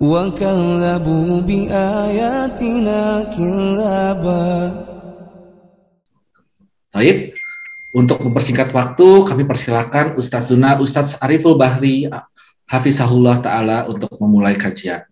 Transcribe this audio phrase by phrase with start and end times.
[0.00, 3.00] وكذبوا بآياتنا
[3.32, 4.48] كذابا
[6.96, 7.36] Baik,
[7.92, 12.08] untuk mempersingkat waktu, kami persilakan Ustadz Zuna, Ustadz Ariful Bahri,
[12.64, 15.04] Hafizahullah Ta'ala untuk memulai kajian.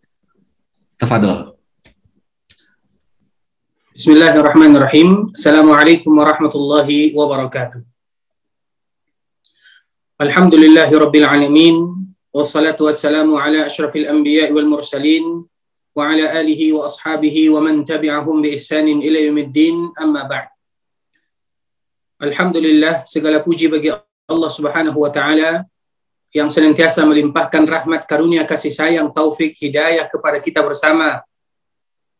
[0.97, 1.61] Tafadol.
[3.93, 5.30] Bismillahirrahmanirrahim.
[5.37, 7.84] Assalamualaikum warahmatullahi wabarakatuh.
[10.19, 11.98] Alhamdulillahi rabbil alamin.
[14.06, 15.42] Anbiya wal mursalin
[15.98, 20.53] wa ala alihi wa ashabihi wa man tabi'ahum bi ihsanin ila yaumiddin amma ba'd.
[22.22, 23.90] Alhamdulillah segala puji bagi
[24.30, 25.66] Allah Subhanahu wa taala
[26.30, 31.25] yang senantiasa melimpahkan rahmat karunia kasih sayang taufik hidayah kepada kita bersama.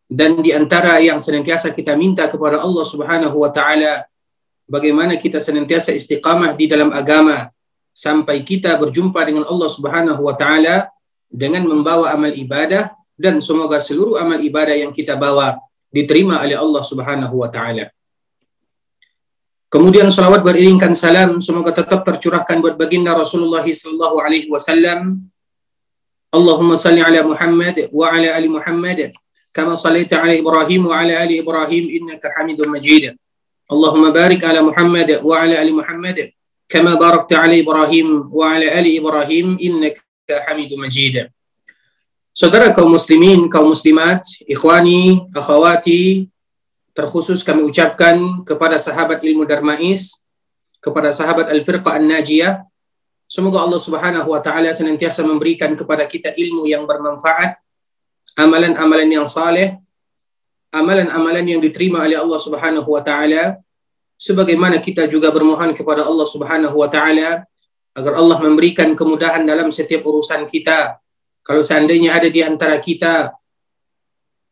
[0.10, 4.10] Dan di antara yang senantiasa kita minta kepada Allah Subhanahu wa taala
[4.66, 7.54] bagaimana kita senantiasa istiqamah di dalam agama
[8.00, 10.88] sampai kita berjumpa dengan Allah Subhanahu wa taala
[11.28, 15.60] dengan membawa amal ibadah dan semoga seluruh amal ibadah yang kita bawa
[15.92, 17.92] diterima oleh Allah Subhanahu wa taala.
[19.70, 25.28] Kemudian salawat beriringkan salam semoga tetap tercurahkan buat baginda Rasulullah sallallahu alaihi wasallam.
[26.34, 29.10] Allahumma salli ala Muhammad wa ala ali Muhammad
[29.50, 33.14] kama sallaita ala Ibrahim wa ala ali Ibrahim innaka Hamidum Majid.
[33.70, 36.18] Allahumma barik ala Muhammad wa ala ali Muhammad
[36.70, 40.06] barakta ala Ibrahim wa ala ali Ibrahim innaka
[40.46, 41.34] Hamidum Majid.
[42.30, 46.30] Saudara kaum muslimin, kaum muslimat, ikhwani, akhwati,
[46.94, 50.24] terkhusus kami ucapkan kepada sahabat ilmu Darmais,
[50.80, 52.64] kepada sahabat Al-Firqah An-Najiyah,
[53.26, 57.60] semoga Allah Subhanahu wa taala senantiasa memberikan kepada kita ilmu yang bermanfaat,
[58.40, 59.76] amalan-amalan yang saleh,
[60.72, 63.58] amalan-amalan yang diterima oleh Allah Subhanahu wa taala,
[64.20, 67.48] sebagaimana kita juga bermohon kepada Allah Subhanahu wa taala
[67.96, 71.00] agar Allah memberikan kemudahan dalam setiap urusan kita.
[71.42, 73.32] Kalau seandainya ada di antara kita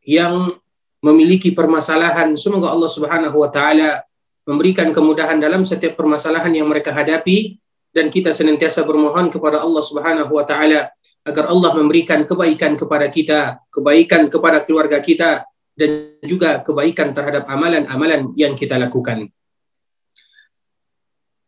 [0.08, 0.56] yang
[1.04, 4.08] memiliki permasalahan, semoga Allah Subhanahu wa taala
[4.48, 7.60] memberikan kemudahan dalam setiap permasalahan yang mereka hadapi
[7.92, 10.96] dan kita senantiasa bermohon kepada Allah Subhanahu wa taala
[11.28, 15.44] agar Allah memberikan kebaikan kepada kita, kebaikan kepada keluarga kita
[15.76, 19.28] dan juga kebaikan terhadap amalan-amalan yang kita lakukan.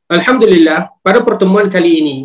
[0.09, 2.17] Alhamdulillah, pada pertemuan kali ini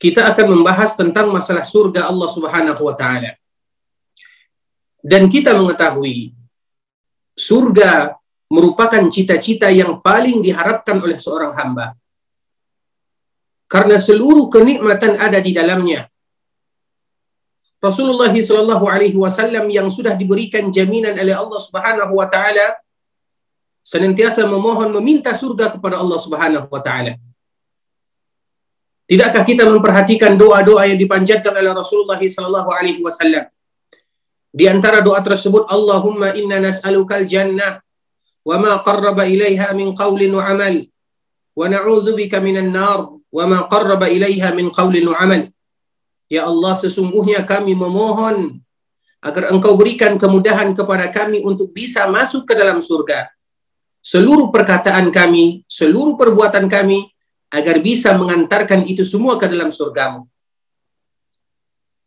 [0.00, 3.38] kita akan membahas tentang masalah surga Allah Subhanahu wa taala.
[4.98, 6.34] Dan kita mengetahui
[7.38, 8.18] surga
[8.50, 11.94] merupakan cita-cita yang paling diharapkan oleh seorang hamba.
[13.70, 16.10] Karena seluruh kenikmatan ada di dalamnya.
[17.78, 22.76] Rasulullah Shallallahu Alaihi Wasallam yang sudah diberikan jaminan oleh Allah Subhanahu Wa Taala
[23.80, 27.12] senantiasa memohon meminta surga kepada Allah Subhanahu Wa Taala.
[29.10, 33.50] Tidakkah kita memperhatikan doa-doa yang dipanjatkan oleh Rasulullah Shallallahu Alaihi Wasallam?
[34.54, 37.82] Di antara doa tersebut, Allahumma inna nas'alukal jannah
[38.46, 40.74] wa ma qarraba ilaiha min qawlin wa amal
[41.58, 45.42] wa na'udzubika minan nar wa ma qarraba ilaiha min qawlin wa amal.
[46.30, 48.62] Ya Allah, sesungguhnya kami memohon
[49.18, 53.26] agar Engkau berikan kemudahan kepada kami untuk bisa masuk ke dalam surga.
[54.00, 57.04] Seluruh perkataan kami, seluruh perbuatan kami
[57.52, 60.24] agar bisa mengantarkan itu semua ke dalam surgamu.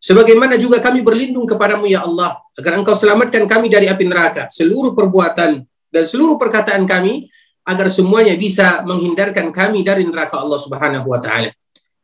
[0.03, 4.91] Sebagaimana juga kami berlindung kepadamu ya Allah, agar engkau selamatkan kami dari api neraka, seluruh
[4.91, 7.31] perbuatan dan seluruh perkataan kami,
[7.63, 11.55] agar semuanya bisa menghindarkan kami dari neraka Allah Subhanahu wa taala.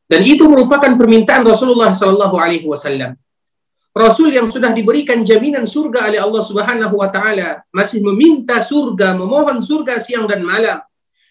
[0.08, 3.20] Dan itu merupakan permintaan Rasulullah sallallahu alaihi wasallam.
[3.90, 9.58] Rasul yang sudah diberikan jaminan surga oleh Allah Subhanahu wa taala masih meminta surga, memohon
[9.58, 10.78] surga siang dan malam.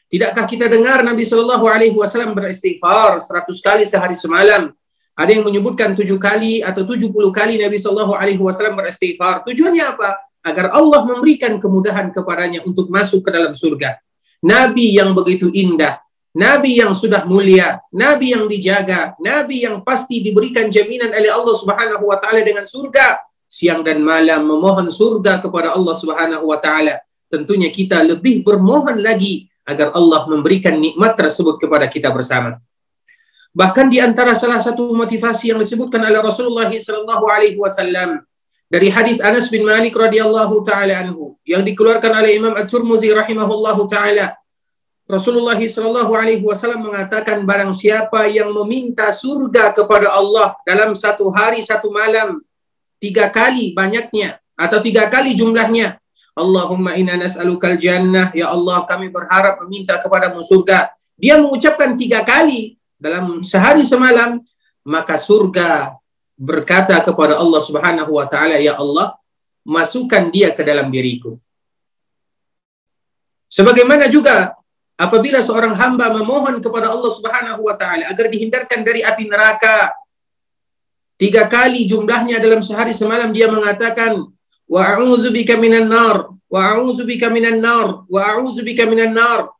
[0.09, 4.73] Tidakkah kita dengar Nabi Shallallahu alaihi wasallam beristighfar 100 kali sehari semalam?
[5.19, 9.43] Ada yang menyebutkan tujuh kali atau tujuh puluh kali Nabi Shallallahu Alaihi Wasallam beristighfar.
[9.43, 10.15] Tujuannya apa?
[10.47, 13.99] Agar Allah memberikan kemudahan kepadanya untuk masuk ke dalam surga.
[14.47, 15.99] Nabi yang begitu indah,
[16.39, 22.07] Nabi yang sudah mulia, Nabi yang dijaga, Nabi yang pasti diberikan jaminan oleh Allah Subhanahu
[22.07, 23.19] Wa Taala dengan surga.
[23.51, 27.03] Siang dan malam memohon surga kepada Allah Subhanahu Wa Taala.
[27.27, 32.63] Tentunya kita lebih bermohon lagi agar Allah memberikan nikmat tersebut kepada kita bersama.
[33.51, 38.23] Bahkan di antara salah satu motivasi yang disebutkan oleh Rasulullah sallallahu alaihi wasallam
[38.71, 44.39] dari hadis Anas bin Malik radhiyallahu taala anhu yang dikeluarkan oleh Imam At-Tirmizi rahimahullahu taala
[45.09, 51.65] Rasulullah sallallahu alaihi wasallam mengatakan barang siapa yang meminta surga kepada Allah dalam satu hari
[51.65, 52.45] satu malam
[53.01, 55.97] tiga kali banyaknya atau tiga kali jumlahnya
[56.39, 58.31] Allahumma inna nas'alukal jannah.
[58.31, 60.95] Ya Allah kami berharap meminta kepadamu surga.
[61.19, 64.39] Dia mengucapkan tiga kali dalam sehari semalam
[64.87, 65.99] maka surga
[66.39, 69.19] berkata kepada Allah Subhanahu wa taala ya Allah
[69.67, 71.35] masukkan dia ke dalam diriku.
[73.51, 74.55] Sebagaimana juga
[74.99, 79.95] apabila seorang hamba memohon kepada Allah Subhanahu wa taala agar dihindarkan dari api neraka
[81.15, 84.27] tiga kali jumlahnya dalam sehari semalam dia mengatakan
[84.67, 89.55] wa a'udzubika minan nar wa a'udzubika minan nar wa a'udzubika minan nar.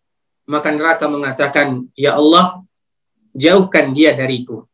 [0.49, 2.65] Maka neraka mengatakan ya Allah
[3.37, 4.67] jauhkan dia dariku.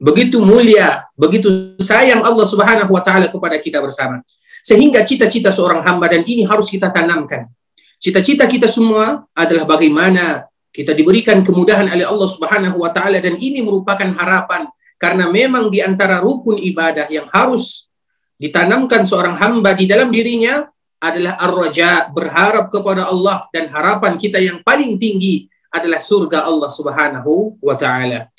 [0.00, 4.26] Begitu mulia begitu sayang Allah Subhanahu wa taala kepada kita bersama.
[4.64, 7.52] Sehingga cita-cita seorang hamba dan ini harus kita tanamkan
[7.98, 10.44] Cita-cita kita semua adalah bagaimana
[10.74, 14.66] kita diberikan kemudahan oleh Allah Subhanahu wa taala dan ini merupakan harapan
[14.98, 17.86] karena memang di antara rukun ibadah yang harus
[18.34, 20.66] ditanamkan seorang hamba di dalam dirinya
[20.98, 27.60] adalah ar-raja, berharap kepada Allah dan harapan kita yang paling tinggi adalah surga Allah Subhanahu
[27.60, 28.30] wa taala.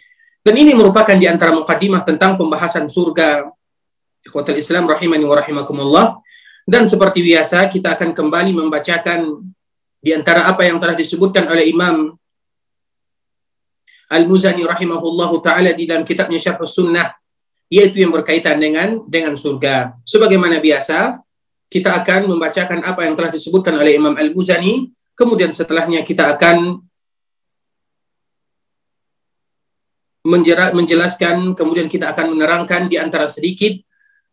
[0.46, 3.50] Dan ini merupakan di antara mukadimah tentang pembahasan surga.
[4.26, 6.22] Ikhwatul Islam rahimani wa rahimakumullah.
[6.66, 9.38] Dan seperti biasa kita akan kembali membacakan
[10.02, 12.18] di antara apa yang telah disebutkan oleh Imam
[14.10, 17.14] Al-Muzani rahimahullahu taala di dalam kitabnya Syarh Sunnah
[17.70, 19.98] yaitu yang berkaitan dengan dengan surga.
[20.06, 21.22] Sebagaimana biasa,
[21.70, 26.82] kita akan membacakan apa yang telah disebutkan oleh Imam Al-Muzani, kemudian setelahnya kita akan
[30.26, 33.85] menjelaskan, kemudian kita akan menerangkan di antara sedikit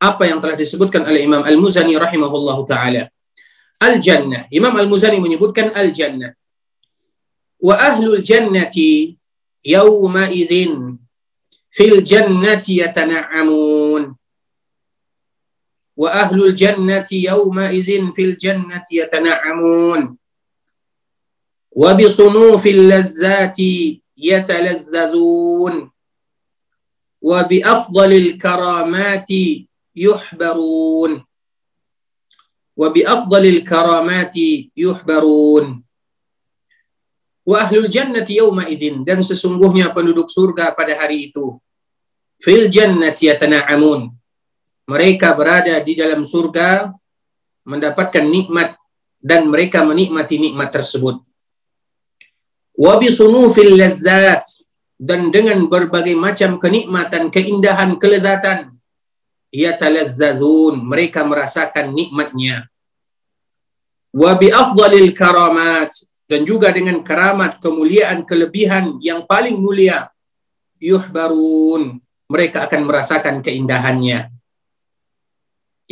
[0.02, 3.06] apa yang telah disebutkan oleh Imam Al-Muzani rahimahullahu taala.
[3.78, 4.50] Al-Jannah.
[4.50, 6.34] Imam Al-Muzani menyebutkan Al-Jannah.
[7.62, 9.14] Wa ahlul jannati
[9.62, 10.98] yawma idzin
[11.70, 14.10] fil jannati yatana'amun.
[15.94, 20.18] Wa ahlul jannati yawma idzin fil jannati yatana'amun.
[21.72, 24.02] Wa bi sunufil lazzati
[27.62, 31.20] afdalil karamati yuhbarun.
[32.72, 35.84] Wa bi afdalil karamati yuhbarun.
[37.44, 39.04] Wa ahlul jannati yawma idzin.
[39.04, 41.60] Dan sesungguhnya penduduk surga pada hari itu.
[42.40, 44.08] Fil jannati yatana'amun.
[44.88, 46.90] Mereka berada di dalam surga
[47.62, 48.74] mendapatkan nikmat
[49.22, 51.22] dan mereka menikmati nikmat tersebut.
[52.74, 54.42] Wa bi sunufil lazzat.
[55.02, 58.71] Dan dengan berbagai macam kenikmatan keindahan kelezatan
[59.52, 60.80] yatalazzazun.
[60.82, 62.66] Mereka merasakan nikmatnya.
[64.10, 65.92] Wa bi afdalil karamat.
[66.26, 70.08] Dan juga dengan keramat kemuliaan kelebihan yang paling mulia.
[70.80, 72.00] Yuhbarun.
[72.32, 74.32] Mereka akan merasakan keindahannya.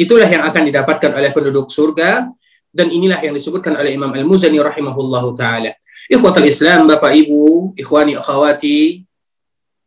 [0.00, 2.32] Itulah yang akan didapatkan oleh penduduk surga.
[2.70, 5.74] Dan inilah yang disebutkan oleh Imam Al-Muzani rahimahullahu taala.
[6.06, 9.04] Ikhwatal Islam Bapak Ibu ikhwani akhwati.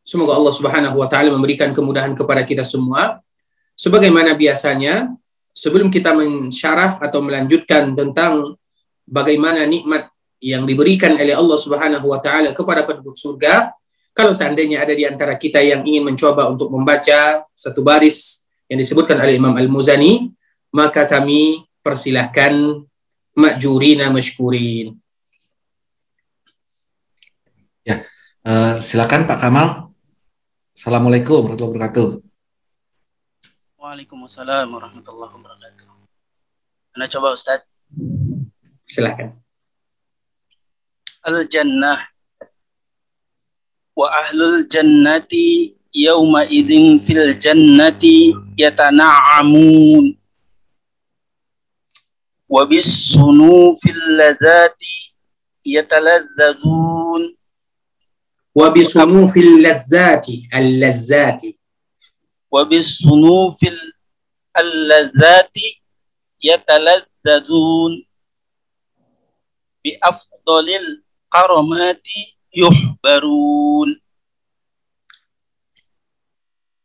[0.04, 3.24] Semoga Allah Subhanahu wa taala memberikan kemudahan kepada kita semua
[3.74, 5.10] Sebagaimana biasanya,
[5.54, 8.58] sebelum kita mensyarah atau melanjutkan tentang
[9.06, 10.10] bagaimana nikmat
[10.44, 13.72] yang diberikan oleh Allah Subhanahu wa taala kepada penduduk surga,
[14.14, 19.18] kalau seandainya ada di antara kita yang ingin mencoba untuk membaca satu baris yang disebutkan
[19.18, 20.30] oleh Imam Al-Muzani,
[20.70, 22.86] maka kami persilahkan
[23.34, 24.94] ma'jurina mashkurin.
[27.82, 28.06] Ya,
[28.46, 29.68] uh, silakan Pak Kamal.
[30.78, 32.33] Assalamualaikum warahmatullahi wabarakatuh.
[33.94, 35.86] Waalaikumsalam warahmatullahi wabarakatuh.
[36.98, 37.62] Anda coba Ustaz.
[38.90, 39.38] Silakan.
[41.22, 42.02] Al-jannah
[43.94, 50.18] wa ahlul jannati yawma idzin fil jannati yatana'amun
[52.50, 55.14] wa bis sunufil ladzati
[55.70, 57.38] yataladzadzun
[58.58, 61.62] wa bis sunufil ladzati al-ladzati
[62.53, 63.61] وبالصنوف
[64.59, 65.57] اللذات
[66.45, 67.93] يتلذذون
[69.85, 72.07] بأفضل القرمات
[72.57, 73.91] يحبرون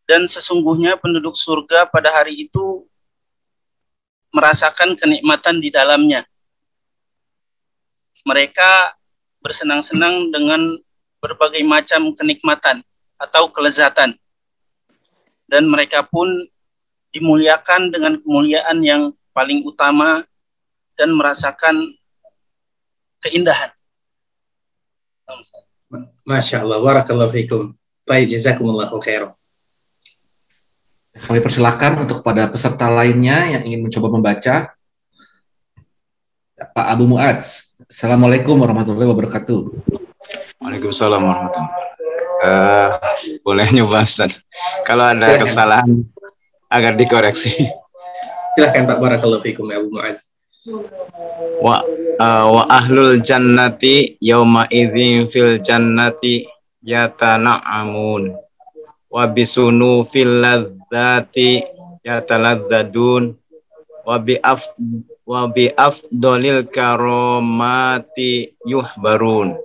[0.03, 2.85] dan sesungguhnya penduduk surga pada hari itu
[4.35, 6.27] merasakan kenikmatan di dalamnya.
[8.27, 8.99] Mereka
[9.39, 10.75] bersenang-senang dengan
[11.23, 12.83] berbagai macam kenikmatan
[13.15, 14.19] atau kelezatan
[15.48, 16.28] dan mereka pun
[17.10, 19.02] dimuliakan dengan kemuliaan yang
[19.32, 20.22] paling utama
[20.94, 21.96] dan merasakan
[23.24, 23.72] keindahan.
[26.28, 27.72] Masya Allah, warakallahu fikum.
[28.04, 29.32] Baik, jazakumullahu khairan.
[31.18, 34.70] Kami persilakan untuk kepada peserta lainnya yang ingin mencoba membaca.
[36.58, 37.74] Pak Abu Muadz.
[37.90, 39.60] Assalamualaikum warahmatullahi wabarakatuh.
[40.62, 41.86] Waalaikumsalam warahmatullahi wabarakatuh.
[42.38, 42.90] Uh,
[43.42, 44.34] boleh nyoba Ustaz.
[44.86, 45.42] Kalau ada Silahkan.
[45.44, 45.90] kesalahan
[46.68, 47.52] agar dikoreksi.
[48.56, 50.28] Silahkan Pak Barakallahu fikum ya Abu Muaz.
[51.62, 51.80] Wa,
[52.18, 56.44] uh, wa ahlul jannati yauma idzin fil jannati
[56.82, 58.34] yatana'amun
[59.08, 61.62] wa bisunu fil ladzati
[62.04, 63.38] yataladzadun
[64.04, 64.66] wa bi af
[65.24, 69.56] wa bi afdalil karomati yuhbarun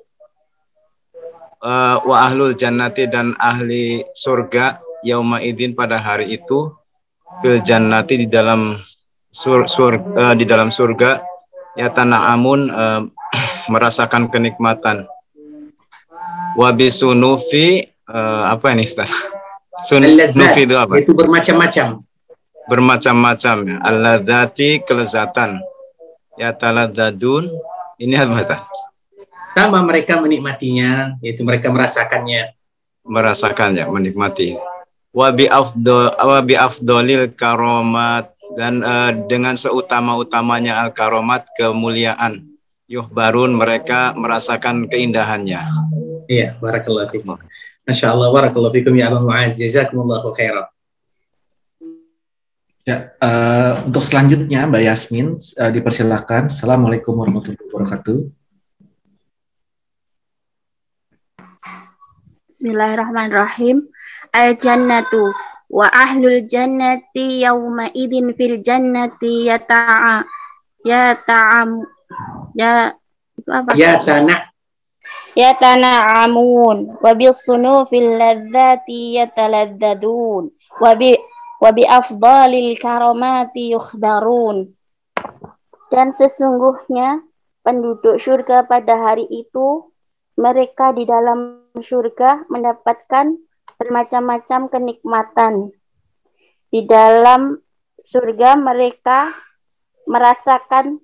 [1.64, 6.70] uh, wa ahlul jannati dan ahli surga yauma idin pada hari itu
[7.42, 8.78] fil jannati di dalam
[9.32, 11.24] sur, sur uh, di dalam surga
[11.80, 13.02] ya tanah amun uh,
[13.74, 15.08] merasakan kenikmatan
[16.54, 19.12] wabi sunufi uh, apa ini Ustaz?
[19.84, 21.02] Sunufi itu apa?
[21.02, 22.02] Itu bermacam-macam.
[22.72, 23.78] Bermacam-macam ya.
[23.84, 25.60] Alladzati kelezatan.
[26.40, 27.50] Ya taladadun.
[28.00, 28.62] Ini apa Ustaz?
[29.54, 32.58] Sama mereka menikmatinya, yaitu mereka merasakannya.
[33.06, 34.58] Merasakannya, menikmati.
[35.14, 42.50] Wabi afdol, wabi afdolil karomat dan uh, dengan seutama-utamanya al karomat kemuliaan.
[42.90, 45.70] Yuh barun mereka merasakan keindahannya.
[46.26, 47.38] Iya, barakallahu fikum.
[47.86, 49.54] Masya Allah, barakallahu fikum ya Abu Mu'az.
[49.62, 50.66] Jazakumullahu khairan.
[52.84, 56.50] Ya, uh, untuk selanjutnya Mbak Yasmin uh, dipersilakan.
[56.50, 58.43] Assalamualaikum warahmatullahi wabarakatuh.
[62.64, 63.92] Bismillahirrahmanirrahim.
[64.32, 65.36] Al-jannatu
[65.68, 70.24] wa ahlul jannati yawma idin fil jannati yata'a
[70.88, 71.84] yata'am
[72.56, 72.96] ya
[73.52, 73.76] apa?
[73.76, 74.48] Yatana
[75.36, 80.48] yatana'amun wa bis sunufil ladzati yataladzadun
[80.80, 81.20] wa bi
[81.60, 84.72] wa bi afdalil karamati yukhbarun
[85.92, 87.28] dan sesungguhnya
[87.60, 89.92] penduduk surga pada hari itu
[90.40, 93.34] mereka di dalam surga mendapatkan
[93.82, 95.74] bermacam-macam kenikmatan.
[96.70, 97.58] Di dalam
[98.06, 99.34] surga mereka
[100.06, 101.02] merasakan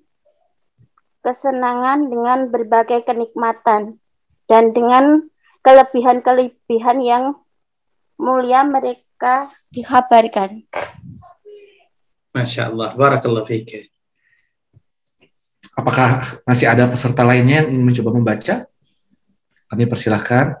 [1.26, 3.98] kesenangan dengan berbagai kenikmatan
[4.46, 5.26] dan dengan
[5.66, 7.24] kelebihan-kelebihan yang
[8.16, 10.64] mulia mereka dikabarkan.
[12.30, 13.90] Masya Allah, Barakallah fiqh.
[15.74, 18.69] Apakah masih ada peserta lainnya yang ingin mencoba membaca?
[19.70, 20.58] Kami persilahkan.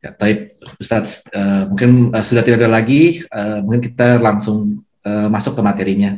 [0.00, 1.20] Ya, baik, Ustaz.
[1.28, 3.20] Uh, mungkin uh, sudah tidak ada lagi.
[3.28, 6.16] Uh, mungkin kita langsung uh, masuk ke materinya.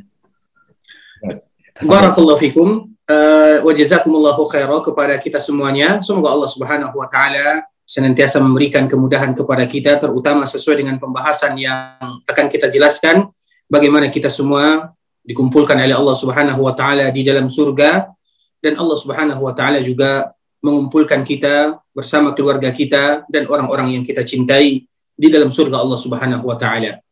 [1.82, 5.98] Barakallahu fikum uh, wa jazakumullahu khairan kepada kita semuanya.
[5.98, 12.22] Semoga Allah Subhanahu wa taala senantiasa memberikan kemudahan kepada kita terutama sesuai dengan pembahasan yang
[12.24, 13.28] akan kita jelaskan
[13.66, 18.10] bagaimana kita semua dikumpulkan oleh Allah Subhanahu wa taala di dalam surga
[18.58, 24.22] dan Allah Subhanahu wa taala juga mengumpulkan kita bersama keluarga kita dan orang-orang yang kita
[24.22, 27.02] cintai di dalam surga Allah Subhanahu wa taala.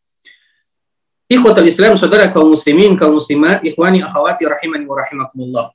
[1.31, 5.67] Ikhwatul Islam, saudara kaum muslimin, kaum muslimat, ikhwani akhwati rahimani wa rahimakumullah.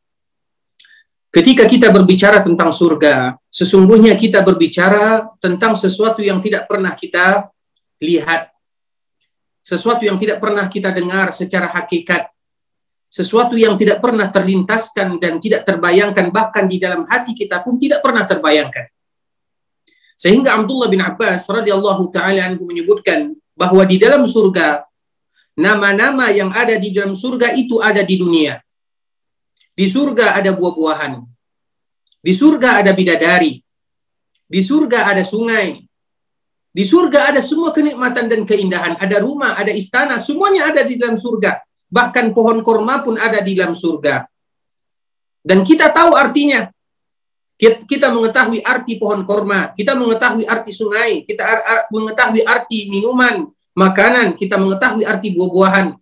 [1.32, 7.52] Ketika kita berbicara tentang surga, sesungguhnya kita berbicara tentang sesuatu yang tidak pernah kita
[8.00, 8.55] lihat
[9.66, 12.30] sesuatu yang tidak pernah kita dengar secara hakikat,
[13.10, 18.06] sesuatu yang tidak pernah terlintaskan dan tidak terbayangkan bahkan di dalam hati kita pun tidak
[18.06, 18.86] pernah terbayangkan.
[20.14, 24.86] Sehingga Abdullah bin Abbas radhiyallahu taala menyebutkan bahwa di dalam surga
[25.56, 28.62] nama-nama yang ada di dalam surga itu ada di dunia.
[29.76, 31.26] Di surga ada buah-buahan.
[32.22, 33.60] Di surga ada bidadari.
[34.46, 35.85] Di surga ada sungai.
[36.76, 39.00] Di surga ada semua kenikmatan dan keindahan.
[39.00, 41.64] Ada rumah, ada istana, semuanya ada di dalam surga.
[41.88, 44.28] Bahkan pohon korma pun ada di dalam surga.
[45.40, 46.68] Dan kita tahu artinya.
[47.88, 54.60] Kita mengetahui arti pohon korma, kita mengetahui arti sungai, kita mengetahui arti minuman, makanan, kita
[54.60, 55.96] mengetahui arti buah-buahan.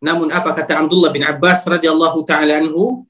[0.00, 3.04] Namun apa kata Abdullah bin Abbas radhiyallahu taala anhu?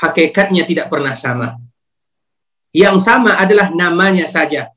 [0.00, 1.60] Hakikatnya tidak pernah sama.
[2.72, 4.72] Yang sama adalah namanya saja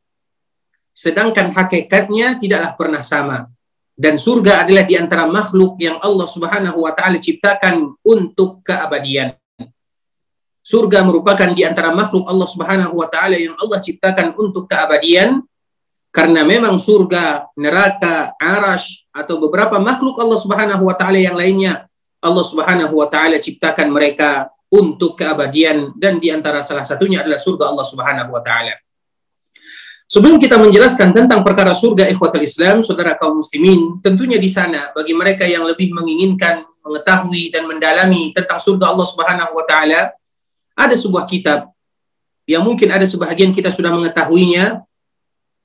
[0.93, 3.49] sedangkan hakikatnya tidaklah pernah sama.
[3.93, 9.37] Dan surga adalah di antara makhluk yang Allah Subhanahu wa taala ciptakan untuk keabadian.
[10.63, 15.43] surga merupakan di antara makhluk Allah Subhanahu wa taala yang Allah ciptakan untuk keabadian
[16.07, 21.83] karena memang surga, neraka, arash atau beberapa makhluk Allah Subhanahu wa taala yang lainnya
[22.23, 27.67] Allah Subhanahu wa taala ciptakan mereka untuk keabadian dan di antara salah satunya adalah surga
[27.67, 28.73] Allah Subhanahu wa taala.
[30.07, 35.15] Sebelum kita menjelaskan tentang perkara surga ikhwatul Islam, saudara kaum muslimin, tentunya di sana bagi
[35.17, 40.11] mereka yang lebih menginginkan mengetahui dan mendalami tentang surga Allah Subhanahu wa taala,
[40.77, 41.71] ada sebuah kitab
[42.43, 44.83] yang mungkin ada sebahagian kita sudah mengetahuinya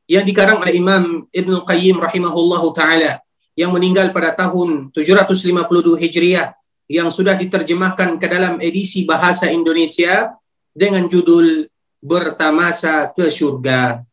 [0.09, 3.21] yang dikarang oleh Imam Ibn Qayyim rahimahullahu taala
[3.59, 6.55] yang meninggal pada tahun 752 Hijriah
[6.89, 10.33] yang sudah diterjemahkan ke dalam edisi bahasa Indonesia
[10.73, 11.69] dengan judul
[11.99, 14.08] Bertamasa ke Surga.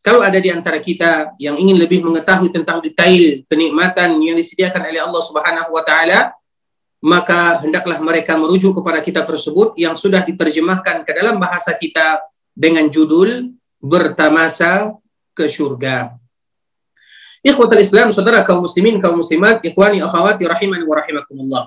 [0.00, 4.96] Kalau ada di antara kita yang ingin lebih mengetahui tentang detail kenikmatan yang disediakan oleh
[4.96, 6.32] Allah Subhanahu wa taala,
[7.04, 12.20] maka hendaklah mereka merujuk kepada kitab tersebut yang sudah diterjemahkan ke dalam bahasa kita
[12.56, 14.92] dengan judul Bertamasa
[15.36, 16.16] ke Surga.
[17.40, 21.64] Ikhwatul Islam, saudara kaum muslimin, kaum muslimat, ikhwani akhwati rahimani wa rahimakumullah.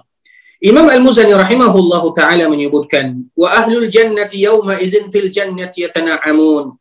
[0.61, 6.77] Imam Al-Muzani rahimahullahu taala menyebutkan, wa ahlul jannati yawma idzin fil jannati yatana'amun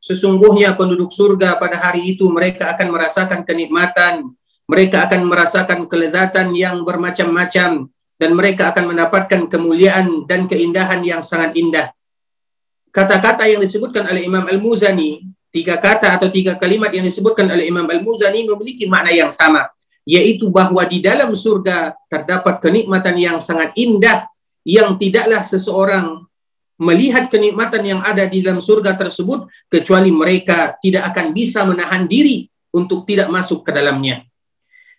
[0.00, 4.32] Sesungguhnya penduduk surga pada hari itu mereka akan merasakan kenikmatan,
[4.64, 11.52] mereka akan merasakan kelezatan yang bermacam-macam dan mereka akan mendapatkan kemuliaan dan keindahan yang sangat
[11.60, 11.92] indah.
[12.88, 17.84] Kata-kata yang disebutkan oleh Imam Al-Muzani, tiga kata atau tiga kalimat yang disebutkan oleh Imam
[17.84, 19.68] Al-Muzani memiliki makna yang sama
[20.08, 24.26] yaitu bahwa di dalam surga terdapat kenikmatan yang sangat indah
[24.64, 26.24] yang tidaklah seseorang
[26.80, 32.48] melihat kenikmatan yang ada di dalam surga tersebut kecuali mereka tidak akan bisa menahan diri
[32.72, 34.24] untuk tidak masuk ke dalamnya.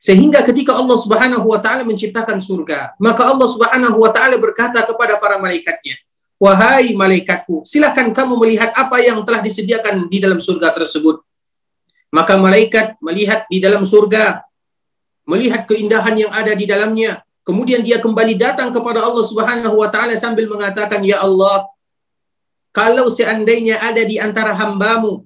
[0.02, 5.18] Sehingga ketika Allah Subhanahu wa taala menciptakan surga, maka Allah Subhanahu wa taala berkata kepada
[5.18, 5.98] para malaikatnya,
[6.42, 11.22] "Wahai malaikatku, silakan kamu melihat apa yang telah disediakan di dalam surga tersebut."
[12.10, 14.42] Maka malaikat melihat di dalam surga
[15.32, 17.24] melihat keindahan yang ada di dalamnya.
[17.48, 21.72] Kemudian dia kembali datang kepada Allah Subhanahu wa taala sambil mengatakan, "Ya Allah,
[22.76, 25.24] kalau seandainya ada di antara hambamu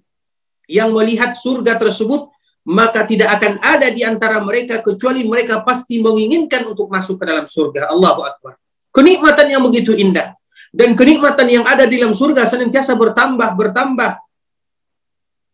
[0.70, 2.30] yang melihat surga tersebut,
[2.66, 7.46] maka tidak akan ada di antara mereka kecuali mereka pasti menginginkan untuk masuk ke dalam
[7.46, 7.94] surga.
[7.94, 8.58] Allahu Akbar.
[8.90, 10.34] Kenikmatan yang begitu indah.
[10.74, 14.18] Dan kenikmatan yang ada di dalam surga senantiasa bertambah, bertambah.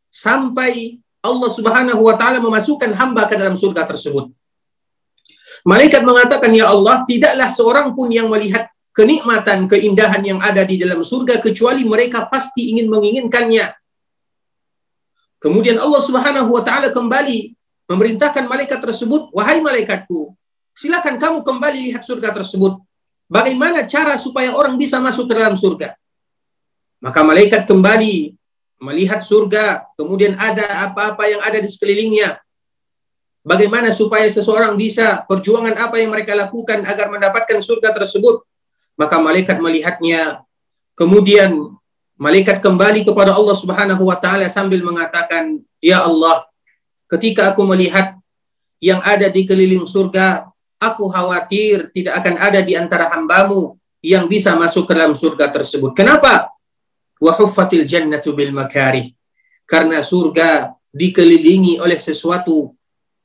[0.08, 4.32] Sampai Allah Subhanahu wa taala memasukkan hamba ke dalam surga tersebut.
[5.62, 11.06] Malaikat mengatakan, "Ya Allah, tidaklah seorang pun yang melihat kenikmatan, keindahan yang ada di dalam
[11.06, 13.69] surga kecuali mereka pasti ingin menginginkannya."
[15.41, 17.54] Kemudian Allah Subhanahu wa taala kembali
[17.89, 20.34] memerintahkan malaikat tersebut, "Wahai malaikatku,
[20.74, 22.78] silakan kamu kembali lihat surga tersebut.
[23.32, 25.97] Bagaimana cara supaya orang bisa masuk ke dalam surga?"
[27.02, 28.38] Maka malaikat kembali
[28.82, 32.38] melihat surga, kemudian ada apa-apa yang ada di sekelilingnya.
[33.41, 38.45] Bagaimana supaya seseorang bisa perjuangan apa yang mereka lakukan agar mendapatkan surga tersebut?
[38.97, 40.45] Maka malaikat melihatnya.
[40.93, 41.73] Kemudian
[42.21, 46.45] malaikat kembali kepada Allah Subhanahu wa taala sambil mengatakan, "Ya Allah,
[47.10, 48.21] ketika aku melihat
[48.77, 50.45] yang ada di keliling surga,
[50.77, 55.93] aku khawatir tidak akan ada di antara hambamu yang bisa masuk ke dalam surga tersebut.
[55.93, 56.49] Kenapa?
[57.21, 59.13] wa huffatil jannatu bil makarih.
[59.69, 62.73] Karena surga dikelilingi oleh sesuatu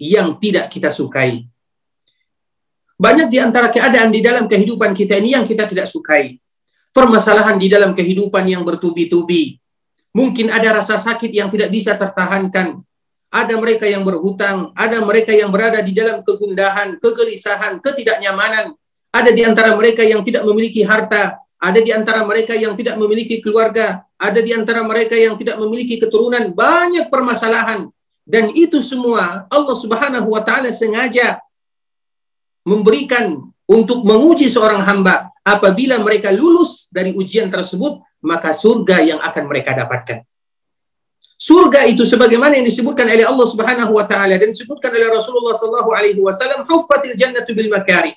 [0.01, 1.45] yang tidak kita sukai.
[2.97, 6.41] Banyak di antara keadaan di dalam kehidupan kita ini yang kita tidak sukai.
[6.97, 9.61] Permasalahan di dalam kehidupan yang bertubi-tubi.
[10.17, 12.81] Mungkin ada rasa sakit yang tidak bisa tertahankan.
[13.29, 18.73] Ada mereka yang berhutang, ada mereka yang berada di dalam kegundahan, kegelisahan, ketidaknyamanan.
[19.13, 23.45] Ada di antara mereka yang tidak memiliki harta, ada di antara mereka yang tidak memiliki
[23.45, 27.89] keluarga, ada di antara mereka yang tidak memiliki keturunan, banyak permasalahan.
[28.27, 31.39] Dan itu semua Allah Subhanahu wa taala sengaja
[32.67, 33.39] memberikan
[33.71, 35.31] untuk menguji seorang hamba.
[35.47, 40.27] Apabila mereka lulus dari ujian tersebut, maka surga yang akan mereka dapatkan.
[41.39, 45.91] Surga itu sebagaimana yang disebutkan oleh Allah Subhanahu wa taala dan disebutkan oleh Rasulullah sallallahu
[45.95, 48.11] alaihi wasallam, "Huffatil jannatu bil makari."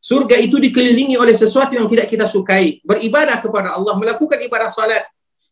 [0.00, 2.78] Surga itu dikelilingi oleh sesuatu yang tidak kita sukai.
[2.86, 5.04] Beribadah kepada Allah, melakukan ibadah salat.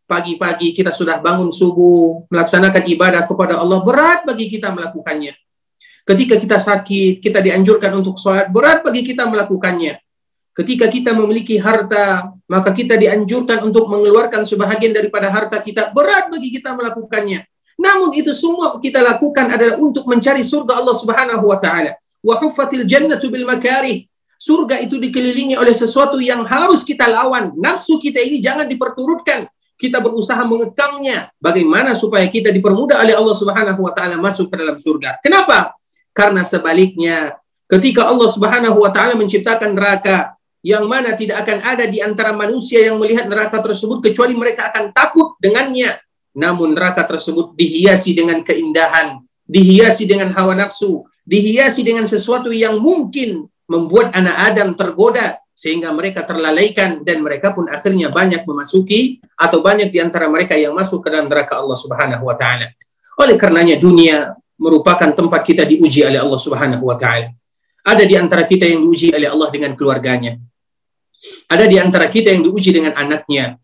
[0.08, 3.84] Pagi-pagi kita sudah bangun subuh, melaksanakan ibadah kepada Allah.
[3.84, 5.36] Berat bagi kita melakukannya.
[6.08, 8.48] Ketika kita sakit, kita dianjurkan untuk sholat.
[8.48, 10.00] Berat bagi kita melakukannya.
[10.56, 15.92] Ketika kita memiliki harta, maka kita dianjurkan untuk mengeluarkan sebahagian daripada harta kita.
[15.92, 17.44] Berat bagi kita melakukannya.
[17.76, 22.00] Namun itu semua kita lakukan adalah untuk mencari surga Allah Subhanahu wa taala.
[22.24, 24.08] Wa huffatil jannatu bil makarih.
[24.40, 27.52] Surga itu dikelilingi oleh sesuatu yang harus kita lawan.
[27.60, 29.44] Nafsu kita ini jangan diperturutkan.
[29.78, 31.30] Kita berusaha mengekangnya.
[31.38, 35.22] Bagaimana supaya kita dipermudah oleh Allah Subhanahu wa taala masuk ke dalam surga.
[35.22, 35.78] Kenapa?
[36.10, 37.38] Karena sebaliknya,
[37.70, 40.34] ketika Allah Subhanahu wa taala menciptakan neraka,
[40.66, 44.90] yang mana tidak akan ada di antara manusia yang melihat neraka tersebut kecuali mereka akan
[44.90, 45.94] takut dengannya
[46.38, 53.50] namun neraka tersebut dihiasi dengan keindahan, dihiasi dengan hawa nafsu, dihiasi dengan sesuatu yang mungkin
[53.66, 59.90] membuat anak Adam tergoda sehingga mereka terlalaikan dan mereka pun akhirnya banyak memasuki atau banyak
[59.90, 62.70] di antara mereka yang masuk ke dalam neraka Allah Subhanahu wa taala.
[63.18, 67.34] Oleh karenanya dunia merupakan tempat kita diuji oleh Allah Subhanahu wa taala.
[67.82, 70.38] Ada di antara kita yang diuji oleh Allah dengan keluarganya.
[71.50, 73.58] Ada di antara kita yang diuji dengan anaknya.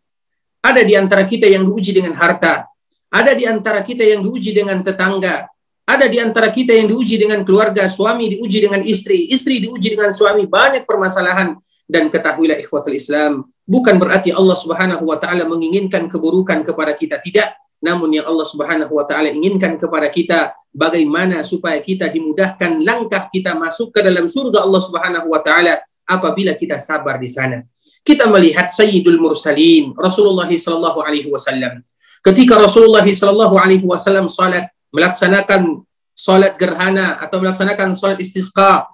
[0.66, 2.66] Ada di antara kita yang diuji dengan harta.
[3.14, 5.46] Ada di antara kita yang diuji dengan tetangga.
[5.86, 10.10] Ada di antara kita yang diuji dengan keluarga, suami diuji dengan istri, istri diuji dengan
[10.10, 11.54] suami, banyak permasalahan
[11.84, 17.56] dan ketahuilah ikhwatul Islam, bukan berarti Allah Subhanahu wa taala menginginkan keburukan kepada kita tidak,
[17.84, 23.52] namun yang Allah Subhanahu wa taala inginkan kepada kita bagaimana supaya kita dimudahkan langkah kita
[23.52, 27.60] masuk ke dalam surga Allah Subhanahu wa taala apabila kita sabar di sana.
[28.04, 31.80] Kita melihat Sayyidul Mursalin, Rasulullah sallallahu alaihi wasallam.
[32.24, 35.84] Ketika Rasulullah sallallahu alaihi wasallam salat melaksanakan
[36.16, 38.88] salat gerhana atau melaksanakan salat istisqa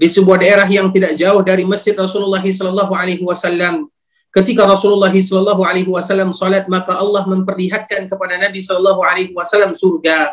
[0.00, 3.92] di sebuah daerah yang tidak jauh dari masjid Rasulullah sallallahu alaihi wasallam.
[4.32, 10.32] Ketika Rasulullah sallallahu alaihi wasallam salat maka Allah memperlihatkan kepada Nabi sallallahu alaihi wasallam surga.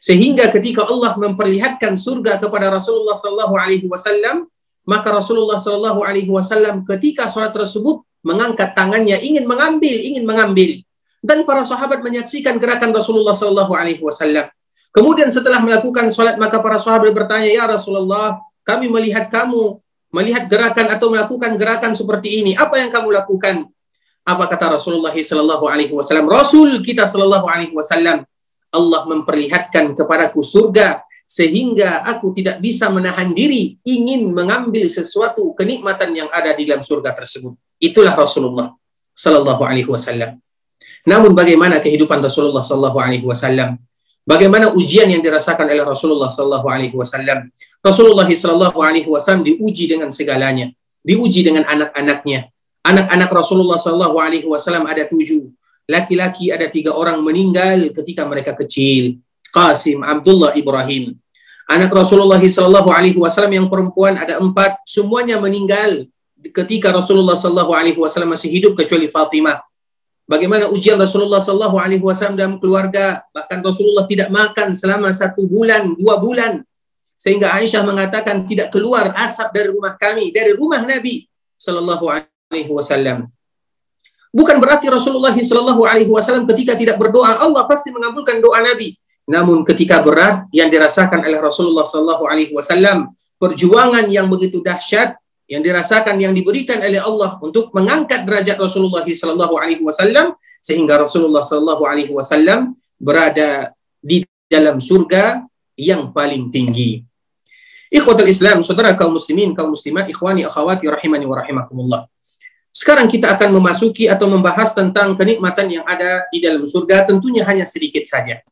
[0.00, 4.48] Sehingga ketika Allah memperlihatkan surga kepada Rasulullah sallallahu alaihi wasallam,
[4.88, 10.80] maka Rasulullah Shallallahu Alaihi Wasallam ketika sholat tersebut mengangkat tangannya ingin mengambil, ingin mengambil,
[11.20, 14.48] dan para sahabat menyaksikan gerakan Rasulullah Shallallahu Alaihi Wasallam.
[14.88, 19.80] Kemudian setelah melakukan sholat maka para sahabat bertanya, ya Rasulullah, kami melihat kamu
[20.12, 22.52] melihat gerakan atau melakukan gerakan seperti ini.
[22.52, 23.64] Apa yang kamu lakukan?
[24.28, 26.28] Apa kata Rasulullah Shallallahu Alaihi Wasallam?
[26.28, 28.28] Rasul kita Shallallahu Alaihi Wasallam
[28.68, 36.28] Allah memperlihatkan kepadaku surga sehingga aku tidak bisa menahan diri ingin mengambil sesuatu kenikmatan yang
[36.32, 37.52] ada di dalam surga tersebut.
[37.80, 38.72] Itulah Rasulullah
[39.12, 40.40] sallallahu alaihi wasallam.
[41.04, 43.76] Namun bagaimana kehidupan Rasulullah sallallahu alaihi wasallam?
[44.24, 47.48] Bagaimana ujian yang dirasakan oleh Rasulullah sallallahu alaihi wasallam?
[47.88, 50.68] Rasulullah sallallahu alaihi wasallam diuji dengan segalanya.
[51.00, 52.52] Diuji dengan anak-anaknya.
[52.84, 55.48] Anak-anak Rasulullah sallallahu alaihi wasallam ada tujuh.
[55.88, 59.16] Laki-laki ada tiga orang meninggal ketika mereka kecil
[59.48, 61.16] Qasim, Abdullah, Ibrahim.
[61.68, 66.08] Anak Rasulullah Sallallahu Alaihi Wasallam yang perempuan ada empat, semuanya meninggal
[66.40, 69.60] ketika Rasulullah Sallallahu Alaihi Wasallam masih hidup kecuali Fatimah.
[70.28, 75.96] Bagaimana ujian Rasulullah Sallallahu Alaihi Wasallam dalam keluarga, bahkan Rasulullah tidak makan selama satu bulan,
[75.96, 76.64] dua bulan,
[77.18, 81.26] sehingga Aisyah mengatakan tidak keluar asap dari rumah kami, dari rumah Nabi
[81.58, 83.26] Sallallahu Alaihi Wasallam.
[84.30, 88.94] Bukan berarti Rasulullah Sallallahu Alaihi Wasallam ketika tidak berdoa Allah pasti mengabulkan doa Nabi.
[89.26, 95.64] Namun ketika berat yang dirasakan oleh Rasulullah Sallallahu Alaihi Wasallam, perjuangan yang begitu dahsyat yang
[95.64, 101.82] dirasakan yang diberikan oleh Allah untuk mengangkat derajat Rasulullah Sallallahu Alaihi Wasallam sehingga Rasulullah Sallallahu
[101.88, 105.40] Alaihi Wasallam berada di dalam surga
[105.74, 107.07] yang paling tinggi.
[107.88, 112.00] Ikhwatul Islam, saudara kaum muslimin, kaum muslimat, ikhwani, akhwati, rahimani wa rahimakumullah.
[112.68, 117.64] Sekarang kita akan memasuki atau membahas tentang kenikmatan yang ada di dalam surga, tentunya hanya
[117.64, 118.44] sedikit saja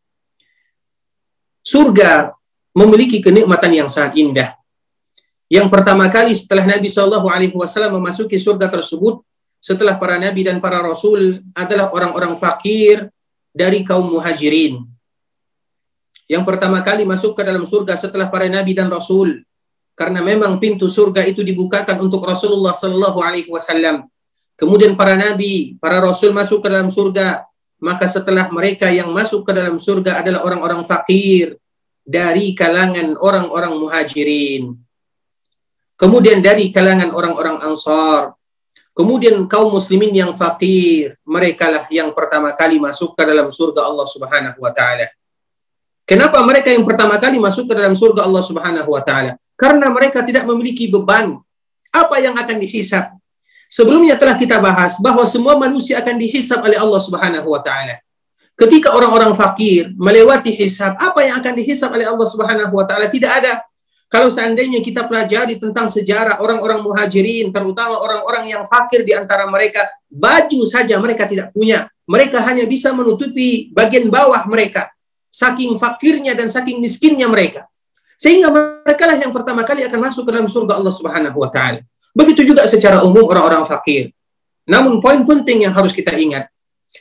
[1.66, 2.30] surga
[2.70, 4.54] memiliki kenikmatan yang sangat indah.
[5.50, 9.26] Yang pertama kali setelah Nabi Shallallahu Alaihi Wasallam memasuki surga tersebut,
[9.58, 13.10] setelah para nabi dan para rasul adalah orang-orang fakir
[13.50, 14.78] dari kaum muhajirin.
[16.26, 19.46] Yang pertama kali masuk ke dalam surga setelah para nabi dan rasul,
[19.94, 24.10] karena memang pintu surga itu dibukakan untuk Rasulullah Shallallahu Alaihi Wasallam.
[24.58, 29.52] Kemudian para nabi, para rasul masuk ke dalam surga maka setelah mereka yang masuk ke
[29.52, 31.60] dalam surga adalah orang-orang fakir
[32.00, 34.72] dari kalangan orang-orang muhajirin.
[35.96, 38.32] Kemudian dari kalangan orang-orang ansar.
[38.96, 44.08] Kemudian kaum muslimin yang fakir, mereka lah yang pertama kali masuk ke dalam surga Allah
[44.08, 45.04] Subhanahu wa taala.
[46.06, 49.34] Kenapa mereka yang pertama kali masuk ke dalam surga Allah Subhanahu wa taala?
[49.58, 51.34] Karena mereka tidak memiliki beban.
[51.90, 53.10] Apa yang akan dihisap?
[53.66, 57.98] Sebelumnya telah kita bahas bahwa semua manusia akan dihisap oleh Allah Subhanahu wa taala.
[58.54, 63.10] Ketika orang-orang fakir melewati hisab, apa yang akan dihisap oleh Allah Subhanahu wa taala?
[63.10, 63.66] Tidak ada.
[64.06, 69.90] Kalau seandainya kita pelajari tentang sejarah orang-orang muhajirin, terutama orang-orang yang fakir di antara mereka,
[70.06, 71.90] baju saja mereka tidak punya.
[72.06, 74.86] Mereka hanya bisa menutupi bagian bawah mereka.
[75.36, 77.68] Saking fakirnya dan saking miskinnya mereka.
[78.16, 81.84] Sehingga mereka lah yang pertama kali akan masuk ke dalam surga Allah Subhanahu wa taala.
[82.16, 84.16] Begitu juga secara umum orang-orang fakir.
[84.64, 86.48] Namun poin penting yang harus kita ingat,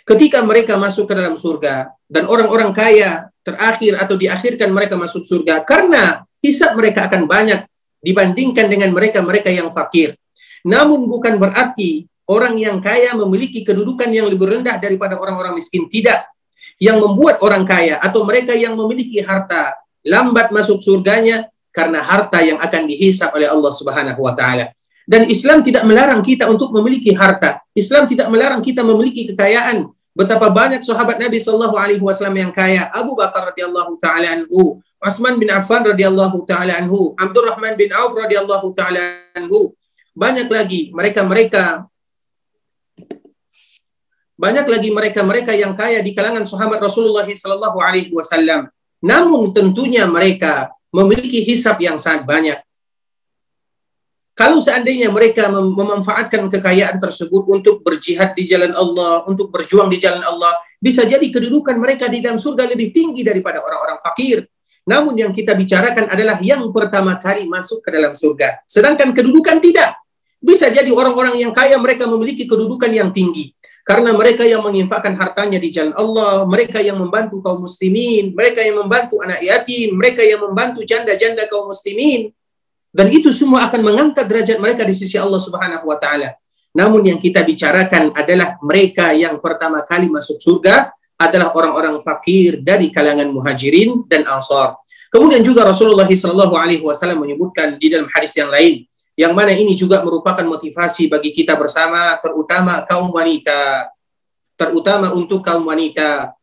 [0.04, 5.64] ketika mereka masuk ke dalam surga dan orang-orang kaya terakhir atau diakhirkan mereka masuk surga
[5.64, 7.64] karena hisab mereka akan banyak
[8.04, 10.20] dibandingkan dengan mereka-mereka yang fakir.
[10.68, 15.88] Namun bukan berarti orang yang kaya memiliki kedudukan yang lebih rendah daripada orang-orang miskin.
[15.88, 16.35] Tidak.
[16.76, 22.60] Yang membuat orang kaya atau mereka yang memiliki harta lambat masuk surganya karena harta yang
[22.62, 24.72] akan dihisap oleh Allah Subhanahu wa taala.
[25.06, 27.62] Dan Islam tidak melarang kita untuk memiliki harta.
[27.78, 29.86] Islam tidak melarang kita memiliki kekayaan.
[30.16, 32.88] Betapa banyak sahabat Nabi Shallallahu Alaihi Wasallam yang kaya.
[32.90, 38.72] Abu Bakar radhiyallahu taala anhu, Utsman bin Affan radhiyallahu taala anhu, Abdurrahman bin Auf radhiyallahu
[38.74, 39.76] taala anhu.
[40.16, 41.86] Banyak lagi mereka-mereka
[44.36, 48.68] banyak lagi mereka-mereka yang kaya di kalangan sahabat Rasulullah sallallahu alaihi wasallam.
[49.00, 52.60] Namun tentunya mereka memiliki hisab yang sangat banyak.
[54.36, 59.96] Kalau seandainya mereka mem memanfaatkan kekayaan tersebut untuk berjihad di jalan Allah, untuk berjuang di
[59.96, 64.44] jalan Allah, bisa jadi kedudukan mereka di dalam surga lebih tinggi daripada orang-orang fakir.
[64.84, 68.68] Namun yang kita bicarakan adalah yang pertama kali masuk ke dalam surga.
[68.68, 70.04] Sedangkan kedudukan tidak.
[70.44, 73.55] Bisa jadi orang-orang yang kaya mereka memiliki kedudukan yang tinggi.
[73.86, 78.82] Karena mereka yang menginfakkan hartanya di jalan Allah, mereka yang membantu kaum muslimin, mereka yang
[78.82, 82.34] membantu anak yatim, mereka yang membantu janda-janda kaum muslimin.
[82.90, 86.34] Dan itu semua akan mengangkat derajat mereka di sisi Allah Subhanahu wa taala.
[86.74, 92.90] Namun yang kita bicarakan adalah mereka yang pertama kali masuk surga adalah orang-orang fakir dari
[92.90, 94.82] kalangan muhajirin dan ansar.
[95.14, 98.84] Kemudian juga Rasulullah Wasallam menyebutkan di dalam hadis yang lain,
[99.16, 103.88] yang mana ini juga merupakan motivasi bagi kita bersama, terutama kaum wanita,
[104.60, 106.36] terutama untuk kaum wanita.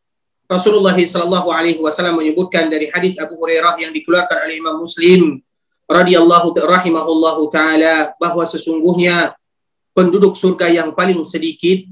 [0.49, 5.41] Rasulullah Shallallahu Alaihi Wasallam menyebutkan dari hadis Abu Hurairah yang dikeluarkan oleh Imam Muslim
[5.85, 9.37] radhiyallahu rahimahullahu taala bahwa sesungguhnya
[9.93, 11.85] penduduk surga yang paling sedikit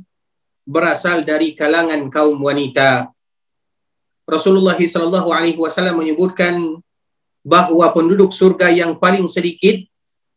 [0.66, 3.14] berasal dari kalangan kaum wanita.
[4.26, 6.82] Rasulullah sallallahu alaihi wasallam menyebutkan
[7.42, 9.82] bahwa penduduk surga yang paling sedikit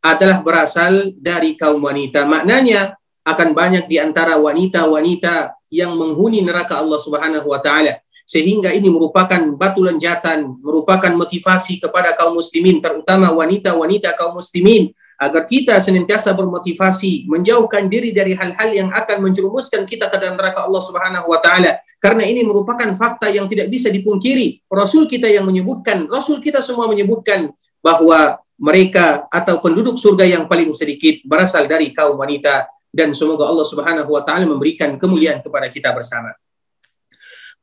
[0.04, 2.28] adalah berasal dari kaum wanita.
[2.28, 2.92] Maknanya
[3.24, 8.04] akan banyak di antara wanita-wanita yang menghuni neraka Allah Subhanahu wa taala.
[8.28, 15.46] Sehingga ini merupakan batu lenjatan, merupakan motivasi kepada kaum muslimin terutama wanita-wanita kaum muslimin agar
[15.48, 20.82] kita senantiasa bermotivasi menjauhkan diri dari hal-hal yang akan menjerumuskan kita ke dalam neraka Allah
[20.84, 21.80] Subhanahu wa taala.
[21.96, 24.60] Karena ini merupakan fakta yang tidak bisa dipungkiri.
[24.68, 30.70] Rasul kita yang menyebutkan Rasul kita semua menyebutkan bahwa mereka atau penduduk surga yang paling
[30.70, 35.90] sedikit berasal dari kaum wanita dan semoga Allah Subhanahu wa taala memberikan kemuliaan kepada kita
[35.90, 36.30] bersama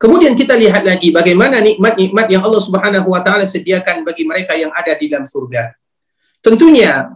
[0.02, 4.74] Kemudian kita lihat lagi bagaimana nikmat-nikmat yang Allah Subhanahu wa taala sediakan bagi mereka yang
[4.74, 5.78] ada di dalam surga.
[6.42, 7.14] Tentunya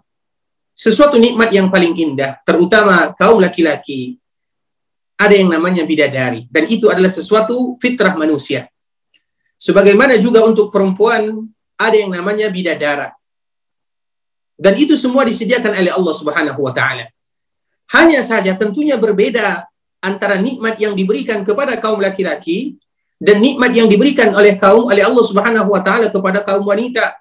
[0.70, 4.22] sesuatu nikmat yang paling indah, terutama kaum laki-laki,
[5.18, 8.70] ada yang namanya bidadari dan itu adalah sesuatu fitrah manusia.
[9.58, 11.42] Sebagaimana juga untuk perempuan
[11.82, 13.18] ada yang namanya bidadara.
[14.56, 17.12] Dan itu semua disediakan oleh Allah Subhanahu wa taala.
[17.92, 19.68] Hanya saja tentunya berbeda
[20.00, 22.80] antara nikmat yang diberikan kepada kaum laki-laki
[23.20, 27.20] dan nikmat yang diberikan oleh kaum oleh Allah Subhanahu wa taala kepada kaum wanita.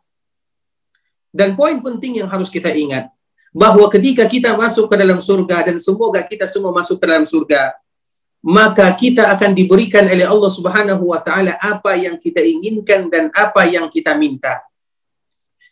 [1.35, 3.11] Dan poin penting yang harus kita ingat,
[3.55, 7.75] bahwa ketika kita masuk ke dalam surga dan semoga kita semua masuk ke dalam surga,
[8.43, 13.65] maka kita akan diberikan oleh Allah Subhanahu wa taala apa yang kita inginkan dan apa
[13.65, 14.61] yang kita minta.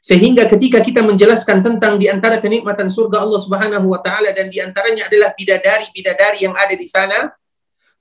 [0.03, 4.59] Sehingga ketika kita menjelaskan tentang di antara kenikmatan surga Allah Subhanahu wa taala dan di
[4.59, 7.31] antaranya adalah bidadari-bidadari yang ada di sana,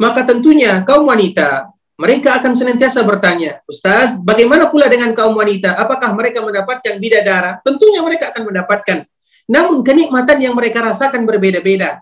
[0.02, 1.70] maka tentunya kaum wanita
[2.02, 5.78] mereka akan senantiasa bertanya, Ustaz, bagaimana pula dengan kaum wanita?
[5.78, 7.62] Apakah mereka mendapatkan bidadara?
[7.62, 9.06] Tentunya mereka akan mendapatkan.
[9.46, 12.02] Namun kenikmatan yang mereka rasakan berbeda-beda.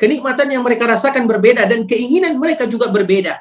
[0.00, 3.36] Kenikmatan yang mereka rasakan berbeda dan keinginan mereka juga berbeda.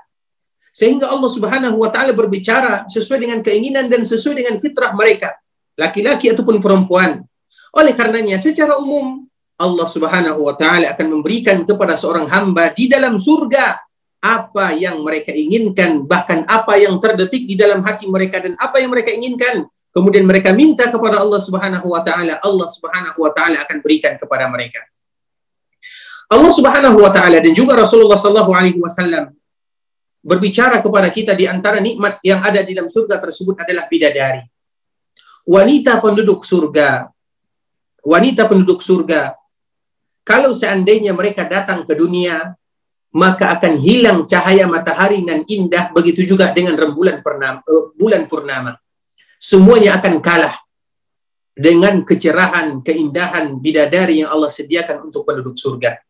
[0.75, 5.39] Sehingga Allah Subhanahu wa taala berbicara sesuai dengan keinginan dan sesuai dengan fitrah mereka,
[5.77, 7.21] laki-laki ataupun perempuan.
[7.73, 9.25] Oleh karenanya secara umum
[9.57, 13.81] Allah Subhanahu wa taala akan memberikan kepada seorang hamba di dalam surga
[14.23, 18.89] apa yang mereka inginkan, bahkan apa yang terdetik di dalam hati mereka dan apa yang
[18.93, 23.77] mereka inginkan kemudian mereka minta kepada Allah Subhanahu wa taala, Allah Subhanahu wa taala akan
[23.79, 24.81] berikan kepada mereka.
[26.27, 29.37] Allah Subhanahu wa taala dan juga Rasulullah sallallahu alaihi wasallam
[30.25, 34.41] berbicara kepada kita di antara nikmat yang ada di dalam surga tersebut adalah bidadari.
[35.43, 37.11] Wanita penduduk surga,
[38.03, 39.35] wanita penduduk surga,
[40.23, 42.55] kalau seandainya mereka datang ke dunia,
[43.13, 48.79] maka akan hilang cahaya matahari dan indah, begitu juga dengan rembulan purnama, uh, bulan purnama.
[49.37, 50.55] Semuanya akan kalah
[51.53, 56.01] dengan kecerahan, keindahan bidadari yang Allah sediakan untuk penduduk surga.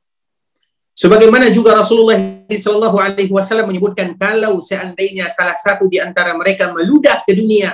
[0.93, 2.15] Sebagaimana juga Rasulullah
[2.47, 7.73] Shallallahu Alaihi Wasallam menyebutkan kalau seandainya salah satu di antara mereka meludah ke dunia,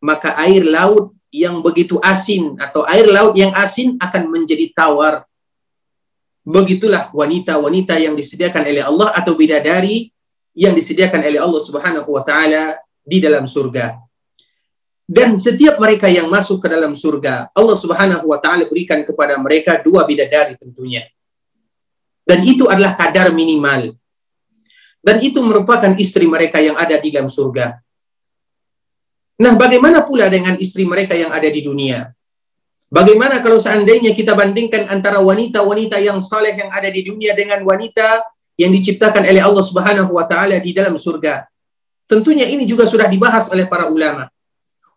[0.00, 5.24] maka air laut yang begitu asin atau air laut yang asin akan menjadi tawar.
[6.42, 10.10] Begitulah wanita-wanita yang disediakan oleh Allah atau bidadari
[10.56, 13.94] yang disediakan oleh Allah Subhanahu wa taala di dalam surga.
[15.10, 19.78] Dan setiap mereka yang masuk ke dalam surga, Allah Subhanahu wa taala berikan kepada mereka
[19.78, 21.06] dua bidadari tentunya
[22.30, 23.90] dan itu adalah kadar minimal.
[25.02, 27.74] Dan itu merupakan istri mereka yang ada di dalam surga.
[29.40, 32.12] Nah, bagaimana pula dengan istri mereka yang ada di dunia?
[32.92, 38.20] Bagaimana kalau seandainya kita bandingkan antara wanita-wanita yang saleh yang ada di dunia dengan wanita
[38.60, 41.48] yang diciptakan oleh Allah Subhanahu wa taala di dalam surga?
[42.04, 44.28] Tentunya ini juga sudah dibahas oleh para ulama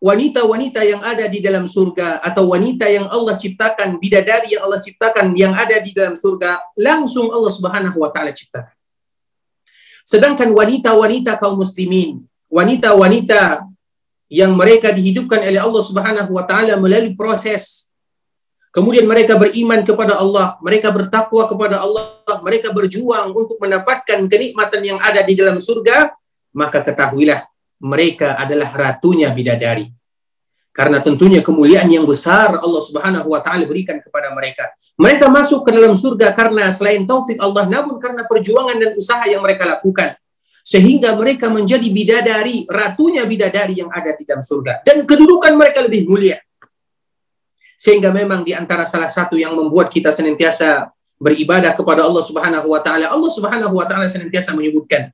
[0.04, 5.32] wanita-wanita yang ada di dalam surga atau wanita yang Allah ciptakan, bidadari yang Allah ciptakan
[5.32, 8.76] yang ada di dalam surga, langsung Allah Subhanahu wa taala ciptakan.
[10.04, 13.64] Sedangkan wanita-wanita kaum muslimin, wanita-wanita
[14.34, 17.94] yang mereka dihidupkan oleh Allah Subhanahu wa taala melalui proses
[18.74, 22.10] Kemudian mereka beriman kepada Allah, mereka bertakwa kepada Allah,
[22.42, 26.10] mereka berjuang untuk mendapatkan kenikmatan yang ada di dalam surga,
[26.58, 27.46] maka ketahuilah
[27.78, 29.94] mereka adalah ratunya bidadari.
[30.74, 34.74] Karena tentunya kemuliaan yang besar Allah Subhanahu wa taala berikan kepada mereka.
[34.98, 39.46] Mereka masuk ke dalam surga karena selain taufik Allah namun karena perjuangan dan usaha yang
[39.46, 40.18] mereka lakukan.
[40.64, 46.08] Sehingga mereka menjadi bidadari, ratunya bidadari yang ada di dalam surga dan kedudukan mereka lebih
[46.08, 46.40] mulia.
[47.76, 50.88] Sehingga memang di antara salah satu yang membuat kita senantiasa
[51.20, 55.12] beribadah kepada Allah Subhanahu wa taala, Allah Subhanahu wa taala senantiasa menyebutkan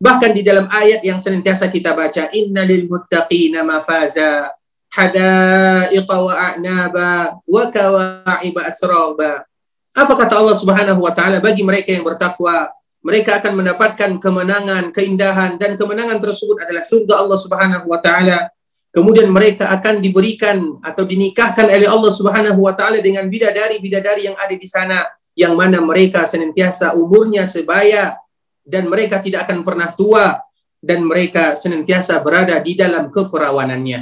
[0.00, 4.48] Bahkan di dalam ayat yang senantiasa kita baca, innalil muttaqina mafaza
[4.88, 9.44] hadaiqa wa a'naba wa kawa'iba atsraba.
[9.92, 15.56] Apa kata Allah Subhanahu wa taala bagi mereka yang bertakwa, mereka akan mendapatkan kemenangan, keindahan
[15.56, 18.52] dan kemenangan tersebut adalah surga Allah Subhanahu wa taala.
[18.90, 24.52] Kemudian mereka akan diberikan atau dinikahkan oleh Allah Subhanahu wa taala dengan bidadari-bidadari yang ada
[24.52, 28.18] di sana yang mana mereka senantiasa umurnya sebaya
[28.66, 30.36] dan mereka tidak akan pernah tua
[30.80, 34.00] dan mereka senantiasa berada di dalam keperawanannya.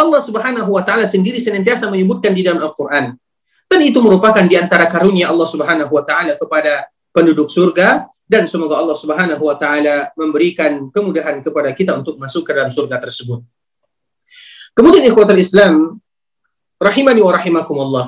[0.00, 3.12] Allah Subhanahu wa taala sendiri senantiasa menyebutkan di dalam Al-Qur'an.
[3.70, 8.78] Dan itu merupakan di antara karunia Allah Subhanahu wa taala kepada penduduk surga dan semoga
[8.78, 13.42] Allah Subhanahu wa taala memberikan kemudahan kepada kita untuk masuk ke dalam surga tersebut.
[14.70, 15.98] Kemudian ikhwatul Islam
[16.78, 18.06] rahimani wa rahimakumullah.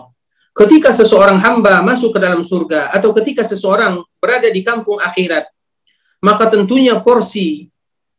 [0.54, 5.50] Ketika seseorang hamba masuk ke dalam surga atau ketika seseorang berada di kampung akhirat
[6.22, 7.66] maka tentunya porsi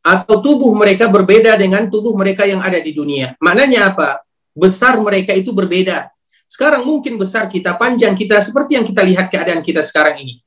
[0.04, 3.40] atau tubuh mereka berbeda dengan tubuh mereka yang ada di dunia.
[3.40, 4.20] Maknanya apa?
[4.52, 6.12] Besar mereka itu berbeda.
[6.52, 10.44] Sekarang mungkin besar kita, panjang kita, seperti yang kita lihat keadaan kita sekarang ini.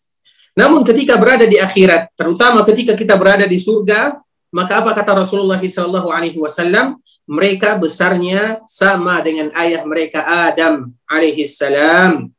[0.57, 4.17] Namun ketika berada di akhirat, terutama ketika kita berada di surga,
[4.49, 6.09] maka apa kata Rasulullah SAW?
[6.09, 6.97] Alaihi Wasallam?
[7.29, 12.33] Mereka besarnya sama dengan ayah mereka Adam alaihi salam,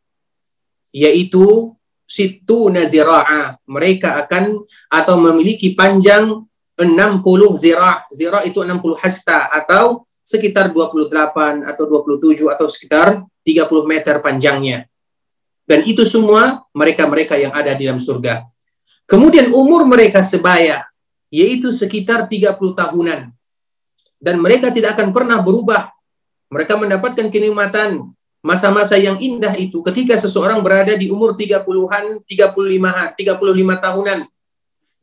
[0.90, 1.78] yaitu
[2.08, 3.62] situ nazira'a.
[3.70, 6.42] Mereka akan atau memiliki panjang
[6.74, 7.22] 60
[7.60, 8.02] zira'.
[8.10, 14.88] Zira' itu 60 hasta atau sekitar 28 atau 27 atau sekitar 30 meter panjangnya.
[15.68, 18.48] Dan itu semua mereka-mereka yang ada di dalam surga.
[19.04, 20.88] Kemudian umur mereka sebaya,
[21.28, 23.32] yaitu sekitar 30 tahunan.
[24.18, 25.92] Dan mereka tidak akan pernah berubah.
[26.48, 33.84] Mereka mendapatkan kenikmatan masa-masa yang indah itu ketika seseorang berada di umur 30-an, 35 35
[33.84, 34.20] tahunan.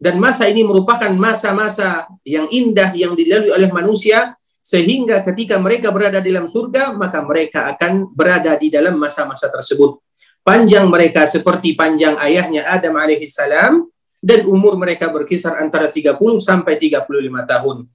[0.01, 6.21] Dan masa ini merupakan masa-masa yang indah yang dilalui oleh manusia sehingga ketika mereka berada
[6.25, 10.04] di dalam surga maka mereka akan berada di dalam masa-masa tersebut.
[10.45, 13.81] Panjang mereka seperti panjang ayahnya Adam alaihissalam
[14.21, 17.09] dan umur mereka berkisar antara 30 sampai 35
[17.49, 17.89] tahun.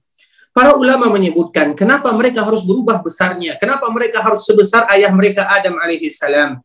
[0.50, 5.78] Para ulama menyebutkan kenapa mereka harus berubah besarnya, kenapa mereka harus sebesar ayah mereka Adam
[5.78, 6.58] alaihissalam.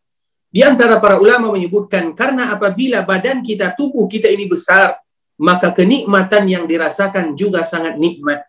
[0.49, 4.97] Di antara para ulama menyebutkan karena apabila badan kita, tubuh kita ini besar,
[5.37, 8.41] maka kenikmatan yang dirasakan juga sangat nikmat.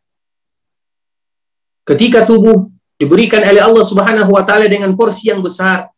[1.85, 5.93] Ketika tubuh diberikan oleh Allah Subhanahu wa taala dengan porsi yang besar,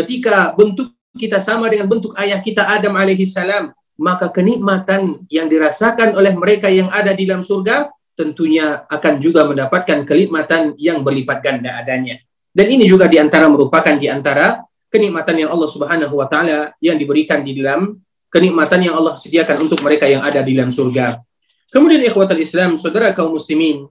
[0.00, 6.32] ketika bentuk kita sama dengan bentuk ayah kita Adam alaihissalam, maka kenikmatan yang dirasakan oleh
[6.32, 12.20] mereka yang ada di dalam surga tentunya akan juga mendapatkan kenikmatan yang berlipat ganda adanya.
[12.50, 16.98] Dan ini juga di antara merupakan di antara kenikmatan yang Allah Subhanahu wa taala yang
[16.98, 17.96] diberikan di dalam
[18.32, 21.20] kenikmatan yang Allah sediakan untuk mereka yang ada di dalam surga.
[21.70, 23.86] Kemudian ikhwatul Islam, saudara kaum muslimin,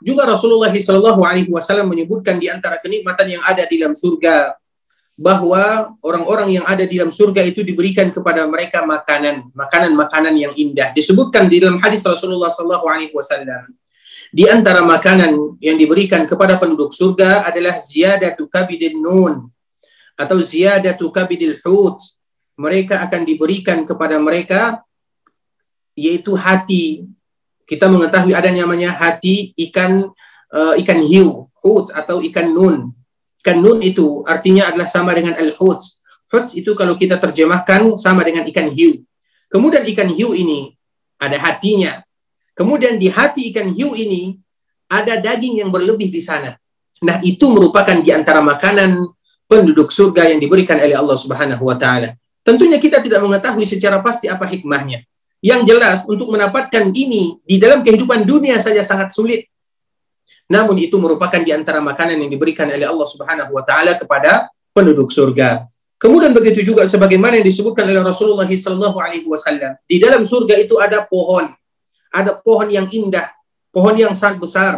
[0.00, 4.56] juga Rasulullah Shallallahu alaihi wasallam menyebutkan di antara kenikmatan yang ada di dalam surga
[5.14, 10.90] bahwa orang-orang yang ada di dalam surga itu diberikan kepada mereka makanan, makanan-makanan yang indah.
[10.90, 13.70] Disebutkan di dalam hadis Rasulullah Wasallam.
[14.34, 19.46] Di antara makanan yang diberikan kepada penduduk surga adalah ziyadatu kabidin nun
[20.18, 22.02] atau ziyadatu kabidil hut.
[22.58, 24.82] Mereka akan diberikan kepada mereka
[25.94, 27.06] yaitu hati.
[27.62, 30.10] Kita mengetahui ada namanya hati ikan
[30.50, 32.90] uh, ikan hiu, hut atau ikan nun
[33.44, 36.00] Ikan nun itu artinya adalah sama dengan al-huts.
[36.32, 39.04] Huts itu kalau kita terjemahkan sama dengan ikan hiu.
[39.52, 40.72] Kemudian ikan hiu ini
[41.20, 42.00] ada hatinya.
[42.56, 44.40] Kemudian di hati ikan hiu ini
[44.88, 46.56] ada daging yang berlebih di sana.
[47.04, 49.12] Nah, itu merupakan di antara makanan
[49.44, 52.16] penduduk surga yang diberikan oleh Allah Subhanahu wa taala.
[52.40, 55.04] Tentunya kita tidak mengetahui secara pasti apa hikmahnya.
[55.44, 59.52] Yang jelas untuk mendapatkan ini di dalam kehidupan dunia saja sangat sulit.
[60.54, 65.10] Namun itu merupakan di antara makanan yang diberikan oleh Allah Subhanahu wa taala kepada penduduk
[65.10, 65.66] surga.
[65.98, 70.78] Kemudian begitu juga sebagaimana yang disebutkan oleh Rasulullah sallallahu alaihi wasallam, di dalam surga itu
[70.78, 71.50] ada pohon.
[72.14, 73.34] Ada pohon yang indah,
[73.74, 74.72] pohon yang sangat besar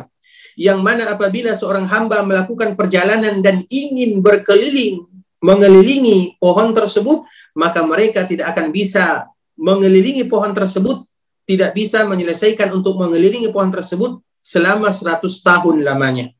[0.56, 5.04] yang mana apabila seorang hamba melakukan perjalanan dan ingin berkeliling
[5.44, 9.28] mengelilingi pohon tersebut, maka mereka tidak akan bisa
[9.60, 11.04] mengelilingi pohon tersebut,
[11.44, 14.16] tidak bisa menyelesaikan untuk mengelilingi pohon tersebut
[14.46, 16.30] selama 100 tahun lamanya.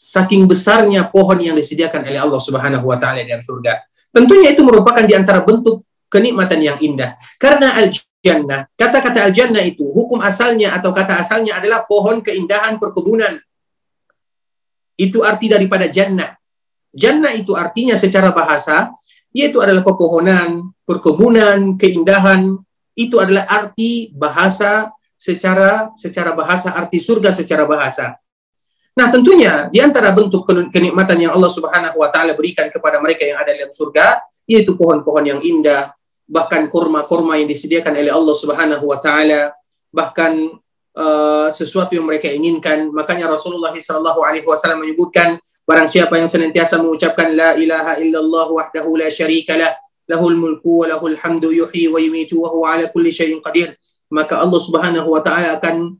[0.00, 3.84] Saking besarnya pohon yang disediakan oleh Allah Subhanahu wa taala dalam surga.
[4.08, 7.12] Tentunya itu merupakan di antara bentuk kenikmatan yang indah.
[7.36, 13.36] Karena al-jannah, kata-kata al-jannah itu hukum asalnya atau kata asalnya adalah pohon keindahan perkebunan.
[14.96, 16.32] Itu arti daripada jannah.
[16.96, 18.88] Jannah itu artinya secara bahasa
[19.30, 22.56] yaitu adalah pepohonan, perkebunan, keindahan.
[22.96, 24.90] Itu adalah arti bahasa
[25.20, 28.16] secara secara bahasa arti surga secara bahasa.
[28.96, 33.36] Nah, tentunya di antara bentuk kenikmatan yang Allah Subhanahu wa taala berikan kepada mereka yang
[33.36, 34.16] ada dalam surga
[34.48, 35.92] yaitu pohon-pohon yang indah,
[36.24, 39.54] bahkan kurma-kurma yang disediakan oleh Allah Subhanahu wa taala,
[39.94, 40.58] bahkan
[40.96, 42.90] uh, sesuatu yang mereka inginkan.
[42.90, 48.98] Makanya Rasulullah sallallahu alaihi wasallam menyebutkan barang siapa yang senantiasa mengucapkan la ilaha illallah wahdahu
[48.98, 49.70] la syarikalah
[50.10, 53.78] lahul mulku wa lahul hamdu yuhyi wa yumiitu wa huwa ala kulli syai'in qadir
[54.10, 55.96] maka Allah Subhanahu wa taala akan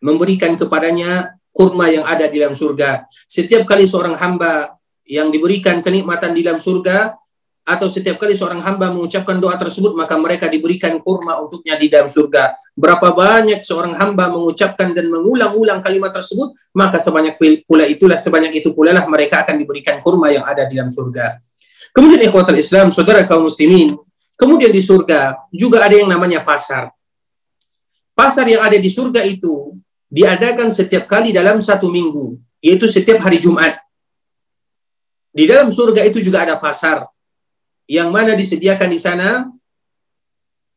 [0.00, 3.04] memberikan kepadanya kurma yang ada di dalam surga.
[3.26, 4.76] Setiap kali seorang hamba
[5.08, 7.18] yang diberikan kenikmatan di dalam surga
[7.66, 12.08] atau setiap kali seorang hamba mengucapkan doa tersebut maka mereka diberikan kurma untuknya di dalam
[12.08, 12.56] surga.
[12.72, 17.36] Berapa banyak seorang hamba mengucapkan dan mengulang-ulang kalimat tersebut maka sebanyak
[17.66, 21.42] pula itulah sebanyak itu pula lah mereka akan diberikan kurma yang ada di dalam surga.
[21.90, 23.96] Kemudian ikhwatul Islam, saudara kaum muslimin,
[24.36, 26.92] kemudian di surga juga ada yang namanya pasar.
[28.20, 29.80] Pasar yang ada di surga itu
[30.12, 33.80] diadakan setiap kali dalam satu minggu, yaitu setiap hari Jumat.
[35.32, 37.08] Di dalam surga itu juga ada pasar
[37.88, 39.48] yang mana disediakan di sana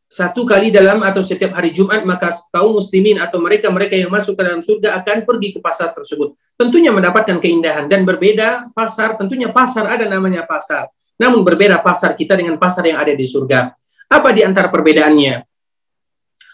[0.08, 4.42] satu kali dalam atau setiap hari Jumat maka kaum muslimin atau mereka-mereka yang masuk ke
[4.48, 6.40] dalam surga akan pergi ke pasar tersebut.
[6.56, 10.88] Tentunya mendapatkan keindahan dan berbeda pasar, tentunya pasar ada namanya pasar.
[11.20, 13.76] Namun berbeda pasar kita dengan pasar yang ada di surga.
[14.08, 15.53] Apa di antara perbedaannya?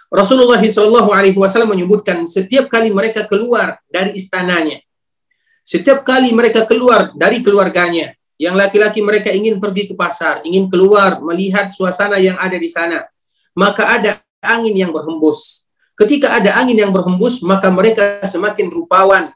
[0.09, 4.81] Rasulullah Shallallahu Alaihi Wasallam menyebutkan setiap kali mereka keluar dari istananya,
[5.61, 11.21] setiap kali mereka keluar dari keluarganya, yang laki-laki mereka ingin pergi ke pasar, ingin keluar
[11.21, 13.05] melihat suasana yang ada di sana,
[13.53, 15.69] maka ada angin yang berhembus.
[15.93, 19.29] Ketika ada angin yang berhembus, maka mereka semakin rupawan,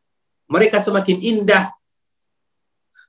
[0.50, 1.70] mereka semakin indah.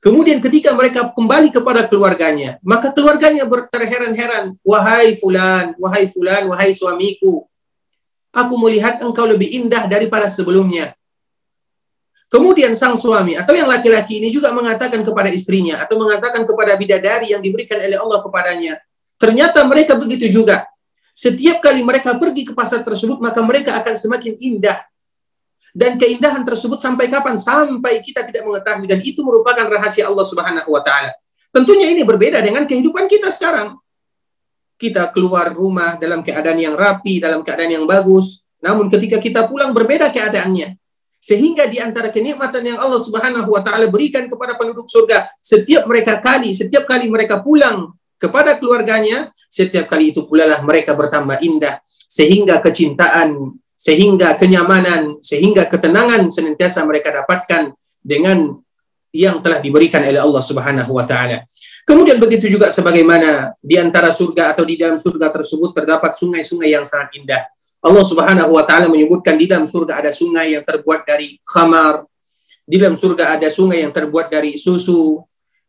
[0.05, 7.49] Kemudian ketika mereka kembali kepada keluarganya, maka keluarganya terheran-heran, wahai fulan, wahai fulan, wahai suamiku,
[8.35, 10.93] aku melihat engkau lebih indah daripada sebelumnya.
[12.27, 17.31] Kemudian sang suami atau yang laki-laki ini juga mengatakan kepada istrinya atau mengatakan kepada bidadari
[17.31, 18.75] yang diberikan oleh Allah kepadanya.
[19.15, 20.67] Ternyata mereka begitu juga.
[21.15, 24.83] Setiap kali mereka pergi ke pasar tersebut, maka mereka akan semakin indah.
[25.71, 27.39] Dan keindahan tersebut sampai kapan?
[27.39, 28.91] Sampai kita tidak mengetahui.
[28.91, 31.15] Dan itu merupakan rahasia Allah Subhanahu wa Ta'ala.
[31.55, 33.79] Tentunya ini berbeda dengan kehidupan kita sekarang
[34.75, 38.43] kita keluar rumah dalam keadaan yang rapi, dalam keadaan yang bagus.
[38.61, 40.77] Namun ketika kita pulang berbeda keadaannya.
[41.25, 46.21] Sehingga di antara kenikmatan yang Allah Subhanahu wa taala berikan kepada penduduk surga, setiap mereka
[46.21, 51.81] kali, setiap kali mereka pulang kepada keluarganya, setiap kali itu pula lah mereka bertambah indah
[52.05, 58.55] sehingga kecintaan sehingga kenyamanan, sehingga ketenangan senantiasa mereka dapatkan dengan
[59.15, 61.43] yang telah diberikan oleh Allah Subhanahu wa taala.
[61.85, 66.85] Kemudian begitu juga sebagaimana di antara surga atau di dalam surga tersebut terdapat sungai-sungai yang
[66.89, 67.45] sangat indah.
[67.85, 72.09] Allah Subhanahu wa taala menyebutkan di dalam surga ada sungai yang terbuat dari khamar,
[72.65, 75.21] di dalam surga ada sungai yang terbuat dari susu,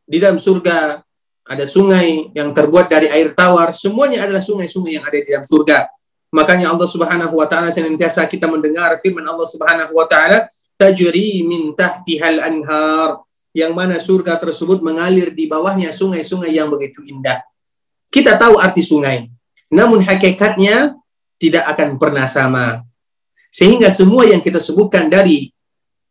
[0.07, 1.03] di dalam surga
[1.45, 5.91] ada sungai yang terbuat dari air tawar, semuanya adalah sungai-sungai yang ada di dalam surga.
[6.31, 10.47] Makanya Allah Subhanahu wa taala senantiasa kita mendengar firman Allah Subhanahu wa taala,
[10.79, 13.24] tajri min tahtihal anhar
[13.55, 17.39] yang mana surga tersebut mengalir di bawahnya sungai-sungai yang begitu indah.
[18.11, 19.31] Kita tahu arti sungai,
[19.71, 20.99] namun hakikatnya
[21.39, 22.83] tidak akan pernah sama.
[23.47, 25.55] Sehingga semua yang kita sebutkan dari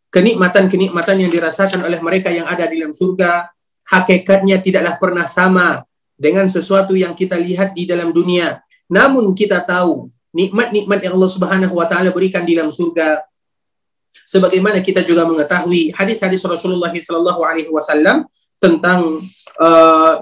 [0.08, 3.52] kenikmatan-kenikmatan yang dirasakan oleh mereka yang ada di dalam surga,
[3.92, 5.84] hakikatnya tidaklah pernah sama
[6.16, 8.64] dengan sesuatu yang kita lihat di dalam dunia.
[8.88, 13.20] Namun kita tahu nikmat-nikmat yang Allah Subhanahu wa taala berikan di dalam surga
[14.22, 18.24] sebagaimana kita juga mengetahui hadis-hadis Rasulullah Sallallahu Alaihi Wasallam
[18.62, 19.18] tentang
[19.58, 20.14] uh,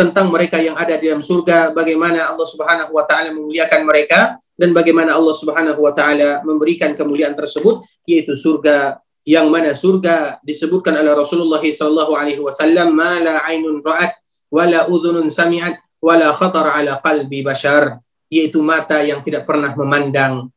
[0.00, 4.72] tentang mereka yang ada di dalam surga, bagaimana Allah Subhanahu Wa Taala memuliakan mereka dan
[4.72, 8.96] bagaimana Allah Subhanahu Wa Taala memberikan kemuliaan tersebut, yaitu surga.
[9.20, 14.16] Yang mana surga disebutkan oleh Rasulullah Sallallahu Alaihi Wasallam, "Mala ainun ra'at,
[14.48, 18.00] wala udhunun sami'at, wala khatar ala qalbi bashar,"
[18.32, 20.48] yaitu mata yang tidak pernah memandang,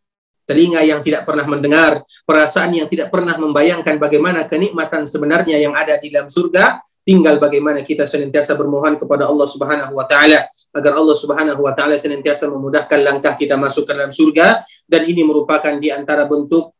[0.44, 5.96] telinga yang tidak pernah mendengar, perasaan yang tidak pernah membayangkan bagaimana kenikmatan sebenarnya yang ada
[6.00, 10.48] di dalam surga, tinggal bagaimana kita senantiasa bermohon kepada Allah Subhanahu wa taala.
[10.74, 15.24] Agar Allah Subhanahu wa taala senantiasa memudahkan langkah kita masuk ke dalam surga dan ini
[15.24, 16.76] merupakan di antara bentuk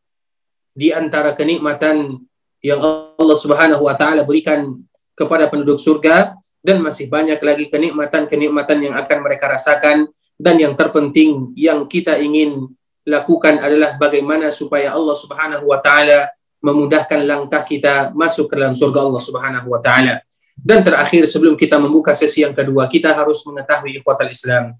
[0.74, 2.18] di antara kenikmatan
[2.64, 4.80] yang Allah Subhanahu wa taala berikan
[5.14, 6.34] kepada penduduk surga
[6.64, 12.72] dan masih banyak lagi kenikmatan-kenikmatan yang akan mereka rasakan dan yang terpenting yang kita ingin
[13.04, 16.32] lakukan adalah bagaimana supaya Allah Subhanahu wa taala
[16.64, 20.24] memudahkan langkah kita masuk ke dalam surga Allah Subhanahu wa taala.
[20.56, 24.72] Dan terakhir sebelum kita membuka sesi yang kedua, kita harus mengetahui ikhwatal Islam.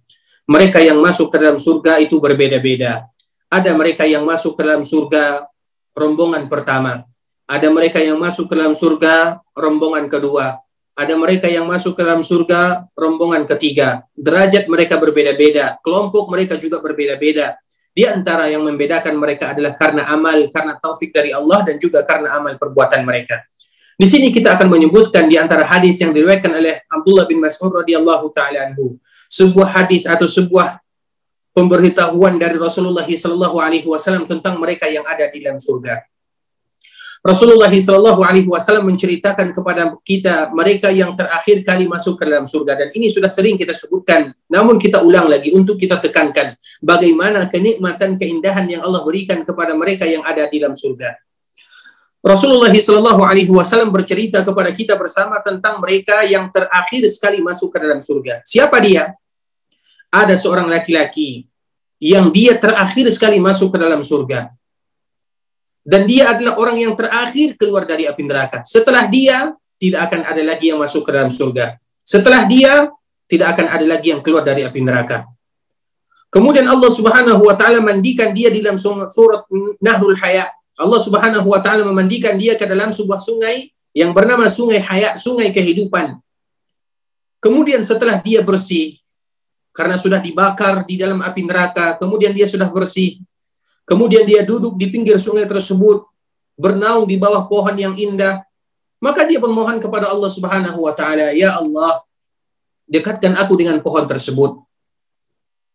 [0.48, 3.04] Mereka yang masuk ke dalam surga itu berbeda-beda.
[3.52, 5.44] Ada mereka yang masuk ke dalam surga
[5.92, 7.04] rombongan pertama.
[7.44, 10.64] Ada mereka yang masuk ke dalam surga rombongan kedua.
[10.94, 14.06] Ada mereka yang masuk ke dalam surga rombongan ketiga.
[14.14, 17.58] Derajat mereka berbeda-beda, kelompok mereka juga berbeda-beda.
[17.94, 22.34] Di antara yang membedakan mereka adalah karena amal, karena taufik dari Allah dan juga karena
[22.34, 23.38] amal perbuatan mereka.
[23.94, 28.34] Di sini kita akan menyebutkan di antara hadis yang diriwayatkan oleh Abdullah bin Mas'ud radhiyallahu
[28.34, 28.98] taala anhu,
[29.30, 30.82] sebuah hadis atau sebuah
[31.54, 36.02] pemberitahuan dari Rasulullah sallallahu alaihi wasallam tentang mereka yang ada di dalam surga.
[37.24, 42.76] Rasulullah Shallallahu Alaihi Wasallam menceritakan kepada kita mereka yang terakhir kali masuk ke dalam surga
[42.76, 44.36] dan ini sudah sering kita sebutkan.
[44.52, 46.52] Namun kita ulang lagi untuk kita tekankan
[46.84, 51.16] bagaimana kenikmatan keindahan yang Allah berikan kepada mereka yang ada di dalam surga.
[52.20, 57.80] Rasulullah Shallallahu Alaihi Wasallam bercerita kepada kita bersama tentang mereka yang terakhir sekali masuk ke
[57.80, 58.44] dalam surga.
[58.44, 59.16] Siapa dia?
[60.12, 61.48] Ada seorang laki-laki
[61.96, 64.52] yang dia terakhir sekali masuk ke dalam surga
[65.84, 68.64] dan dia adalah orang yang terakhir keluar dari api neraka.
[68.64, 71.76] Setelah dia tidak akan ada lagi yang masuk ke dalam surga.
[72.00, 72.88] Setelah dia
[73.28, 75.28] tidak akan ada lagi yang keluar dari api neraka.
[76.32, 79.46] Kemudian Allah Subhanahu wa taala mandikan dia di dalam surat
[79.78, 80.50] Nahrul Haya.
[80.74, 85.54] Allah Subhanahu wa taala memandikan dia ke dalam sebuah sungai yang bernama Sungai Haya, sungai
[85.54, 86.18] kehidupan.
[87.38, 88.98] Kemudian setelah dia bersih
[89.70, 93.22] karena sudah dibakar di dalam api neraka, kemudian dia sudah bersih,
[93.84, 96.08] Kemudian dia duduk di pinggir sungai tersebut,
[96.56, 98.40] bernaung di bawah pohon yang indah.
[98.96, 102.00] Maka dia bermohon kepada Allah Subhanahu wa taala, "Ya Allah,
[102.88, 104.64] dekatkan aku dengan pohon tersebut."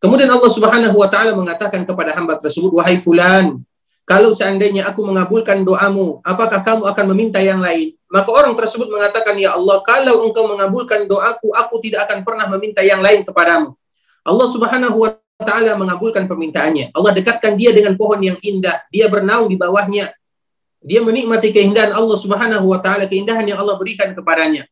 [0.01, 3.61] Kemudian Allah Subhanahu wa taala mengatakan kepada hamba tersebut, "Wahai fulan,
[4.09, 9.37] kalau seandainya aku mengabulkan doamu, apakah kamu akan meminta yang lain?" Maka orang tersebut mengatakan,
[9.37, 13.77] "Ya Allah, kalau engkau mengabulkan doaku, aku tidak akan pernah meminta yang lain kepadamu."
[14.25, 15.09] Allah Subhanahu wa
[15.39, 16.91] Ta'ala mengabulkan permintaannya.
[16.91, 18.83] Allah dekatkan dia dengan pohon yang indah.
[18.91, 20.11] Dia bernaung di bawahnya.
[20.83, 24.67] Dia menikmati keindahan Allah Subhanahu wa taala, keindahan yang Allah berikan kepadanya.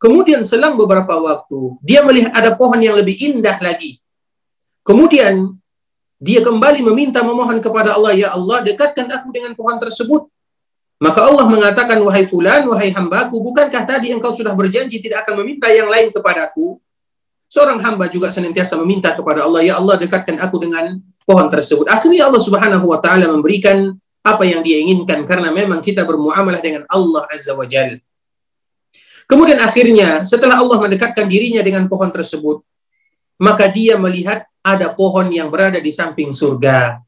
[0.00, 4.00] Kemudian selang beberapa waktu, dia melihat ada pohon yang lebih indah lagi.
[4.80, 5.56] Kemudian
[6.16, 10.28] dia kembali meminta memohon kepada Allah, "Ya Allah, dekatkan aku dengan pohon tersebut."
[11.00, 15.68] Maka Allah mengatakan, "Wahai fulan, wahai hambaku, bukankah tadi engkau sudah berjanji tidak akan meminta
[15.72, 16.76] yang lain kepadaku?"
[17.50, 21.90] Seorang hamba juga senantiasa meminta kepada Allah, ya Allah dekatkan aku dengan pohon tersebut.
[21.90, 23.90] Akhirnya Allah Subhanahu wa taala memberikan
[24.22, 27.98] apa yang dia inginkan karena memang kita bermuamalah dengan Allah Azza wa Jalla.
[29.26, 32.62] Kemudian akhirnya setelah Allah mendekatkan dirinya dengan pohon tersebut,
[33.42, 37.02] maka dia melihat ada pohon yang berada di samping surga.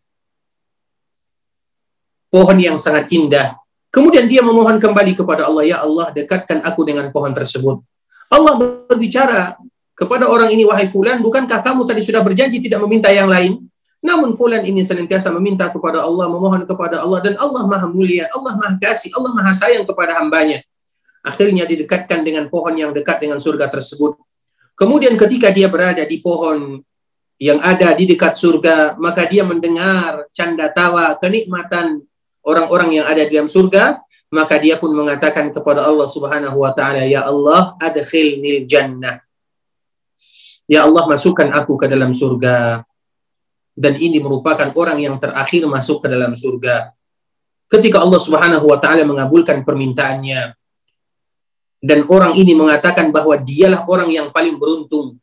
[2.33, 3.61] pohon yang sangat indah.
[3.93, 7.85] Kemudian dia memohon kembali kepada Allah, ya Allah dekatkan aku dengan pohon tersebut.
[8.33, 8.57] Allah
[8.89, 9.61] berbicara
[9.93, 13.61] kepada orang ini, wahai fulan, bukankah kamu tadi sudah berjanji tidak meminta yang lain?
[14.03, 18.59] Namun fulan ini senantiasa meminta kepada Allah, memohon kepada Allah, dan Allah maha mulia, Allah
[18.59, 20.59] maha kasih, Allah maha sayang kepada hambanya.
[21.23, 24.19] Akhirnya didekatkan dengan pohon yang dekat dengan surga tersebut.
[24.75, 26.83] Kemudian ketika dia berada di pohon
[27.39, 32.03] yang ada di dekat surga, maka dia mendengar canda tawa, kenikmatan
[32.43, 34.03] orang-orang yang ada di dalam surga,
[34.35, 39.23] maka dia pun mengatakan kepada Allah Subhanahu wa taala, "Ya Allah, adkhilnil jannah."
[40.73, 42.81] Ya Allah, masukkan aku ke dalam surga.
[43.77, 46.97] Dan ini merupakan orang yang terakhir masuk ke dalam surga.
[47.69, 50.57] Ketika Allah Subhanahu wa taala mengabulkan permintaannya
[51.81, 55.17] dan orang ini mengatakan bahwa dialah orang yang paling beruntung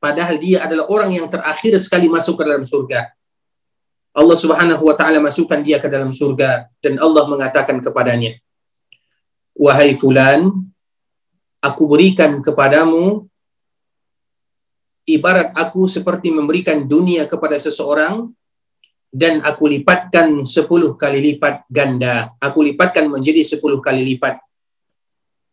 [0.00, 3.12] padahal dia adalah orang yang terakhir sekali masuk ke dalam surga.
[4.12, 8.36] Allah Subhanahu wa taala masukkan dia ke dalam surga dan Allah mengatakan kepadanya,
[9.56, 10.48] "Wahai fulan,
[11.60, 13.31] aku berikan kepadamu
[15.08, 18.30] ibarat aku seperti memberikan dunia kepada seseorang
[19.12, 22.32] dan aku lipatkan sepuluh kali lipat ganda.
[22.40, 24.40] Aku lipatkan menjadi sepuluh kali lipat.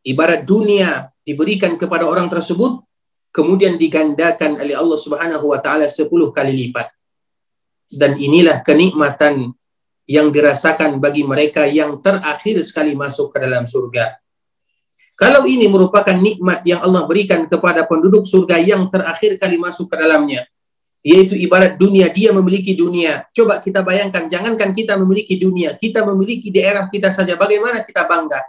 [0.05, 2.79] Ibarat dunia diberikan kepada orang tersebut,
[3.35, 6.87] kemudian digandakan oleh Allah Subhanahu wa taala sepuluh kali lipat
[7.89, 9.51] dan inilah kenikmatan
[10.09, 14.17] yang dirasakan bagi mereka yang terakhir sekali masuk ke dalam surga.
[15.19, 19.99] Kalau ini merupakan nikmat yang Allah berikan kepada penduduk surga yang terakhir kali masuk ke
[19.99, 20.47] dalamnya,
[21.03, 23.27] yaitu ibarat dunia, dia memiliki dunia.
[23.35, 28.39] Coba kita bayangkan, jangankan kita memiliki dunia, kita memiliki daerah kita saja, bagaimana kita bangga.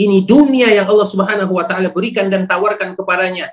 [0.00, 3.52] Ini dunia yang Allah Subhanahu wa taala berikan dan tawarkan kepadanya.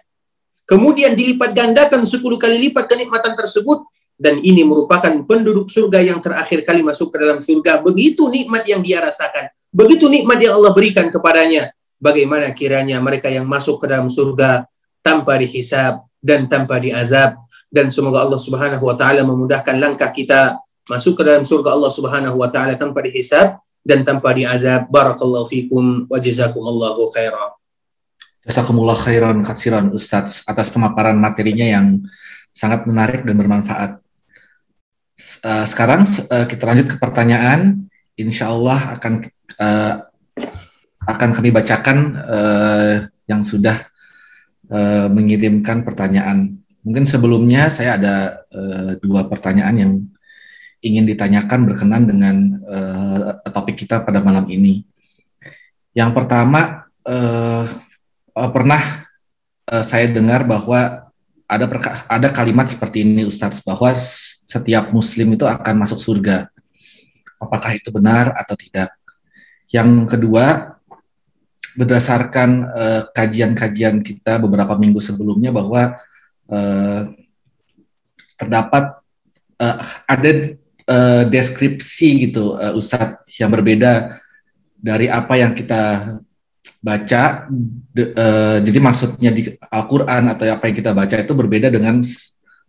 [0.64, 3.84] Kemudian dilipat gandakan 10 kali lipat kenikmatan tersebut
[4.16, 7.84] dan ini merupakan penduduk surga yang terakhir kali masuk ke dalam surga.
[7.84, 11.76] Begitu nikmat yang dia rasakan, begitu nikmat yang Allah berikan kepadanya.
[12.02, 14.66] Bagaimana kiranya mereka yang masuk ke dalam surga
[15.06, 17.38] tanpa dihisab dan tanpa diazab
[17.70, 22.36] dan semoga Allah Subhanahu wa taala memudahkan langkah kita masuk ke dalam surga Allah Subhanahu
[22.36, 24.92] wa taala tanpa dihisab dan tanpa diazab.
[24.92, 27.56] Barakallahu fikum wa jazakumullahu khairan.
[28.44, 32.02] Jazakumullah khairan katsiran Ustadz atas pemaparan materinya yang
[32.52, 33.92] sangat menarik dan bermanfaat.
[35.46, 37.88] Uh, sekarang uh, kita lanjut ke pertanyaan.
[38.20, 39.14] Insya Allah akan
[39.62, 40.11] uh,
[41.06, 42.96] akan kami bacakan uh,
[43.26, 43.90] yang sudah
[44.70, 46.62] uh, mengirimkan pertanyaan.
[46.82, 48.16] Mungkin sebelumnya saya ada
[48.54, 49.92] uh, dua pertanyaan yang
[50.82, 52.36] ingin ditanyakan berkenan dengan
[52.66, 54.82] uh, topik kita pada malam ini.
[55.94, 57.66] Yang pertama, uh,
[58.34, 59.06] pernah
[59.70, 61.12] uh, saya dengar bahwa
[61.46, 61.66] ada
[62.08, 63.92] ada kalimat seperti ini Ustadz bahwa
[64.48, 66.48] setiap muslim itu akan masuk surga.
[67.42, 68.94] Apakah itu benar atau tidak?
[69.68, 70.78] Yang kedua,
[71.76, 75.96] berdasarkan eh, kajian-kajian uh, kita beberapa minggu sebelumnya bahwa
[76.52, 77.02] uh,
[78.36, 79.00] terdapat
[79.56, 80.32] uh, ada
[80.90, 84.20] uh, deskripsi gitu uh, Ustadz yang berbeda
[84.76, 86.16] dari apa yang kita
[86.82, 87.46] baca
[87.94, 92.02] de, uh, jadi maksudnya di Al-Qur'an atau apa yang kita baca itu berbeda dengan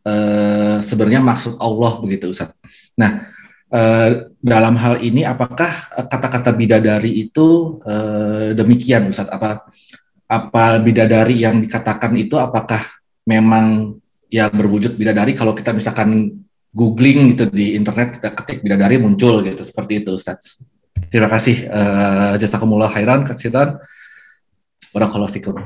[0.04, 2.52] uh, sebenarnya maksud Allah begitu Ustaz.
[2.94, 3.24] Nah,
[3.72, 9.26] uh, dalam hal ini apakah kata-kata bidadari itu uh, demikian Ustaz?
[9.32, 9.66] Apa
[10.28, 12.80] apa bidadari yang dikatakan itu apakah
[13.28, 13.96] memang
[14.32, 16.40] ya berwujud bidadari kalau kita misalkan
[16.72, 20.60] googling gitu di internet kita ketik bidadari muncul gitu seperti itu Ustaz.
[21.12, 23.76] Terima kasih uh, jazakumullah khairan katsiran.
[24.92, 25.56] Barakallahu fikum.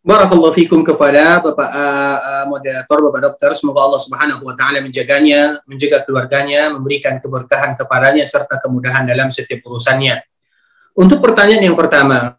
[0.00, 3.52] Barakallahu fikum kepada Bapak uh, moderator, Bapak dokter.
[3.52, 9.60] Semoga Allah Subhanahu wa taala menjaganya, menjaga keluarganya, memberikan keberkahan kepadanya serta kemudahan dalam setiap
[9.60, 10.24] urusannya.
[10.96, 12.32] Untuk pertanyaan yang pertama,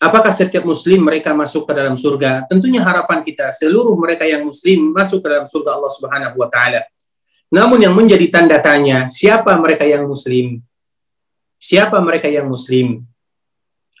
[0.00, 2.48] apakah setiap muslim mereka masuk ke dalam surga?
[2.48, 6.80] Tentunya harapan kita seluruh mereka yang muslim masuk ke dalam surga Allah Subhanahu wa taala.
[7.52, 10.64] Namun yang menjadi tanda tanya, siapa mereka yang muslim?
[11.60, 13.04] Siapa mereka yang muslim?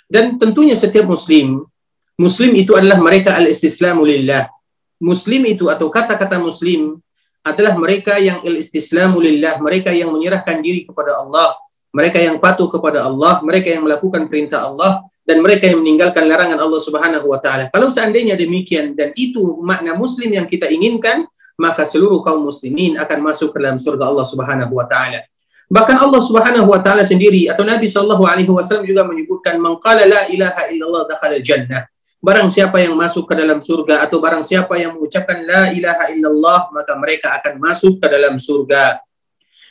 [0.08, 1.68] Dan tentunya setiap muslim,
[2.16, 4.48] muslim itu adalah mereka al-istislamu lillah.
[4.96, 6.96] Muslim itu atau kata-kata muslim
[7.44, 11.54] adalah mereka yang al-istislamu lillah, mereka yang menyerahkan diri kepada Allah,
[11.94, 16.58] mereka yang patuh kepada Allah, mereka yang melakukan perintah Allah, dan mereka yang meninggalkan larangan
[16.58, 17.66] Allah Subhanahu wa taala.
[17.70, 21.26] Kalau seandainya demikian dan itu makna muslim yang kita inginkan,
[21.58, 25.26] maka seluruh kaum muslimin akan masuk ke dalam surga Allah Subhanahu wa taala.
[25.66, 30.30] Bahkan Allah Subhanahu wa taala sendiri atau Nabi sallallahu alaihi wasallam juga menyebutkan mengqala la
[30.30, 31.90] ilaha illallah dakhala jannah.
[32.26, 36.74] Barang siapa yang masuk ke dalam surga atau barang siapa yang mengucapkan la ilaha illallah
[36.74, 38.98] maka mereka akan masuk ke dalam surga.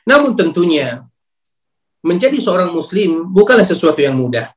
[0.08, 1.04] Namun tentunya
[2.00, 4.56] menjadi seorang muslim bukanlah sesuatu yang mudah.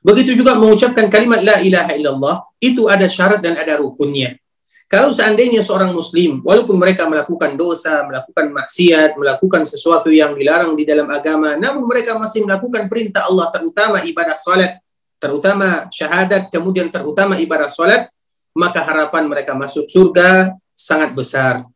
[0.00, 4.40] Begitu juga mengucapkan kalimat la ilaha illallah, itu ada syarat dan ada rukunnya.
[4.88, 10.88] Kalau seandainya seorang muslim, walaupun mereka melakukan dosa, melakukan maksiat, melakukan sesuatu yang dilarang di
[10.88, 14.80] dalam agama, namun mereka masih melakukan perintah Allah, terutama ibadah salat,
[15.20, 18.08] terutama syahadat, kemudian terutama ibadah salat,
[18.56, 21.68] maka harapan mereka masuk surga sangat besar.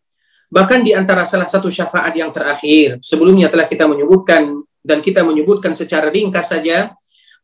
[0.49, 5.77] Bahkan di antara salah satu syafaat yang terakhir, sebelumnya telah kita menyebutkan dan kita menyebutkan
[5.77, 6.93] secara ringkas saja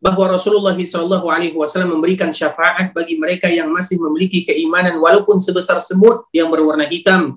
[0.01, 6.49] bahwa Rasulullah SAW memberikan syafaat bagi mereka yang masih memiliki keimanan walaupun sebesar semut yang
[6.49, 7.37] berwarna hitam.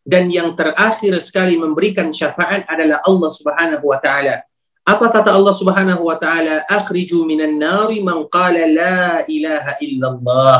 [0.00, 4.46] Dan yang terakhir sekali memberikan syafaat adalah Allah Subhanahu wa taala.
[4.86, 6.64] Apa kata Allah Subhanahu wa taala?
[6.66, 10.56] Akhriju minan nari man qala la ilaha illallah.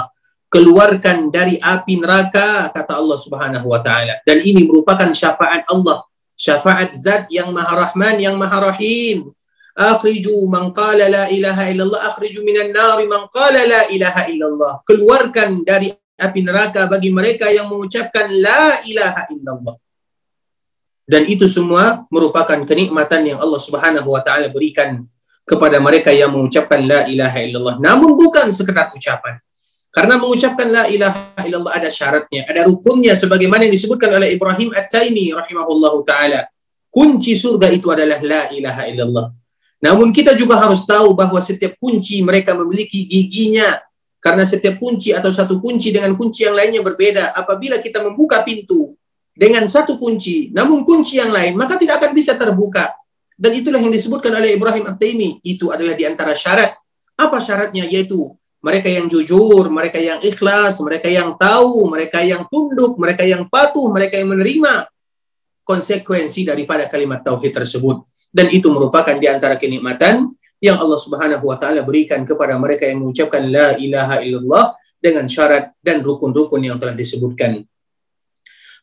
[0.50, 4.18] Keluarkan dari api neraka kata Allah Subhanahu wa taala.
[4.26, 6.04] Dan ini merupakan syafaat Allah.
[6.34, 9.32] Syafaat zat yang maha rahman, yang maha rahim
[9.80, 15.64] akhriju man qala la ilaha illallah akhriju minan nari man qala la ilaha illallah keluarkan
[15.64, 15.88] dari
[16.20, 19.74] api neraka bagi mereka yang mengucapkan la ilaha illallah
[21.10, 25.02] dan itu semua merupakan kenikmatan yang Allah Subhanahu wa taala berikan
[25.42, 29.42] kepada mereka yang mengucapkan la ilaha illallah namun bukan sekedar ucapan
[29.90, 35.34] karena mengucapkan la ilaha illallah ada syaratnya, ada rukunnya sebagaimana yang disebutkan oleh Ibrahim At-Taimi
[35.34, 36.46] rahimahullahu taala.
[36.90, 39.26] Kunci surga itu adalah la ilaha illallah.
[39.82, 43.82] Namun kita juga harus tahu bahwa setiap kunci mereka memiliki giginya.
[44.20, 47.34] Karena setiap kunci atau satu kunci dengan kunci yang lainnya berbeda.
[47.34, 48.94] Apabila kita membuka pintu
[49.40, 52.92] dengan satu kunci, namun kunci yang lain, maka tidak akan bisa terbuka.
[53.40, 55.40] Dan itulah yang disebutkan oleh Ibrahim At-Taimi.
[55.40, 56.76] Itu adalah di antara syarat.
[57.16, 57.88] Apa syaratnya?
[57.88, 63.48] Yaitu mereka yang jujur, mereka yang ikhlas, mereka yang tahu, mereka yang tunduk, mereka yang
[63.48, 64.92] patuh, mereka yang menerima
[65.64, 71.56] konsekuensi daripada kalimat tauhid tersebut dan itu merupakan di antara kenikmatan yang Allah Subhanahu wa
[71.58, 76.92] taala berikan kepada mereka yang mengucapkan la ilaha illallah dengan syarat dan rukun-rukun yang telah
[76.94, 77.64] disebutkan.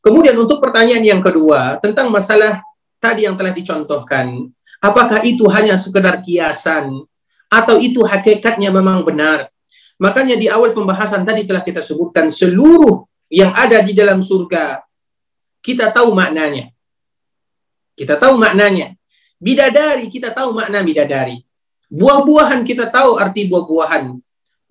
[0.08, 2.64] Kemudian untuk pertanyaan yang kedua tentang masalah
[2.96, 4.48] tadi yang telah dicontohkan,
[4.80, 7.04] apakah itu hanya sekedar kiasan
[7.52, 9.52] atau itu hakikatnya memang benar?
[10.00, 14.80] Makanya di awal pembahasan tadi telah kita sebutkan seluruh yang ada di dalam surga
[15.60, 16.72] kita tahu maknanya.
[17.92, 18.96] Kita tahu maknanya.
[19.36, 21.44] Bidadari, kita tahu makna bidadari.
[21.92, 24.16] Buah-buahan kita tahu arti buah-buahan.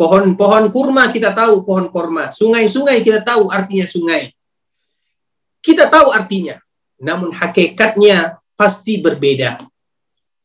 [0.01, 2.33] Pohon-pohon kurma kita tahu pohon kurma.
[2.33, 4.36] Sungai-sungai kita tahu artinya sungai.
[5.67, 6.63] Kita tahu artinya.
[7.03, 9.59] Namun hakikatnya pasti berbeda.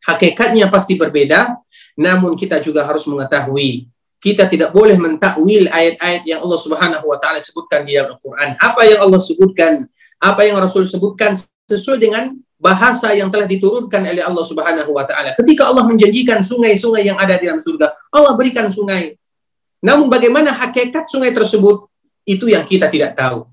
[0.01, 1.61] Hakikatnya pasti berbeda.
[2.01, 3.91] Namun kita juga harus mengetahui
[4.21, 8.53] kita tidak boleh mentakwil ayat-ayat yang Allah Subhanahu wa taala sebutkan di dalam Al-Qur'an.
[8.61, 9.89] Apa yang Allah sebutkan,
[10.21, 11.33] apa yang Rasul sebutkan
[11.65, 15.33] sesuai dengan bahasa yang telah diturunkan oleh Allah Subhanahu wa taala.
[15.33, 19.17] Ketika Allah menjanjikan sungai-sungai yang ada di dalam surga, Allah berikan sungai.
[19.81, 21.89] Namun bagaimana hakikat sungai tersebut
[22.21, 23.49] itu yang kita tidak tahu.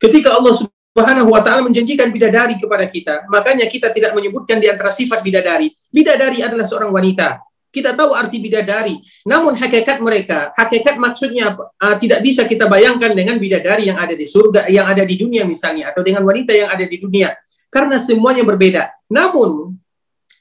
[0.00, 4.88] Ketika Allah Subhanahu wa taala menjanjikan bidadari kepada kita, makanya kita tidak menyebutkan di antara
[4.88, 5.68] sifat bidadari.
[5.92, 7.44] Bidadari adalah seorang wanita.
[7.70, 8.98] Kita tahu arti bidadari,
[9.30, 14.26] namun hakikat mereka, hakikat maksudnya uh, tidak bisa kita bayangkan dengan bidadari yang ada di
[14.26, 17.30] surga, yang ada di dunia misalnya, atau dengan wanita yang ada di dunia
[17.70, 18.90] karena semuanya berbeda.
[19.06, 19.78] Namun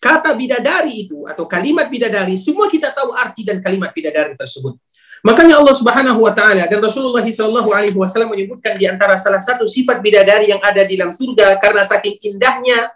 [0.01, 4.76] kata bidadari itu atau kalimat bidadari semua kita tahu arti dan kalimat bidadari tersebut.
[5.20, 9.67] Makanya Allah Subhanahu wa taala dan Rasulullah sallallahu alaihi wasallam menyebutkan di antara salah satu
[9.67, 12.88] sifat bidadari yang ada di dalam surga karena saking indahnya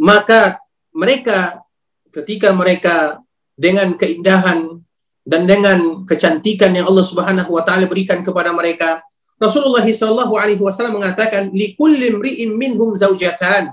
[0.00, 0.56] maka
[0.96, 1.60] mereka
[2.08, 3.20] ketika mereka
[3.52, 4.80] dengan keindahan
[5.28, 9.04] dan dengan kecantikan yang Allah Subhanahu wa taala berikan kepada mereka
[9.38, 13.70] Rasulullah Shallallahu Alaihi Wasallam mengatakan, "Likulli mri'in minhum zaujatan,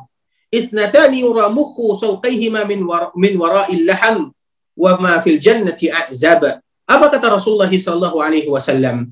[0.54, 2.86] isnatani yura mukhu sawqaihima min
[3.18, 4.30] min wara'il laham,
[4.78, 9.10] wa ma fil jannati a'zab." Apa kata Rasulullah Shallallahu Alaihi Wasallam?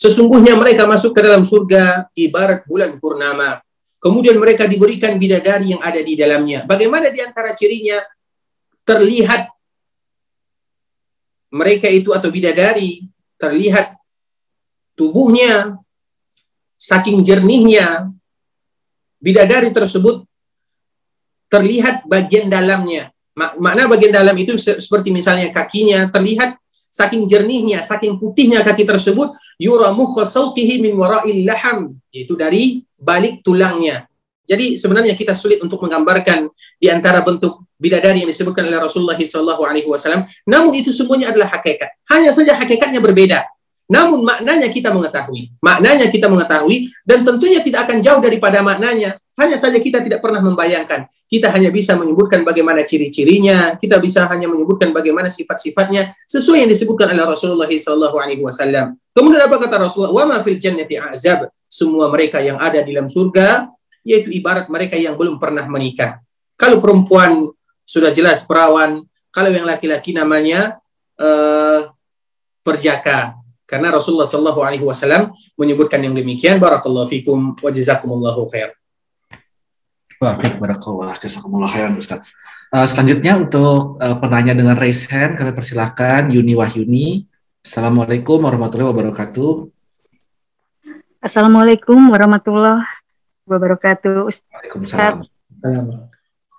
[0.00, 3.60] Sesungguhnya mereka masuk ke dalam surga ibarat bulan purnama.
[4.02, 6.66] Kemudian mereka diberikan bidadari yang ada di dalamnya.
[6.66, 8.02] Bagaimana di antara cirinya?
[8.82, 9.46] Terlihat
[11.54, 13.06] mereka itu atau bidadari
[13.36, 13.94] terlihat
[14.94, 15.78] tubuhnya,
[16.78, 18.10] saking jernihnya,
[19.22, 20.22] bidadari tersebut
[21.50, 23.10] terlihat bagian dalamnya.
[23.36, 26.61] Makna bagian dalam itu seperti misalnya kakinya terlihat
[26.92, 34.04] saking jernihnya, saking putihnya kaki tersebut, yura mukhasautihi min wara'il laham, yaitu dari balik tulangnya.
[34.44, 40.28] Jadi sebenarnya kita sulit untuk menggambarkan di antara bentuk bidadari yang disebutkan oleh Rasulullah SAW.
[40.44, 41.88] Namun itu semuanya adalah hakikat.
[42.12, 43.48] Hanya saja hakikatnya berbeda.
[43.92, 45.52] Namun maknanya kita mengetahui.
[45.60, 49.20] Maknanya kita mengetahui dan tentunya tidak akan jauh daripada maknanya.
[49.36, 51.04] Hanya saja kita tidak pernah membayangkan.
[51.28, 57.12] Kita hanya bisa menyebutkan bagaimana ciri-cirinya, kita bisa hanya menyebutkan bagaimana sifat-sifatnya sesuai yang disebutkan
[57.12, 58.96] oleh Rasulullah wasallam.
[59.12, 60.12] Kemudian apa kata Rasulullah?
[60.12, 61.52] Wa ma fil jannati azab.
[61.68, 63.68] Semua mereka yang ada di dalam surga
[64.04, 66.20] yaitu ibarat mereka yang belum pernah menikah.
[66.56, 67.48] Kalau perempuan
[67.84, 70.80] sudah jelas perawan, kalau yang laki-laki namanya
[71.16, 71.88] uh,
[72.62, 73.41] perjaka
[73.72, 76.60] karena Rasulullah Shallallahu Alaihi Wasallam menyebutkan yang demikian.
[76.60, 78.76] Barakallahu fikum wa jazakumullahu khair.
[80.20, 81.16] Baik, barakallah.
[81.16, 82.36] Jazakumullah khairan Ustaz.
[82.68, 87.24] Uh, selanjutnya untuk uh, penanya dengan raise hand, kami persilahkan Yuni Wahyuni.
[87.64, 89.72] Assalamualaikum warahmatullahi wabarakatuh.
[91.24, 92.84] Assalamualaikum warahmatullahi
[93.48, 94.28] wabarakatuh.
[94.28, 95.26] Ustaz.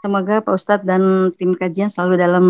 [0.04, 2.46] Semoga Pak Ustadz dan tim kajian selalu dalam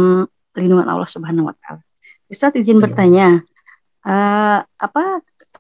[0.55, 1.84] lindungan Allah Subhanahu wa taala.
[2.26, 3.45] Ustadz izin bertanya,
[4.08, 5.04] uh, apa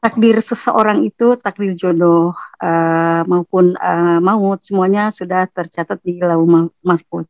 [0.03, 6.47] takdir seseorang itu takdir jodoh uh, maupun uh, maut semuanya sudah tercatat di lauh
[6.79, 7.27] mahfuz.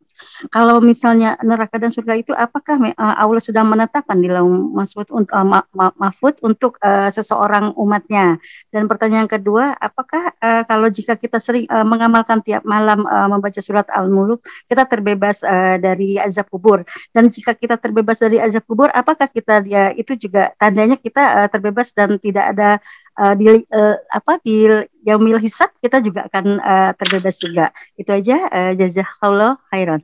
[0.53, 5.33] Kalau misalnya neraka dan surga itu apakah uh, Allah sudah menetapkan di lauh mahfuz untuk
[5.33, 8.37] uh, ma mahfuz untuk uh, seseorang umatnya?
[8.69, 13.57] Dan pertanyaan kedua, apakah uh, kalau jika kita sering uh, mengamalkan tiap malam uh, membaca
[13.59, 16.85] surat Al-Muluk, kita terbebas uh, dari azab kubur?
[17.09, 21.47] Dan jika kita terbebas dari azab kubur, apakah kita dia itu juga tandanya kita uh,
[21.49, 22.69] terbebas dan tidak ada
[23.17, 24.65] uh, di uh, apa di
[25.05, 27.69] yaumil hisab kita juga akan uh, terbebas juga.
[27.97, 30.01] Itu aja uh, jazakallah khairan.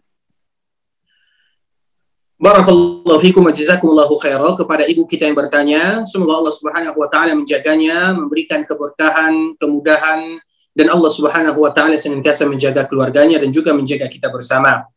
[2.40, 6.08] Barakallahu fikum wa jazakumullahu khairan kepada ibu kita yang bertanya.
[6.08, 10.40] Semoga Allah Subhanahu wa taala menjaganya, memberikan keberkahan, kemudahan
[10.72, 14.88] dan Allah Subhanahu wa taala senantiasa menjaga keluarganya dan juga menjaga kita bersama.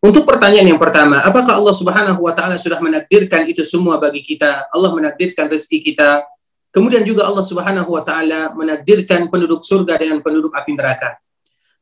[0.00, 4.66] Untuk pertanyaan yang pertama, apakah Allah Subhanahu wa taala sudah menakdirkan itu semua bagi kita?
[4.74, 6.24] Allah menakdirkan rezeki kita,
[6.70, 11.18] Kemudian juga Allah Subhanahu wa taala menakdirkan penduduk surga dengan penduduk api neraka.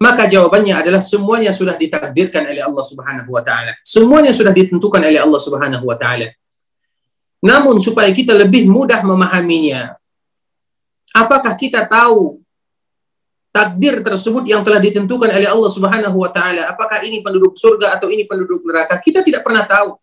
[0.01, 3.77] Maka jawabannya adalah semuanya sudah ditakdirkan oleh Allah Subhanahu wa taala.
[3.85, 6.33] Semuanya sudah ditentukan oleh Allah Subhanahu wa taala.
[7.45, 9.95] Namun supaya kita lebih mudah memahaminya,
[11.13, 12.41] apakah kita tahu
[13.51, 18.09] takdir tersebut yang telah ditentukan oleh Allah Subhanahu wa taala, apakah ini penduduk surga atau
[18.09, 18.97] ini penduduk neraka?
[19.03, 19.99] Kita tidak pernah tahu.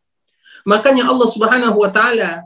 [0.68, 2.44] Makanya Allah Subhanahu wa taala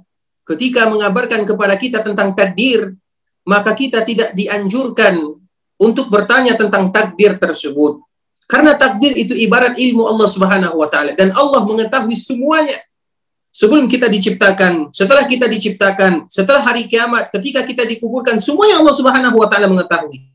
[0.49, 2.97] ketika mengabarkan kepada kita tentang takdir,
[3.45, 5.21] maka kita tidak dianjurkan
[5.77, 8.01] untuk bertanya tentang takdir tersebut.
[8.49, 12.81] Karena takdir itu ibarat ilmu Allah Subhanahu wa taala dan Allah mengetahui semuanya.
[13.49, 19.37] Sebelum kita diciptakan, setelah kita diciptakan, setelah hari kiamat, ketika kita dikuburkan, semuanya Allah Subhanahu
[19.37, 20.29] wa taala mengetahui.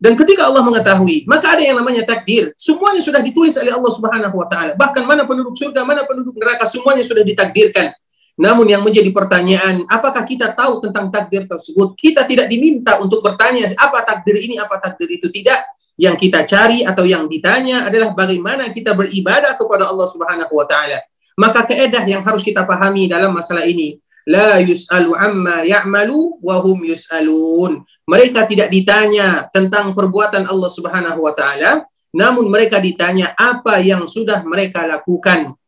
[0.00, 2.56] Dan ketika Allah mengetahui, maka ada yang namanya takdir.
[2.56, 4.72] Semuanya sudah ditulis oleh Allah Subhanahu wa taala.
[4.74, 7.92] Bahkan mana penduduk surga, mana penduduk neraka, semuanya sudah ditakdirkan.
[8.40, 11.92] Namun yang menjadi pertanyaan, apakah kita tahu tentang takdir tersebut?
[11.92, 15.28] Kita tidak diminta untuk bertanya apa takdir ini, apa takdir itu.
[15.28, 15.76] Tidak.
[16.00, 21.04] Yang kita cari atau yang ditanya adalah bagaimana kita beribadah kepada Allah Subhanahu wa taala.
[21.36, 26.88] Maka keedah yang harus kita pahami dalam masalah ini, la yus'alu amma ya'malu wa hum
[26.88, 27.84] yus'alun.
[28.08, 31.84] Mereka tidak ditanya tentang perbuatan Allah Subhanahu wa taala,
[32.16, 35.59] namun mereka ditanya apa yang sudah mereka lakukan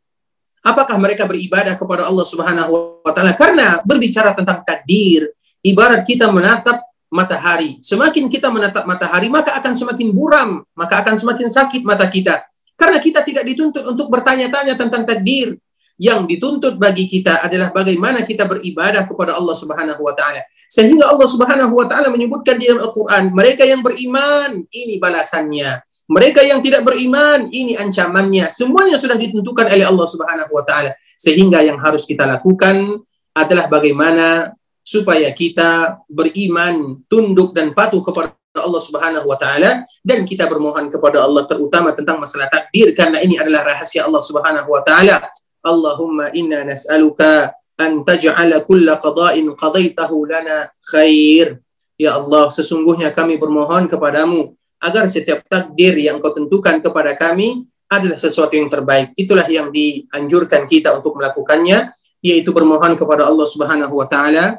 [0.62, 3.34] Apakah mereka beribadah kepada Allah Subhanahu wa taala?
[3.34, 5.26] Karena berbicara tentang takdir,
[5.58, 6.78] ibarat kita menatap
[7.10, 7.82] matahari.
[7.82, 12.46] Semakin kita menatap matahari, maka akan semakin buram, maka akan semakin sakit mata kita.
[12.78, 15.58] Karena kita tidak dituntut untuk bertanya-tanya tentang takdir.
[16.00, 20.40] Yang dituntut bagi kita adalah bagaimana kita beribadah kepada Allah Subhanahu wa taala.
[20.66, 25.91] Sehingga Allah Subhanahu wa taala menyebutkan di dalam Al-Qur'an, mereka yang beriman, ini balasannya.
[26.12, 28.52] Mereka yang tidak beriman, ini ancamannya.
[28.52, 30.92] Semuanya sudah ditentukan oleh Allah Subhanahu wa taala.
[31.16, 33.00] Sehingga yang harus kita lakukan
[33.32, 34.52] adalah bagaimana
[34.84, 41.24] supaya kita beriman, tunduk dan patuh kepada Allah Subhanahu wa taala dan kita bermohon kepada
[41.24, 45.24] Allah terutama tentang masalah takdir karena ini adalah rahasia Allah Subhanahu wa taala.
[45.64, 51.64] Allahumma inna nas'aluka an taj'ala kulla qada'in qadaitahu lana khair.
[51.96, 54.52] Ya Allah, sesungguhnya kami bermohon kepadamu
[54.82, 59.14] agar setiap takdir yang kau tentukan kepada kami adalah sesuatu yang terbaik.
[59.14, 64.58] Itulah yang dianjurkan kita untuk melakukannya, yaitu bermohon kepada Allah Subhanahu wa taala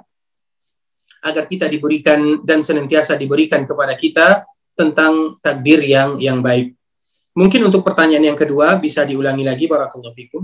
[1.23, 6.75] agar kita diberikan dan senantiasa diberikan kepada kita tentang takdir yang yang baik.
[7.33, 10.43] Mungkin untuk pertanyaan yang kedua bisa diulangi lagi barakallahu fikum.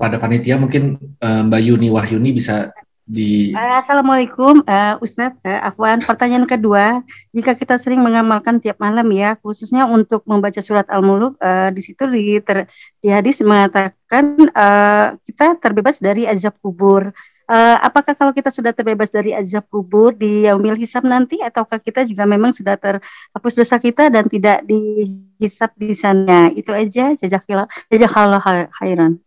[0.00, 2.72] Kepada panitia mungkin uh, Mbak Yuni Wahyuni bisa
[3.04, 5.36] di Uh, Assalamualaikum, uh, Ustadz.
[5.44, 7.04] Uh, Afwan, pertanyaan kedua,
[7.36, 12.06] jika kita sering mengamalkan tiap malam ya, khususnya untuk membaca surat Al-Muluk, uh, di situ
[12.08, 12.70] di, ter,
[13.02, 17.10] di hadis mengatakan uh, kita terbebas dari azab kubur.
[17.50, 22.06] Uh, apakah kalau kita sudah terbebas dari azab kubur di yaumil hisab nanti, ataukah kita
[22.06, 26.46] juga memang sudah terhapus dosa kita dan tidak dihisap di sana?
[26.54, 27.10] Itu aja.
[27.18, 29.18] Jazakallah, jazakallah khairan.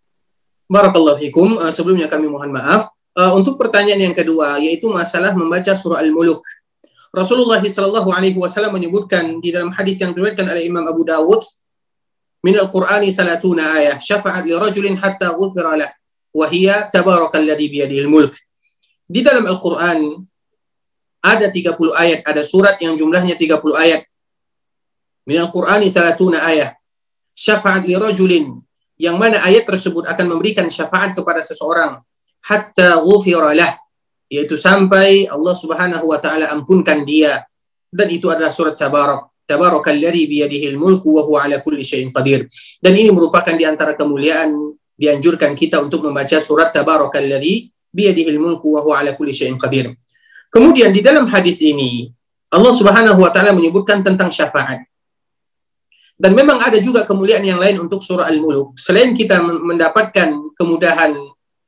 [0.67, 1.59] Barakallahu fikum.
[1.59, 2.91] Uh, sebelumnya kami mohon maaf.
[3.13, 6.41] Uh, untuk pertanyaan yang kedua, yaitu masalah membaca surah Al-Muluk.
[7.13, 11.45] Rasulullah Shallallahu Alaihi Wasallam menyebutkan di dalam hadis yang diriwayatkan oleh Imam Abu Dawud,
[12.41, 15.93] min al-Qur'ani salasuna ayah, syafa'at li rajulin hatta ghufira lah
[16.33, 18.33] wahia tabarakalladzi biyadihil mulk.
[19.05, 20.25] Di dalam Al-Qur'an
[21.21, 24.01] ada 30 ayat, ada surat yang jumlahnya 30 ayat.
[25.29, 26.75] Min al-Qur'ani salasuna ayat.
[27.31, 28.57] Syafa'at li rajulin
[29.03, 31.99] yang mana ayat tersebut akan memberikan syafaat kepada seseorang.
[32.47, 33.75] Hatta ghufira lah.
[34.31, 37.43] Yaitu sampai Allah Subhanahu wa taala ampunkan dia.
[37.91, 42.47] Dan itu adalah surat Tabarak Tabarakalladzi biyadihil mulku wa huwa ala kulli syai'in qadir.
[42.79, 44.55] Dan ini merupakan di antara kemuliaan
[44.95, 49.91] dianjurkan kita untuk membaca surat Tabarakalladzi biyadihil mulku wa huwa ala kulli syai'in qadir.
[50.47, 52.07] Kemudian di dalam hadis ini
[52.55, 54.87] Allah Subhanahu wa taala menyebutkan tentang syafaat.
[56.23, 58.79] Dan memang ada juga kemuliaan yang lain untuk surah Al-Muluk.
[58.79, 61.11] Selain kita mendapatkan kemudahan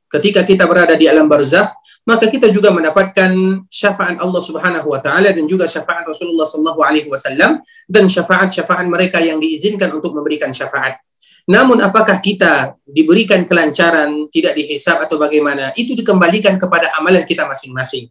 [0.08, 1.76] ketika kita berada di alam barzakh,
[2.08, 3.36] maka kita juga mendapatkan
[3.68, 9.20] syafaat Allah Subhanahu wa taala dan juga syafaat Rasulullah sallallahu alaihi wasallam dan syafaat-syafaat mereka
[9.20, 11.04] yang diizinkan untuk memberikan syafaat.
[11.46, 15.76] Namun apakah kita diberikan kelancaran, tidak dihisap atau bagaimana?
[15.76, 18.08] Itu dikembalikan kepada amalan kita masing-masing.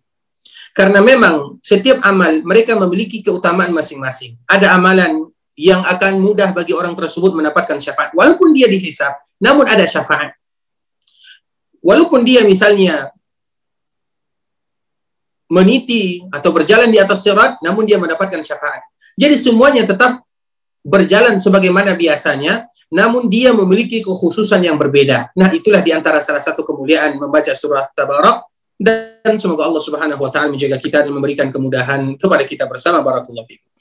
[0.77, 4.37] Karena memang setiap amal mereka memiliki keutamaan masing-masing.
[4.45, 8.11] Ada amalan yang akan mudah bagi orang tersebut mendapatkan syafaat.
[8.11, 10.35] Walaupun dia dihisap, namun ada syafaat.
[11.79, 13.15] Walaupun dia misalnya
[15.47, 18.83] meniti atau berjalan di atas sirat, namun dia mendapatkan syafaat.
[19.15, 20.25] Jadi semuanya tetap
[20.83, 25.33] berjalan sebagaimana biasanya, namun dia memiliki kekhususan yang berbeda.
[25.33, 28.45] Nah, itulah di antara salah satu kemuliaan membaca surah Tabarak
[28.75, 33.47] dan semoga Allah Subhanahu wa taala menjaga kita dan memberikan kemudahan kepada kita bersama barakallahu
[33.47, 33.71] fikum.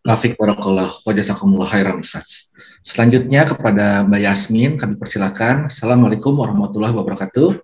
[0.00, 2.48] Lafik barakallah wa jazakumullah khairan Ustaz.
[2.80, 5.68] Selanjutnya kepada Mbak Yasmin kami persilakan.
[5.68, 7.60] Assalamualaikum warahmatullahi wabarakatuh.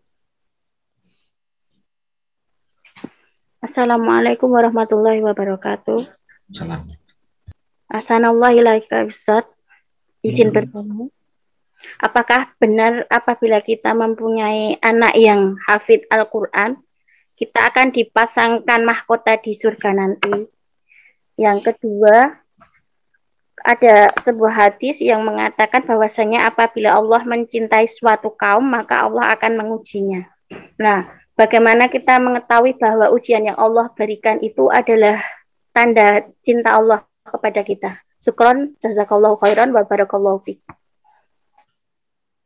[3.64, 6.04] Assalamualaikum warahmatullahi wabarakatuh.
[6.52, 6.84] Salam.
[7.88, 9.48] Assalamualaikum Ustaz.
[10.20, 10.60] Izin Hmm.
[10.60, 11.08] bertanya.
[12.04, 16.84] Apakah benar apabila kita mempunyai anak yang hafid Al-Quran,
[17.32, 20.52] kita akan dipasangkan mahkota di surga nanti?
[21.36, 22.40] Yang kedua,
[23.60, 30.28] ada sebuah hadis yang mengatakan bahwasanya apabila Allah mencintai suatu kaum, maka Allah akan mengujinya.
[30.76, 35.18] Nah, bagaimana kita mengetahui bahwa ujian yang Allah berikan itu adalah
[35.74, 37.90] tanda cinta Allah kepada kita.
[38.20, 39.84] Syukron, jazakallahu khairan wa
[40.40, 40.75] fiik.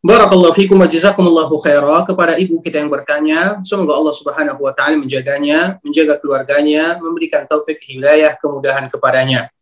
[0.01, 3.61] Barakallahu fikum wa jazakumullahu khaira kepada ibu kita yang bertanya.
[3.61, 9.53] Semoga Allah Subhanahu wa taala menjaganya, menjaga keluarganya, memberikan taufik hidayah kemudahan kepadanya.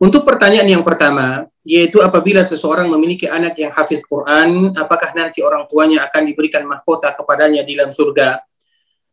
[0.00, 5.68] Untuk pertanyaan yang pertama, yaitu apabila seseorang memiliki anak yang hafiz Quran, apakah nanti orang
[5.68, 8.40] tuanya akan diberikan mahkota kepadanya di dalam surga?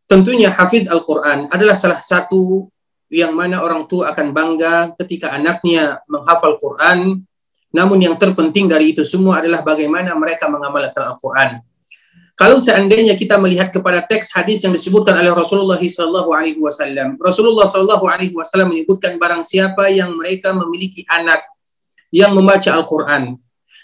[0.08, 2.72] Tentunya hafiz Al-Quran adalah salah satu
[3.12, 7.20] yang mana orang tua akan bangga ketika anaknya menghafal Quran,
[7.70, 11.62] namun yang terpenting dari itu semua adalah bagaimana mereka mengamalkan Al-Quran.
[12.34, 19.20] Kalau seandainya kita melihat kepada teks hadis yang disebutkan oleh Rasulullah Wasallam, Rasulullah Wasallam menyebutkan
[19.20, 21.44] barang siapa yang mereka memiliki anak
[22.08, 23.36] yang membaca Al-Quran,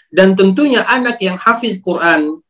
[0.09, 2.41] dan tentunya anak yang hafiz Quran,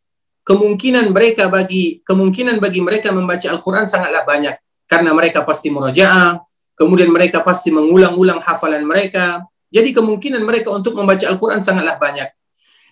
[0.48, 4.56] kemungkinan mereka bagi kemungkinan bagi mereka membaca Al-Quran sangatlah banyak,
[4.88, 6.40] karena mereka pasti murajaah,
[6.80, 12.30] kemudian mereka pasti mengulang-ulang hafalan mereka, jadi kemungkinan mereka untuk membaca Al-Quran sangatlah banyak.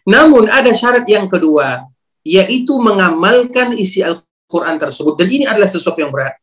[0.05, 1.87] Namun ada syarat yang kedua,
[2.21, 5.17] yaitu mengamalkan isi Al-Quran tersebut.
[5.17, 6.37] Dan ini adalah sesuatu yang berat.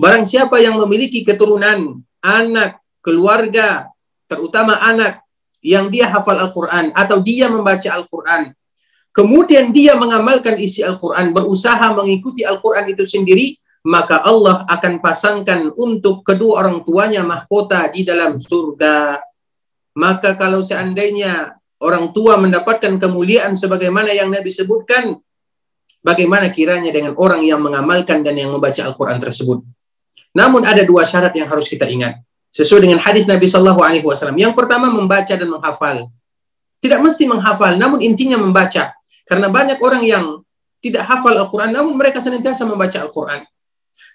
[0.00, 3.92] Barang siapa yang memiliki keturunan, anak, keluarga,
[4.26, 5.20] terutama anak,
[5.62, 8.50] yang dia hafal Al-Quran, atau dia membaca Al-Quran,
[9.14, 13.54] kemudian dia mengamalkan isi Al-Quran, berusaha mengikuti Al-Quran itu sendiri,
[13.86, 19.18] maka Allah akan pasangkan untuk kedua orang tuanya mahkota di dalam surga.
[19.92, 25.18] Maka kalau seandainya orang tua mendapatkan kemuliaan sebagaimana yang Nabi sebutkan,
[26.00, 29.62] bagaimana kiranya dengan orang yang mengamalkan dan yang membaca Al-Quran tersebut.
[30.32, 32.20] Namun ada dua syarat yang harus kita ingat.
[32.52, 34.36] Sesuai dengan hadis Nabi Shallallahu Alaihi Wasallam.
[34.36, 36.08] Yang pertama membaca dan menghafal.
[36.82, 38.92] Tidak mesti menghafal, namun intinya membaca.
[39.24, 40.24] Karena banyak orang yang
[40.82, 43.46] tidak hafal Al-Quran, namun mereka senantiasa membaca Al-Quran.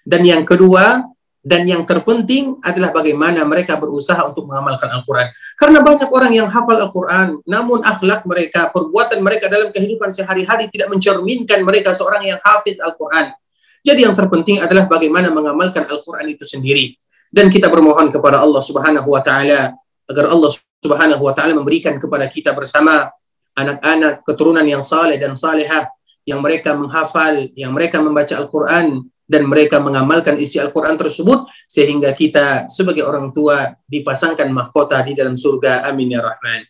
[0.04, 1.02] Dan yang kedua,
[1.38, 5.30] dan yang terpenting adalah bagaimana mereka berusaha untuk mengamalkan Al-Quran.
[5.54, 10.90] Karena banyak orang yang hafal Al-Quran, namun akhlak mereka, perbuatan mereka dalam kehidupan sehari-hari tidak
[10.90, 13.30] mencerminkan mereka seorang yang hafiz Al-Quran.
[13.86, 16.98] Jadi yang terpenting adalah bagaimana mengamalkan Al-Quran itu sendiri.
[17.30, 19.78] Dan kita bermohon kepada Allah Subhanahu wa taala
[20.10, 20.50] agar Allah
[20.82, 23.14] Subhanahu wa taala memberikan kepada kita bersama
[23.54, 25.86] anak-anak keturunan yang saleh dan salehah
[26.26, 32.64] yang mereka menghafal, yang mereka membaca Al-Qur'an dan mereka mengamalkan isi Al-Qur'an tersebut sehingga kita
[32.72, 35.84] sebagai orang tua dipasangkan mahkota di dalam surga.
[35.84, 36.64] Amin ya rahman.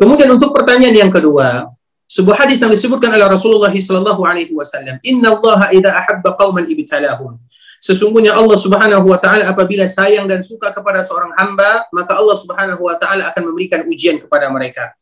[0.00, 1.68] Kemudian untuk pertanyaan yang kedua,
[2.08, 7.36] sebuah hadis yang disebutkan oleh Rasulullah sallallahu alaihi wasallam, "Inna Allah idza ahabba qauman ibtalahum."
[7.78, 12.82] Sesungguhnya Allah Subhanahu wa taala apabila sayang dan suka kepada seorang hamba, maka Allah Subhanahu
[12.82, 14.96] wa taala akan memberikan ujian kepada mereka.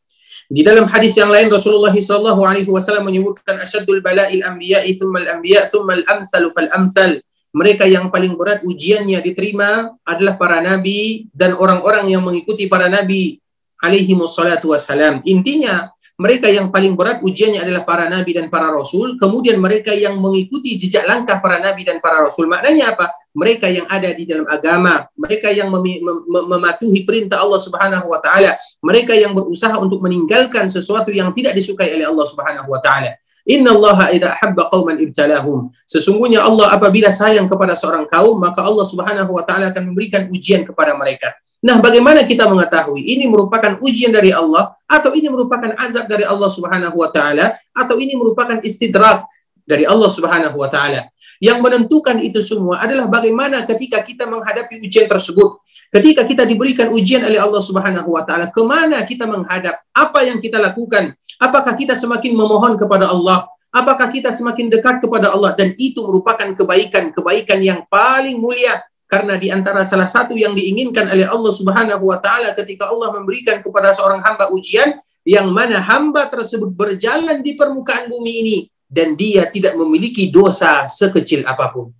[0.47, 5.67] Di dalam hadis yang lain Rasulullah sallallahu alaihi wasallam menyebutkan asyaddul bala'il anbiya'i tsumma al-anbiya'
[5.67, 7.19] tsumma al-amsalu fal amsal.
[7.51, 13.43] Mereka yang paling berat ujiannya diterima adalah para nabi dan orang-orang yang mengikuti para nabi
[13.83, 15.19] alaihi wassalatu wassalam.
[15.27, 20.17] Intinya mereka yang paling berat ujiannya adalah para nabi dan para rasul, kemudian mereka yang
[20.17, 22.49] mengikuti jejak langkah para nabi dan para rasul.
[22.49, 23.13] Maknanya apa?
[23.37, 28.17] Mereka yang ada di dalam agama, mereka yang mem mem mematuhi perintah Allah Subhanahu wa
[28.17, 33.13] taala, mereka yang berusaha untuk meninggalkan sesuatu yang tidak disukai oleh Allah Subhanahu wa taala.
[33.45, 35.69] Inna Allah idza habba qauman ibtalahum.
[35.85, 40.65] Sesungguhnya Allah apabila sayang kepada seorang kaum, maka Allah Subhanahu wa taala akan memberikan ujian
[40.65, 41.37] kepada mereka.
[41.57, 46.49] Nah, bagaimana kita mengetahui ini merupakan ujian dari Allah atau ini merupakan azab dari Allah
[46.53, 49.25] Subhanahu wa taala atau ini merupakan istidrak
[49.65, 51.09] dari Allah Subhanahu wa taala?
[51.41, 55.61] Yang menentukan itu semua adalah bagaimana ketika kita menghadapi ujian tersebut.
[55.87, 59.81] Ketika kita diberikan ujian oleh Allah Subhanahu wa taala, ke mana kita menghadap?
[59.97, 61.17] Apa yang kita lakukan?
[61.41, 63.49] Apakah kita semakin memohon kepada Allah?
[63.73, 69.47] Apakah kita semakin dekat kepada Allah dan itu merupakan kebaikan-kebaikan yang paling mulia karena di
[69.47, 74.19] antara salah satu yang diinginkan oleh Allah Subhanahu wa taala ketika Allah memberikan kepada seorang
[74.19, 80.27] hamba ujian yang mana hamba tersebut berjalan di permukaan bumi ini dan dia tidak memiliki
[80.27, 81.91] dosa sekecil apa pun.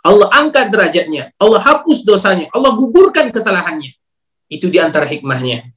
[0.00, 3.92] Allah angkat derajatnya, Allah hapus dosanya, Allah gugurkan kesalahannya.
[4.48, 5.68] Itu di antara hikmahnya.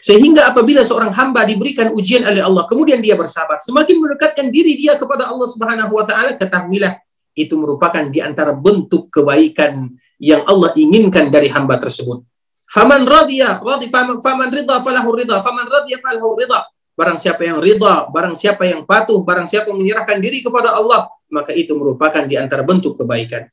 [0.00, 4.96] Sehingga apabila seorang hamba diberikan ujian oleh Allah, kemudian dia bersabar, semakin mendekatkan diri dia
[4.96, 6.96] kepada Allah Subhanahu wa taala, ketahuilah
[7.36, 12.24] itu merupakan di antara bentuk kebaikan yang Allah inginkan dari hamba tersebut.
[12.66, 16.66] Faman radiya, radi faman, faman ridha falahu ridha, faman radiya falahu ridha.
[16.96, 21.12] Barang siapa yang ridha, barang siapa yang patuh, barang siapa yang menyerahkan diri kepada Allah,
[21.28, 23.46] maka itu merupakan di antara bentuk kebaikan.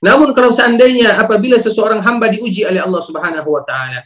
[0.00, 4.04] Namun kalau seandainya apabila seseorang hamba diuji oleh Allah Subhanahu wa taala,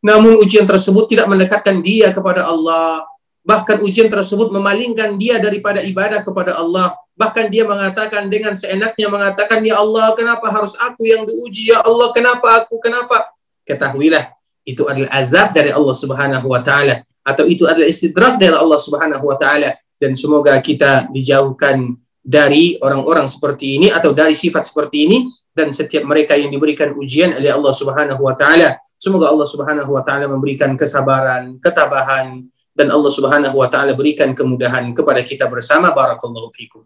[0.00, 3.04] namun ujian tersebut tidak mendekatkan dia kepada Allah,
[3.44, 9.60] bahkan ujian tersebut memalingkan dia daripada ibadah kepada Allah, Bahkan dia mengatakan dengan seenaknya mengatakan,
[9.60, 11.68] Ya Allah, kenapa harus aku yang diuji?
[11.68, 12.80] Ya Allah, kenapa aku?
[12.80, 13.36] Kenapa?
[13.68, 14.32] Ketahuilah,
[14.64, 19.24] itu adalah azab dari Allah Subhanahu wa taala atau itu adalah istidrak dari Allah Subhanahu
[19.24, 25.18] wa taala dan semoga kita dijauhkan dari orang-orang seperti ini atau dari sifat seperti ini
[25.52, 30.02] dan setiap mereka yang diberikan ujian oleh Allah Subhanahu wa taala semoga Allah Subhanahu wa
[30.04, 36.48] taala memberikan kesabaran, ketabahan dan Allah Subhanahu wa taala berikan kemudahan kepada kita bersama barakallahu
[36.52, 36.84] fikum.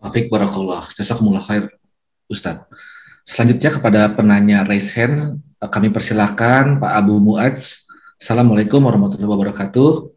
[0.00, 0.88] Afik Barakallah.
[0.96, 1.68] Jazakumullah khair,
[2.24, 2.64] Ustaz.
[3.28, 7.84] Selanjutnya kepada penanya raise hand, kami persilahkan Pak Abu Muadz.
[8.16, 10.16] Assalamualaikum warahmatullahi wabarakatuh.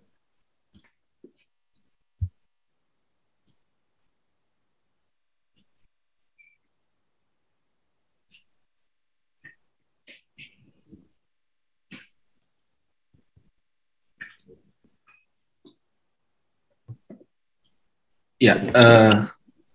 [18.40, 19.24] Ya, uh,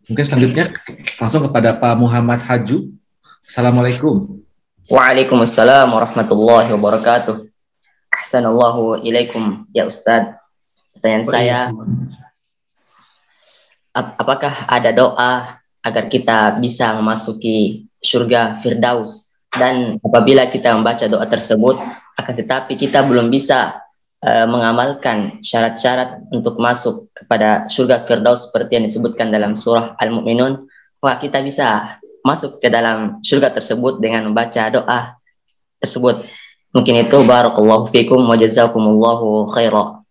[0.08, 0.72] Mungkin selanjutnya
[1.20, 2.96] langsung kepada Pak Muhammad Haju.
[3.44, 4.40] Assalamualaikum.
[4.88, 7.44] Waalaikumsalam warahmatullahi wabarakatuh.
[8.08, 10.32] Ahsanallahu ilaikum ya Ustaz.
[10.96, 11.58] Pertanyaan saya,
[13.92, 19.36] ap apakah ada doa agar kita bisa memasuki surga Firdaus?
[19.52, 21.76] Dan apabila kita membaca doa tersebut,
[22.16, 23.76] akan tetapi kita belum bisa
[24.24, 30.66] uh, mengamalkan syarat-syarat untuk masuk kepada surga Firdaus seperti yang disebutkan dalam surah Al-Mu'minun,
[31.02, 35.16] wah kita bisa masuk ke dalam surga tersebut dengan membaca doa
[35.78, 36.26] tersebut.
[36.74, 40.04] Mungkin itu barakallahu fikum wa jazakumullahu khaira.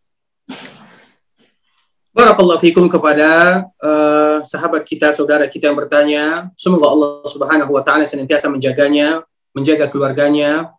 [2.17, 6.49] Barakallahu fikum kepada uh, sahabat kita, saudara kita yang bertanya.
[6.57, 9.21] Semoga Allah Subhanahu wa taala senantiasa menjaganya,
[9.53, 10.73] menjaga keluarganya,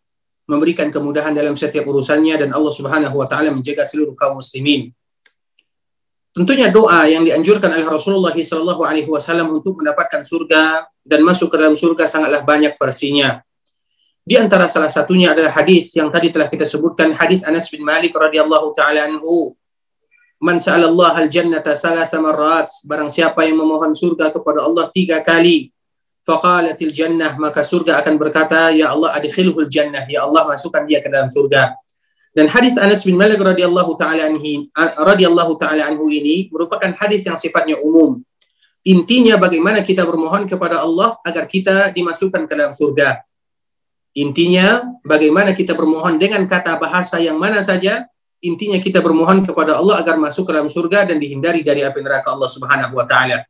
[0.49, 4.91] memberikan kemudahan dalam setiap urusannya dan Allah Subhanahu wa taala menjaga seluruh kaum muslimin.
[6.33, 8.79] tentunya doa yang dianjurkan oleh Rasulullah SAW
[9.51, 13.43] untuk mendapatkan surga dan masuk ke dalam surga sangatlah banyak versinya.
[14.23, 18.15] Di antara salah satunya adalah hadis yang tadi telah kita sebutkan hadis Anas bin Malik
[18.15, 19.57] radhiyallahu taala anhu.
[20.39, 22.71] Man sa'alallah al-jannata salasa marrat.
[22.87, 25.75] Barang siapa yang memohon surga kepada Allah tiga kali.
[26.29, 27.41] Faqalatil jannah.
[27.41, 30.05] Maka surga akan berkata, Ya Allah adkhilhul jannah.
[30.05, 31.73] Ya Allah masukkan dia ke dalam surga.
[32.37, 37.41] Dan hadis Anas bin Malik radhiyallahu taala anhu radhiyallahu taala anhu ini merupakan hadis yang
[37.41, 38.21] sifatnya umum.
[38.85, 43.25] Intinya bagaimana kita bermohon kepada Allah agar kita dimasukkan ke dalam surga.
[44.17, 48.09] Intinya, bagaimana kita bermohon dengan kata bahasa yang mana saja,
[48.43, 52.33] intinya kita bermohon kepada Allah agar masuk ke dalam surga dan dihindari dari api neraka
[52.35, 53.47] Allah Subhanahu wa taala.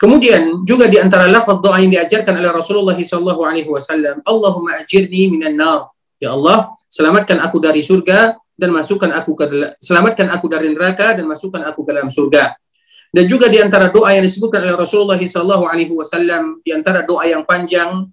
[0.00, 5.30] Kemudian juga di antara lafaz doa yang diajarkan oleh Rasulullah sallallahu alaihi wasallam, Allahumma ajirni
[5.30, 5.94] minan nar.
[6.18, 11.26] Ya Allah, selamatkan aku dari surga dan masukkan aku ke selamatkan aku dari neraka dan
[11.26, 12.54] masukkan aku ke dalam surga.
[13.12, 17.28] Dan juga di antara doa yang disebutkan oleh Rasulullah sallallahu alaihi wasallam, di antara doa
[17.28, 18.08] yang panjang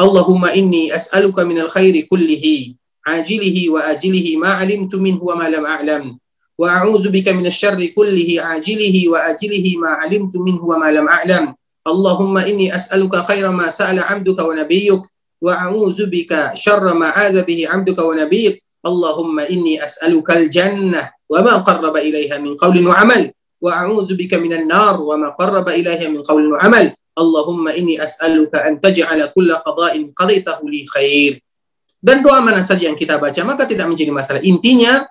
[0.00, 5.64] Allahumma inni as'aluka minal khairi kullihi ajilihi wa ajilihi ma alimtu minhu wa ma lam
[5.64, 6.04] a'lam
[6.60, 11.08] wa a'udzu bika minasy syarri kullihi ajilihi wa ajilihi ma alimtu minhu wa ma lam
[11.08, 15.08] a'lam Allahumma inni as'aluka khaira ma sa'ala 'abduka wa nabiyyuk
[15.40, 21.40] wa a'udzu bika syarra ma 'adza bihi 'abduka wa nabiyyuk Allahumma inni as'aluka al-jannah wa
[21.40, 23.32] ma qarraba ilaiha min qawlin wa 'amal
[23.64, 27.96] wa a'udzu bika minan nar wa ma qarraba ilaiha min qawlin wa 'amal Allahumma inni
[27.96, 31.42] as'aluka an taj'ala kulla qada'in qadaitahu li khair.
[32.00, 34.40] Dan doa mana saja yang kita baca maka tidak menjadi masalah.
[34.40, 35.04] Intinya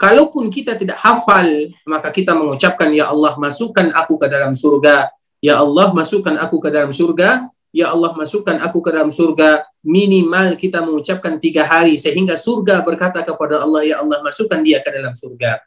[0.00, 1.44] kalaupun kita tidak hafal
[1.84, 5.12] maka kita mengucapkan ya Allah masukkan aku ke dalam surga.
[5.44, 7.52] Ya Allah masukkan aku ke dalam surga.
[7.70, 9.68] Ya Allah masukkan aku ke dalam surga.
[9.84, 14.88] Minimal kita mengucapkan tiga hari sehingga surga berkata kepada Allah ya Allah masukkan dia ke
[14.88, 15.60] dalam surga.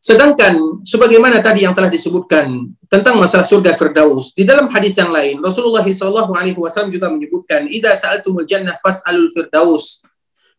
[0.00, 5.36] Sedangkan sebagaimana tadi yang telah disebutkan tentang masalah surga Firdaus, di dalam hadis yang lain
[5.44, 10.00] Rasulullah SAW juga menyebutkan, "Idza sa'altumul jannah fas'alul firdaus,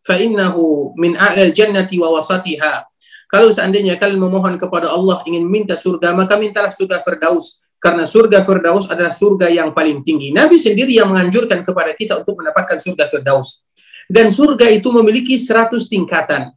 [0.01, 2.85] fa innahu min a'lal jannati wa wasatiha."
[3.31, 8.43] Kalau seandainya kalian memohon kepada Allah ingin minta surga, maka mintalah surga Firdaus karena surga
[8.43, 10.35] Firdaus adalah surga yang paling tinggi.
[10.35, 13.63] Nabi sendiri yang menganjurkan kepada kita untuk mendapatkan surga Firdaus.
[14.11, 16.51] Dan surga itu memiliki 100 tingkatan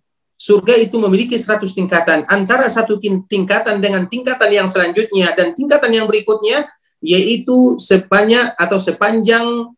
[0.45, 2.29] surga itu memiliki 100 tingkatan.
[2.29, 6.69] Antara satu tingkatan dengan tingkatan yang selanjutnya dan tingkatan yang berikutnya
[7.01, 9.73] yaitu sebanyak atau sepanjang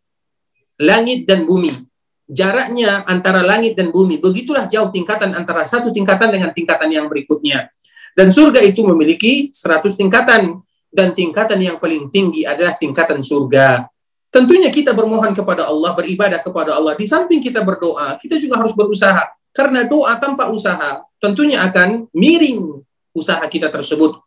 [0.83, 1.86] langit dan bumi.
[2.27, 4.19] Jaraknya antara langit dan bumi.
[4.19, 7.71] Begitulah jauh tingkatan antara satu tingkatan dengan tingkatan yang berikutnya.
[8.19, 10.59] Dan surga itu memiliki 100 tingkatan.
[10.91, 13.85] Dan tingkatan yang paling tinggi adalah tingkatan surga.
[14.33, 16.99] Tentunya kita bermohon kepada Allah, beribadah kepada Allah.
[16.99, 19.23] Di samping kita berdoa, kita juga harus berusaha
[19.57, 22.85] karena doa tanpa usaha tentunya akan miring
[23.17, 24.21] usaha kita tersebut.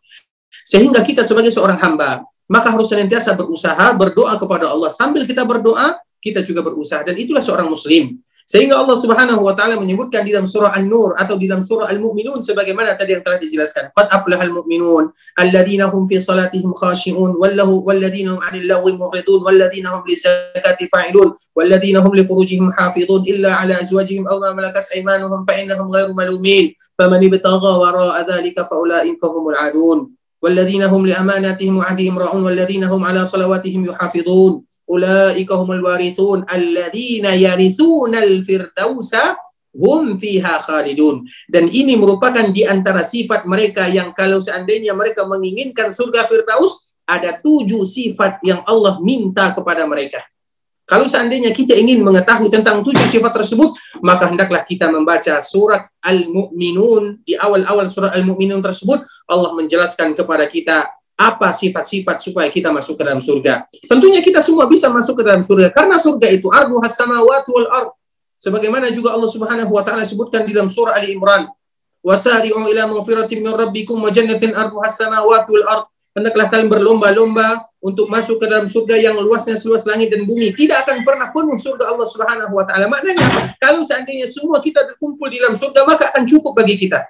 [0.65, 4.89] Sehingga kita sebagai seorang hamba, maka harus senantiasa berusaha, berdoa kepada Allah.
[4.89, 7.04] Sambil kita berdoa, kita juga berusaha.
[7.04, 8.16] Dan itulah seorang muslim.
[8.44, 12.44] Sehingga Allah Subhanahu wa taala menyebutkan di dalam surah An-Nur atau di dalam surah Al-Mu'minun
[12.44, 13.88] sebagaimana tadi yang telah dijelaskan.
[13.96, 15.08] Qad aflahal mu'minun
[15.40, 21.32] alladziina hum fi salatihim khashi'un wallahu walladziina hum 'anil lagwi mu'ridun walladziina hum lisakati fa'ilun
[21.56, 26.12] walladziina hum li furujihim hafizun illa 'ala azwajihim aw ma malakat aymanuhum fa innahum ghairu
[26.12, 30.12] malumin faman ibtagha wara'a dhalika fa ulaika humul 'adun
[30.44, 34.52] والذين هم لأماناتهم وعهدهم راعون والذين هم على صلواتهم يحافظون
[34.89, 39.37] ulaika humul warithun alladzina yaritsunal firdausa
[39.69, 41.29] hum fiha khalidun.
[41.45, 47.37] Dan ini merupakan di antara sifat mereka yang kalau seandainya mereka menginginkan surga Firdaus, ada
[47.37, 50.21] tujuh sifat yang Allah minta kepada mereka.
[50.89, 57.21] Kalau seandainya kita ingin mengetahui tentang tujuh sifat tersebut, maka hendaklah kita membaca surat Al-Mu'minun.
[57.21, 63.03] Di awal-awal surat Al-Mu'minun tersebut, Allah menjelaskan kepada kita apa sifat-sifat supaya kita masuk ke
[63.03, 63.67] dalam surga.
[63.91, 67.91] Tentunya kita semua bisa masuk ke dalam surga karena surga itu ardu samawati wal ard.
[68.39, 71.51] Sebagaimana juga Allah Subhanahu wa taala sebutkan di dalam surah Ali Imran,
[71.99, 75.83] "Wasari'u ila maghfiratin min rabbikum wa jannatin arduha samawati wal ard."
[76.15, 80.55] Hendaklah kalian berlomba-lomba untuk masuk ke dalam surga yang luasnya seluas langit dan bumi.
[80.55, 82.87] Tidak akan pernah penuh surga Allah Subhanahu wa taala.
[82.87, 87.03] Maknanya, kalau seandainya semua kita berkumpul di dalam surga, maka akan cukup bagi kita.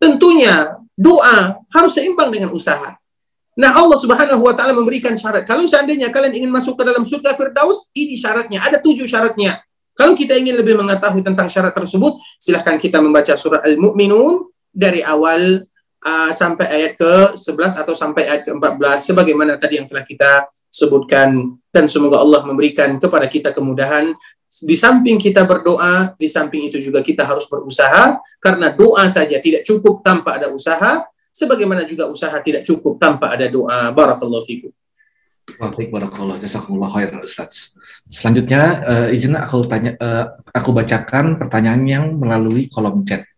[0.00, 2.96] Tentunya doa harus seimbang dengan usaha.
[3.54, 5.46] Nah, Allah Subhanahu wa taala memberikan syarat.
[5.46, 8.66] Kalau seandainya kalian ingin masuk ke dalam surga Firdaus, ini syaratnya.
[8.66, 9.62] Ada tujuh syaratnya.
[9.94, 15.62] Kalau kita ingin lebih mengetahui tentang syarat tersebut, silahkan kita membaca surah Al-Mu'minun dari awal
[16.02, 21.86] uh, sampai ayat ke-11 atau sampai ayat ke-14 sebagaimana tadi yang telah kita sebutkan dan
[21.86, 24.10] semoga Allah memberikan kepada kita kemudahan
[24.50, 29.66] di samping kita berdoa, di samping itu juga kita harus berusaha karena doa saja tidak
[29.66, 31.02] cukup tanpa ada usaha
[31.34, 33.90] sebagaimana juga usaha tidak cukup tanpa ada doa.
[33.90, 34.70] Barakallahu fikum.
[35.44, 36.40] Baik, barakallah.
[36.40, 37.76] Jazakumullah khair, Ustaz.
[38.08, 43.28] Selanjutnya, uh, izin aku tanya, uh, aku bacakan pertanyaan yang melalui kolom chat.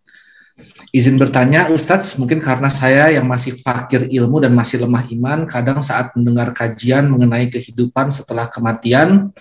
[0.95, 5.83] Izin bertanya, Ustadz, mungkin karena saya yang masih fakir ilmu dan masih lemah iman, kadang
[5.83, 9.35] saat mendengar kajian mengenai kehidupan setelah kematian,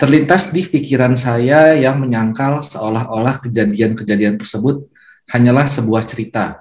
[0.00, 4.88] terlintas di pikiran saya yang menyangkal seolah-olah kejadian-kejadian tersebut
[5.28, 6.58] hanyalah sebuah cerita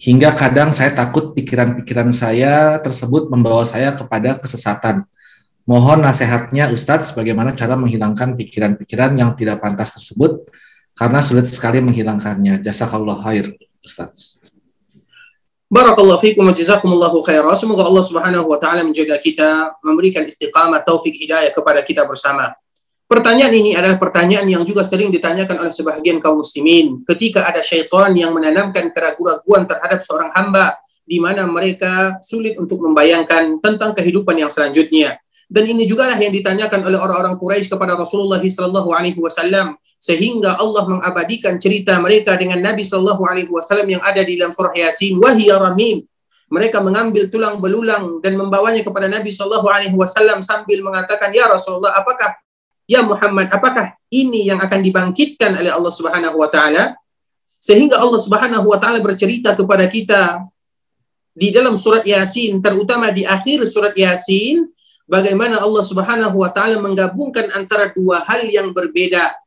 [0.00, 5.04] hingga kadang saya takut pikiran-pikiran saya tersebut membawa saya kepada kesesatan.
[5.68, 10.48] Mohon nasihatnya Ustadz bagaimana cara menghilangkan pikiran-pikiran yang tidak pantas tersebut
[10.96, 12.64] karena sulit sekali menghilangkannya.
[12.64, 13.52] Jazakallah khair
[13.84, 14.40] Ustadz.
[15.70, 17.54] Barakallahu fiikum wa jazakumullahu khairan.
[17.54, 22.50] Semoga Allah Subhanahu wa taala menjaga kita, memberikan istiqamah, taufik hidayah kepada kita bersama.
[23.10, 28.14] Pertanyaan ini adalah pertanyaan yang juga sering ditanyakan oleh sebahagian kaum muslimin ketika ada syaitan
[28.14, 34.46] yang menanamkan keraguan-keraguan terhadap seorang hamba di mana mereka sulit untuk membayangkan tentang kehidupan yang
[34.46, 35.18] selanjutnya.
[35.50, 40.54] Dan ini juga lah yang ditanyakan oleh orang-orang Quraisy kepada Rasulullah sallallahu alaihi wasallam sehingga
[40.54, 45.18] Allah mengabadikan cerita mereka dengan Nabi sallallahu alaihi wasallam yang ada di dalam surah Yasin
[45.18, 46.06] wahiyya ramim.
[46.46, 51.98] Mereka mengambil tulang belulang dan membawanya kepada Nabi sallallahu alaihi wasallam sambil mengatakan ya Rasulullah
[51.98, 52.38] apakah
[52.90, 56.98] ya Muhammad, apakah ini yang akan dibangkitkan oleh Allah Subhanahu wa taala?
[57.62, 60.42] Sehingga Allah Subhanahu wa taala bercerita kepada kita
[61.30, 64.66] di dalam surat Yasin, terutama di akhir surat Yasin,
[65.06, 69.38] bagaimana Allah Subhanahu wa taala menggabungkan antara dua hal yang berbeda.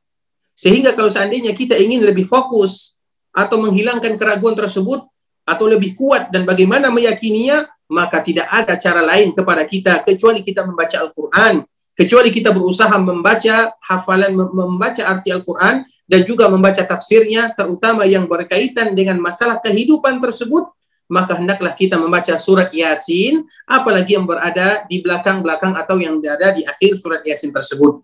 [0.55, 2.95] Sehingga kalau seandainya kita ingin lebih fokus
[3.35, 5.03] atau menghilangkan keraguan tersebut
[5.43, 10.63] atau lebih kuat dan bagaimana meyakininya, maka tidak ada cara lain kepada kita kecuali kita
[10.63, 18.03] membaca Al-Qur'an kecuali kita berusaha membaca hafalan membaca arti Al-Qur'an dan juga membaca tafsirnya terutama
[18.03, 20.73] yang berkaitan dengan masalah kehidupan tersebut
[21.11, 26.65] maka hendaklah kita membaca surat Yasin apalagi yang berada di belakang-belakang atau yang berada di
[26.65, 28.01] akhir surat Yasin tersebut.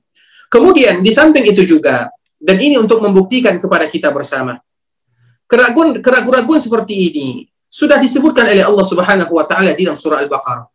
[0.52, 4.61] Kemudian di samping itu juga dan ini untuk membuktikan kepada kita bersama
[5.49, 7.28] keraguan keraguan seperti ini
[7.70, 10.68] sudah disebutkan oleh Allah Subhanahu wa taala di dalam surah Al-Baqarah.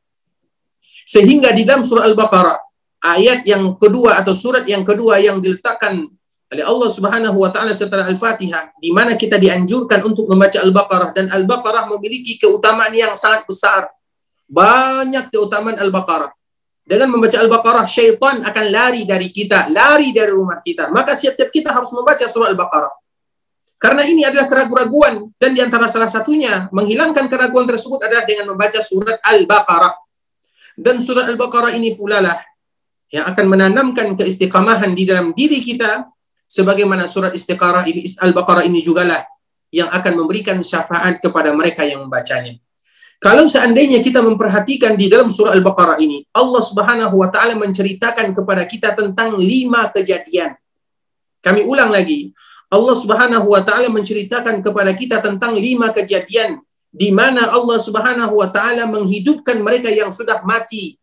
[1.04, 2.58] Sehingga di dalam surah Al-Baqarah
[3.04, 6.08] ayat yang kedua atau surat yang kedua yang diletakkan
[6.48, 11.28] oleh Allah Subhanahu wa taala setelah Al-Fatihah di mana kita dianjurkan untuk membaca Al-Baqarah dan
[11.28, 13.92] Al-Baqarah memiliki keutamaan yang sangat besar.
[14.48, 16.32] Banyak keutamaan Al-Baqarah.
[16.84, 20.92] Dengan membaca Al-Baqarah syaitan akan lari dari kita, lari dari rumah kita.
[20.92, 22.92] Maka setiap kita harus membaca surah Al-Baqarah.
[23.80, 28.80] Karena ini adalah keraguan-keraguan dan di antara salah satunya menghilangkan keraguan tersebut adalah dengan membaca
[28.80, 29.94] surat Al-Baqarah.
[30.76, 32.36] Dan surat Al-Baqarah ini pula lah
[33.12, 36.08] yang akan menanamkan keistiqamahan di dalam diri kita
[36.48, 39.24] sebagaimana surat istiqarah ini Al-Baqarah ini jugalah
[39.74, 42.54] yang akan memberikan syafaat kepada mereka yang membacanya.
[43.18, 48.62] Kalau seandainya kita memperhatikan di dalam surah Al-Baqarah ini, Allah Subhanahu wa taala menceritakan kepada
[48.68, 50.54] kita tentang lima kejadian.
[51.40, 52.36] Kami ulang lagi.
[52.68, 56.60] Allah Subhanahu wa taala menceritakan kepada kita tentang lima kejadian
[56.94, 61.00] di mana Allah Subhanahu wa taala menghidupkan mereka yang sudah mati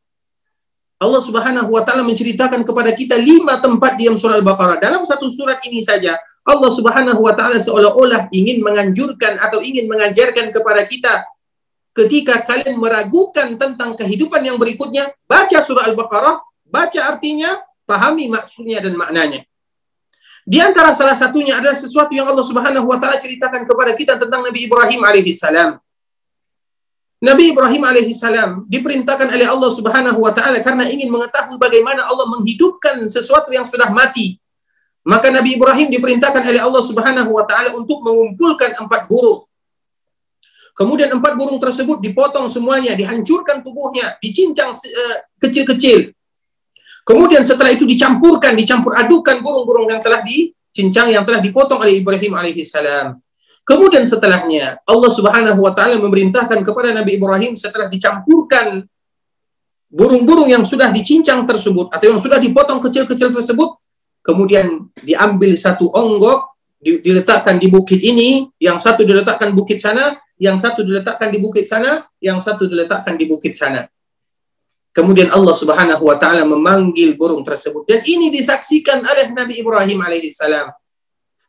[1.02, 4.78] Allah Subhanahu wa taala menceritakan kepada kita lima tempat di surah Al-Baqarah.
[4.78, 6.14] Dalam satu surat ini saja
[6.46, 11.26] Allah Subhanahu wa taala seolah-olah ingin menganjurkan atau ingin mengajarkan kepada kita
[11.98, 18.96] ketika kalian meragukan tentang kehidupan yang berikutnya, baca surah Al-Baqarah, baca artinya, pahami maksudnya dan
[18.96, 19.44] maknanya.
[20.42, 24.46] Di antara salah satunya adalah sesuatu yang Allah Subhanahu wa taala ceritakan kepada kita tentang
[24.46, 25.82] Nabi Ibrahim alaihissalam.
[27.22, 32.98] Nabi Ibrahim alaihissalam diperintahkan oleh Allah Subhanahu wa taala karena ingin mengetahui bagaimana Allah menghidupkan
[33.06, 34.42] sesuatu yang sudah mati.
[35.06, 39.46] Maka Nabi Ibrahim diperintahkan oleh Allah Subhanahu wa taala untuk mengumpulkan empat burung.
[40.74, 46.10] Kemudian empat burung tersebut dipotong semuanya, dihancurkan tubuhnya, dicincang uh, kecil-kecil.
[47.06, 52.34] Kemudian setelah itu dicampurkan, dicampur adukan burung-burung yang telah dicincang yang telah dipotong oleh Ibrahim
[52.34, 53.14] alaihissalam.
[53.62, 58.84] Kemudian setelahnya Allah Subhanahu wa taala memerintahkan kepada Nabi Ibrahim setelah dicampurkan
[59.92, 63.76] burung-burung yang sudah dicincang tersebut atau yang sudah dipotong kecil-kecil tersebut
[64.24, 66.52] kemudian diambil satu onggok
[66.82, 72.10] diletakkan di bukit ini, yang satu diletakkan bukit sana, yang satu diletakkan di bukit sana,
[72.18, 73.86] yang satu diletakkan di bukit sana.
[74.92, 80.68] Kemudian Allah Subhanahu wa taala memanggil burung tersebut dan ini disaksikan oleh Nabi Ibrahim alaihissalam.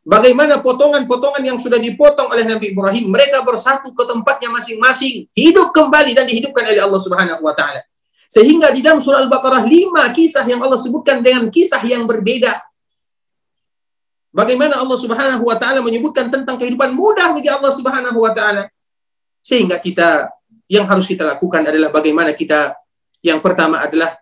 [0.03, 6.11] Bagaimana potongan-potongan yang sudah dipotong oleh Nabi Ibrahim, mereka bersatu ke tempatnya masing-masing, hidup kembali
[6.11, 7.87] dan dihidupkan oleh Allah Subhanahu wa taala.
[8.27, 12.59] Sehingga di dalam surah Al-Baqarah lima kisah yang Allah sebutkan dengan kisah yang berbeda.
[14.35, 18.67] Bagaimana Allah Subhanahu wa taala menyebutkan tentang kehidupan mudah bagi Allah Subhanahu wa taala.
[19.39, 20.27] Sehingga kita
[20.67, 22.75] yang harus kita lakukan adalah bagaimana kita
[23.23, 24.19] yang pertama adalah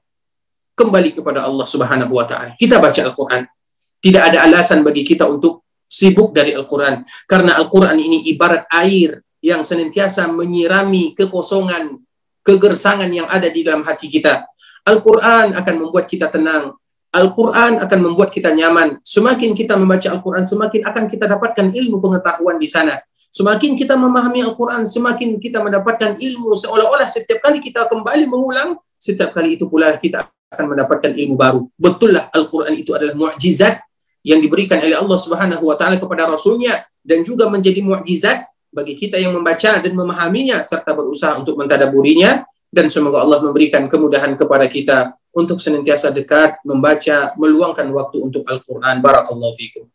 [0.78, 2.54] kembali kepada Allah Subhanahu wa taala.
[2.54, 3.50] Kita baca Al-Qur'an.
[3.98, 9.66] Tidak ada alasan bagi kita untuk sibuk dari Al-Qur'an karena Al-Qur'an ini ibarat air yang
[9.66, 11.98] senantiasa menyirami kekosongan,
[12.46, 14.46] kegersangan yang ada di dalam hati kita.
[14.86, 16.78] Al-Quran akan membuat kita tenang.
[17.12, 19.02] Al-Quran akan membuat kita nyaman.
[19.04, 22.98] Semakin kita membaca Al-Quran, semakin akan kita dapatkan ilmu pengetahuan di sana.
[23.34, 29.36] Semakin kita memahami Al-Quran, semakin kita mendapatkan ilmu seolah-olah setiap kali kita kembali mengulang, setiap
[29.36, 31.62] kali itu pula kita akan mendapatkan ilmu baru.
[31.76, 33.91] Betullah Al-Quran itu adalah mukjizat
[34.22, 39.20] yang diberikan oleh Allah Subhanahu wa taala kepada rasulnya dan juga menjadi mukjizat bagi kita
[39.20, 44.98] yang membaca dan memahaminya serta berusaha untuk mentadaburinya dan semoga Allah memberikan kemudahan kepada kita
[45.36, 49.86] untuk senantiasa dekat membaca meluangkan waktu untuk Al-Qur'an barakallahu fikum.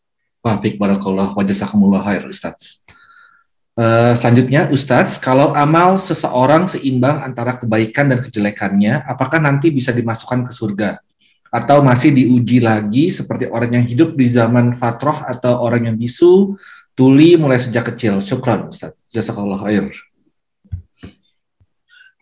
[0.44, 2.84] Wa barakallah wa jazakumullah khair Ustaz.
[3.76, 10.48] Uh, selanjutnya, Ustadz, kalau amal seseorang seimbang antara kebaikan dan kejelekannya, apakah nanti bisa dimasukkan
[10.48, 10.96] ke surga?
[11.56, 16.52] Atau masih diuji lagi seperti orang yang hidup di zaman fatroh atau orang yang bisu,
[16.92, 18.20] tuli mulai sejak kecil?
[18.20, 19.00] Syukran, Ustadz.
[19.08, 19.88] Jazakallah khair.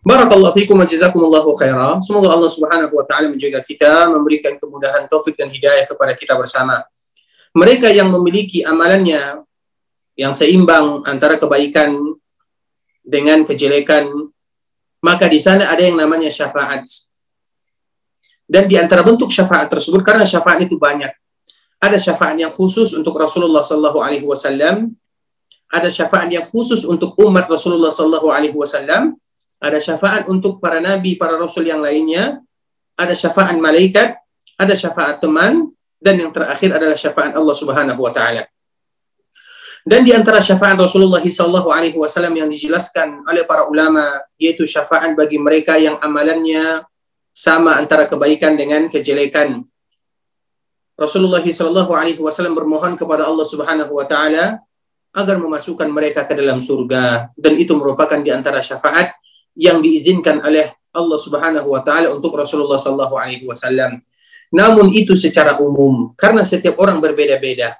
[0.05, 1.97] Barakallahu fikum wa jazakumullahu khairah.
[1.99, 6.85] Semoga Allah Subhanahu wa taala menjaga kita, memberikan kemudahan taufik dan hidayah kepada kita bersama.
[7.57, 9.41] Mereka yang memiliki amalannya
[10.13, 12.21] yang seimbang antara kebaikan
[13.01, 14.29] dengan kejelekan,
[15.03, 16.85] maka di sana ada yang namanya syafaat.
[18.45, 21.09] Dan di antara bentuk syafaat tersebut, karena syafaat itu banyak,
[21.81, 24.93] ada syafaat yang khusus untuk Rasulullah Sallallahu Alaihi Wasallam,
[25.69, 29.17] ada syafaat yang khusus untuk umat Rasulullah Sallallahu Alaihi Wasallam,
[29.57, 32.37] ada syafaat untuk para nabi, para rasul yang lainnya,
[32.93, 34.13] ada syafaat malaikat,
[34.61, 38.43] ada syafaat teman, dan yang terakhir adalah syafaat Allah Subhanahu Wa Taala.
[39.85, 45.13] Dan di antara syafaat Rasulullah SAW Alaihi Wasallam yang dijelaskan oleh para ulama yaitu syafaat
[45.13, 46.81] bagi mereka yang amalannya
[47.35, 49.67] sama antara kebaikan dengan kejelekan.
[50.95, 54.63] Rasulullah SAW Alaihi Wasallam bermohon kepada Allah Subhanahu Wa Taala
[55.11, 59.11] agar memasukkan mereka ke dalam surga dan itu merupakan di antara syafaat
[59.59, 63.99] yang diizinkan oleh Allah Subhanahu Wa Taala untuk Rasulullah SAW Alaihi Wasallam.
[64.55, 67.75] Namun itu secara umum karena setiap orang berbeda-beda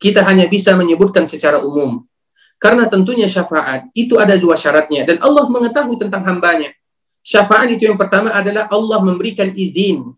[0.00, 2.02] kita hanya bisa menyebutkan secara umum.
[2.58, 6.72] Karena tentunya syafaat itu ada dua syaratnya dan Allah mengetahui tentang hambanya.
[7.22, 10.10] Syafaat itu yang pertama adalah Allah memberikan izin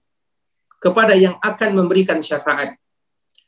[0.81, 2.77] kepada yang akan memberikan syafaat.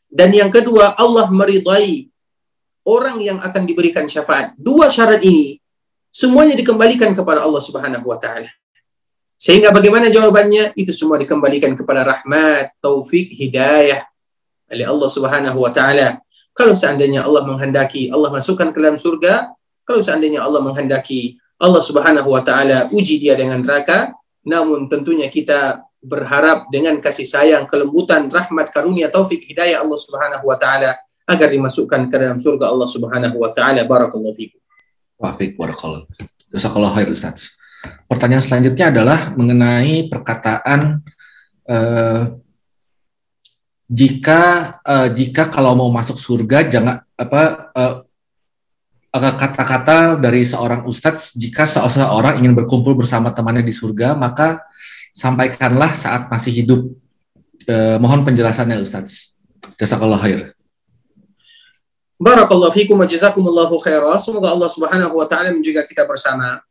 [0.07, 2.09] Dan yang kedua Allah meridai
[2.87, 4.53] orang yang akan diberikan syafaat.
[4.61, 5.59] Dua syarat ini
[6.13, 8.49] semuanya dikembalikan kepada Allah Subhanahu wa taala.
[9.37, 10.73] Sehingga bagaimana jawabannya?
[10.73, 14.05] Itu semua dikembalikan kepada rahmat, taufik, hidayah
[14.73, 16.21] oleh Allah Subhanahu wa taala.
[16.57, 19.53] Kalau seandainya Allah menghendaki Allah masukkan ke dalam surga,
[19.85, 24.13] kalau seandainya Allah menghendaki Allah Subhanahu wa taala uji dia dengan neraka,
[24.45, 30.57] namun tentunya kita berharap dengan kasih sayang, kelembutan, rahmat, karunia, taufik, hidayah Allah Subhanahu wa
[30.61, 30.95] taala
[31.27, 33.83] agar dimasukkan ke dalam surga Allah Subhanahu wa taala.
[33.83, 34.63] Barakallahu fikum.
[35.19, 36.07] Wafik barakallahu.
[36.53, 37.57] Jazakallahu khair Ustaz.
[38.07, 41.03] Pertanyaan selanjutnya adalah mengenai perkataan
[41.67, 42.23] uh,
[43.87, 44.43] jika
[44.83, 47.43] uh, jika kalau mau masuk surga jangan apa
[47.75, 47.95] uh,
[49.19, 54.65] kata-kata dari seorang ustadz jika seseorang ingin berkumpul bersama temannya di surga maka
[55.17, 56.81] sampaikanlah saat masih hidup
[57.71, 59.37] uh, mohon penjelasannya ustadz
[59.81, 60.57] jazakallah khair
[62.17, 64.17] Barakallahu fikum jazakumullahu khairah.
[64.17, 66.65] Semoga Allah Subhanahu wa taala menjaga kita bersama.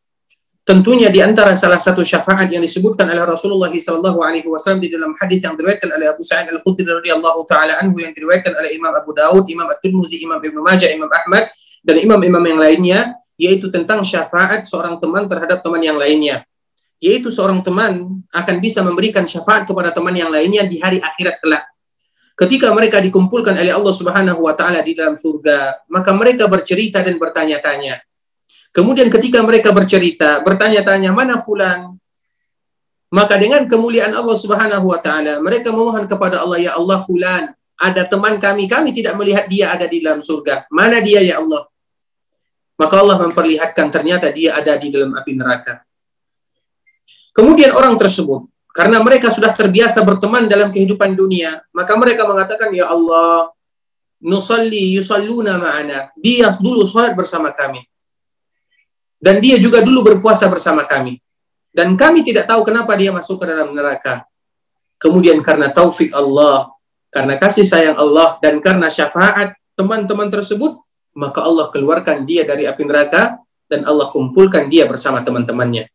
[0.65, 5.13] Tentunya di antara salah satu syafaat yang disebutkan oleh Rasulullah sallallahu alaihi wasallam di dalam
[5.21, 9.13] hadis yang diriwayatkan oleh Abu Sa'id Al-Khudri radhiyallahu taala anhu yang diriwayatkan oleh Imam Abu
[9.13, 11.45] Daud, Imam At-Tirmizi, Imam Ibnu Majah, Imam Ahmad
[11.85, 12.99] dan imam-imam yang lainnya
[13.37, 16.41] yaitu tentang syafaat seorang teman terhadap teman yang lainnya.
[16.97, 21.69] Yaitu seorang teman akan bisa memberikan syafaat kepada teman yang lainnya di hari akhirat kelak.
[22.33, 27.15] Ketika mereka dikumpulkan oleh Allah Subhanahu wa taala di dalam surga, maka mereka bercerita dan
[27.15, 28.01] bertanya-tanya,
[28.75, 31.95] Kemudian ketika mereka bercerita, bertanya-tanya mana fulan?
[33.07, 38.03] Maka dengan kemuliaan Allah Subhanahu wa taala, mereka memohon kepada Allah, ya Allah fulan, ada
[38.03, 40.67] teman kami, kami tidak melihat dia ada di dalam surga.
[40.67, 41.71] Mana dia ya Allah?
[42.75, 45.83] Maka Allah memperlihatkan ternyata dia ada di dalam api neraka.
[47.35, 52.91] Kemudian orang tersebut, karena mereka sudah terbiasa berteman dalam kehidupan dunia, maka mereka mengatakan, Ya
[52.91, 53.51] Allah,
[54.19, 56.11] nusalli yusalluna ma'ana.
[56.19, 57.83] Dia dulu sholat bersama kami.
[59.19, 61.19] Dan dia juga dulu berpuasa bersama kami.
[61.75, 64.23] Dan kami tidak tahu kenapa dia masuk ke dalam neraka.
[64.95, 66.71] Kemudian karena taufik Allah,
[67.11, 70.79] karena kasih sayang Allah, dan karena syafaat teman-teman tersebut,
[71.15, 75.89] maka Allah keluarkan dia dari api neraka dan Allah kumpulkan dia bersama teman-temannya.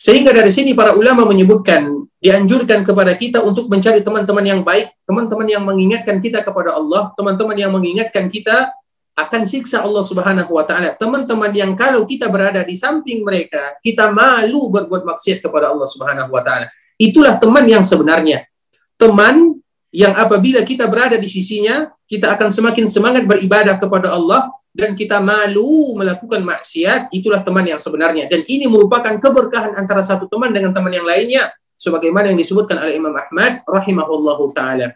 [0.00, 5.44] Sehingga dari sini para ulama menyebutkan dianjurkan kepada kita untuk mencari teman-teman yang baik, teman-teman
[5.44, 8.72] yang mengingatkan kita kepada Allah, teman-teman yang mengingatkan kita
[9.12, 10.96] akan siksa Allah Subhanahu wa taala.
[10.96, 16.32] Teman-teman yang kalau kita berada di samping mereka, kita malu berbuat maksiat kepada Allah Subhanahu
[16.32, 16.72] wa taala.
[16.96, 18.48] Itulah teman yang sebenarnya.
[18.96, 19.60] Teman
[19.90, 25.18] yang apabila kita berada di sisinya, kita akan semakin semangat beribadah kepada Allah dan kita
[25.18, 28.30] malu melakukan maksiat, itulah teman yang sebenarnya.
[28.30, 31.50] Dan ini merupakan keberkahan antara satu teman dengan teman yang lainnya.
[31.74, 34.94] Sebagaimana yang disebutkan oleh Imam Ahmad rahimahullahu taala.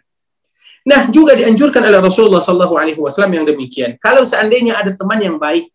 [0.85, 3.97] Nah, juga dianjurkan oleh Rasulullah Sallallahu Alaihi Wasallam yang demikian.
[3.97, 5.73] Kalau seandainya ada teman yang baik,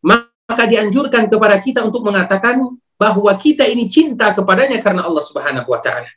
[0.00, 2.56] maka dianjurkan kepada kita untuk mengatakan
[2.96, 6.08] bahwa kita ini cinta kepadanya karena Allah Subhanahu Wa Taala.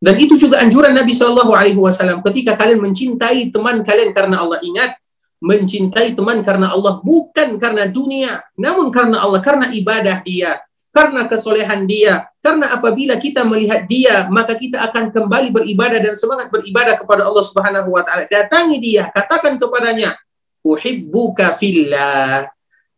[0.00, 4.56] Dan itu juga anjuran Nabi Shallallahu Alaihi Wasallam ketika kalian mencintai teman kalian karena Allah
[4.64, 4.96] ingat
[5.40, 10.60] mencintai teman karena Allah bukan karena dunia, namun karena Allah, karena ibadah dia,
[10.92, 16.52] karena kesolehan dia, karena apabila kita melihat dia, maka kita akan kembali beribadah dan semangat
[16.52, 18.28] beribadah kepada Allah Subhanahu wa taala.
[18.28, 20.12] Datangi dia, katakan kepadanya,
[20.60, 22.44] "Uhibbuka fillah."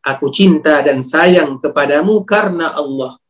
[0.03, 3.23] Aku cinta dan sayang kepadamu karena Allah.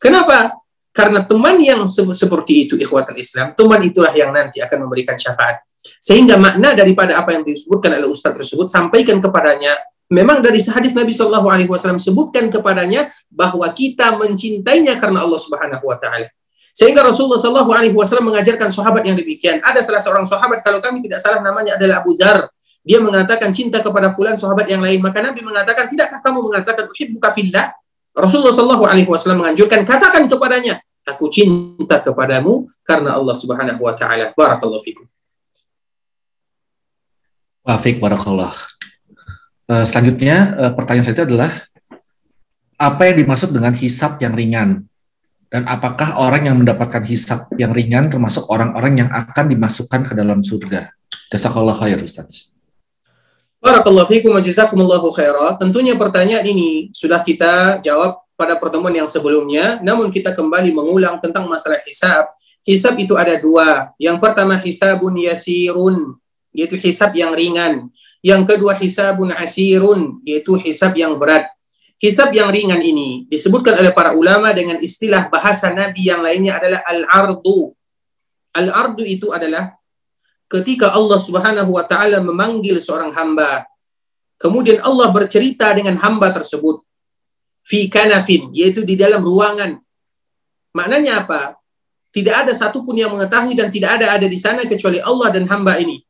[0.00, 0.61] Kenapa?
[0.92, 5.64] Karena teman yang seperti itu ikhwatul Islam, teman itulah yang nanti akan memberikan syafaat.
[5.98, 9.74] Sehingga makna daripada apa yang disebutkan oleh Ustaz tersebut sampaikan kepadanya
[10.12, 15.82] memang dari hadis Nabi Shallallahu Alaihi Wasallam sebutkan kepadanya bahwa kita mencintainya karena Allah Subhanahu
[15.88, 16.28] Wa Taala.
[16.76, 19.64] Sehingga Rasulullah Shallallahu Alaihi Wasallam mengajarkan sahabat yang demikian.
[19.64, 22.52] Ada salah seorang sahabat kalau kami tidak salah namanya adalah Abu Zar.
[22.82, 24.98] Dia mengatakan cinta kepada fulan sahabat yang lain.
[24.98, 27.70] Maka Nabi mengatakan, tidakkah kamu mengatakan uhibbuka fillah?
[28.12, 34.36] Rasulullah Shallallahu Alaihi Wasallam menganjurkan katakan kepadanya, aku cinta kepadamu karena Allah Subhanahu Wa Taala.
[34.36, 35.08] Barakallahu fikum.
[37.62, 38.52] Wafik barakallah.
[39.70, 41.50] Uh, selanjutnya uh, pertanyaan saya itu adalah
[42.76, 44.84] apa yang dimaksud dengan hisap yang ringan?
[45.52, 50.40] Dan apakah orang yang mendapatkan hisap yang ringan termasuk orang-orang yang akan dimasukkan ke dalam
[50.40, 50.90] surga?
[51.28, 52.51] Jazakallah khair Ustaz.
[53.62, 55.62] Barakallahu fikum wa jazakumullahu khairat.
[55.62, 61.46] Tentunya pertanyaan ini sudah kita jawab pada pertemuan yang sebelumnya, namun kita kembali mengulang tentang
[61.46, 62.26] masalah hisab.
[62.66, 63.94] Hisab itu ada dua.
[64.02, 66.18] Yang pertama hisabun yasirun,
[66.50, 67.86] yaitu hisab yang ringan.
[68.18, 71.46] Yang kedua hisabun asirun, yaitu hisab yang berat.
[72.02, 76.82] Hisab yang ringan ini disebutkan oleh para ulama dengan istilah bahasa Nabi yang lainnya adalah
[76.82, 77.78] al-ardu.
[78.58, 79.70] Al-ardu itu adalah
[80.52, 83.64] ketika Allah Subhanahu wa taala memanggil seorang hamba.
[84.36, 86.84] Kemudian Allah bercerita dengan hamba tersebut
[87.64, 89.80] fi kanafin, yaitu di dalam ruangan.
[90.76, 91.56] Maknanya apa?
[92.12, 95.80] Tidak ada satupun yang mengetahui dan tidak ada ada di sana kecuali Allah dan hamba
[95.80, 96.04] ini.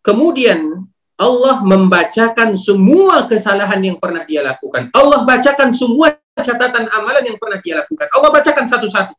[0.00, 0.88] Kemudian
[1.18, 4.88] Allah membacakan semua kesalahan yang pernah dia lakukan.
[4.94, 8.06] Allah bacakan semua catatan amalan yang pernah dia lakukan.
[8.14, 9.12] Allah bacakan satu-satu.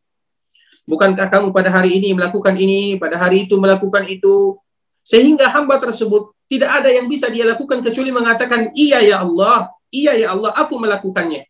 [0.89, 4.57] Bukankah kamu pada hari ini melakukan ini, pada hari itu melakukan itu,
[5.05, 10.17] sehingga hamba tersebut tidak ada yang bisa dia lakukan kecuali mengatakan iya ya Allah, iya
[10.17, 11.45] ya Allah, aku melakukannya.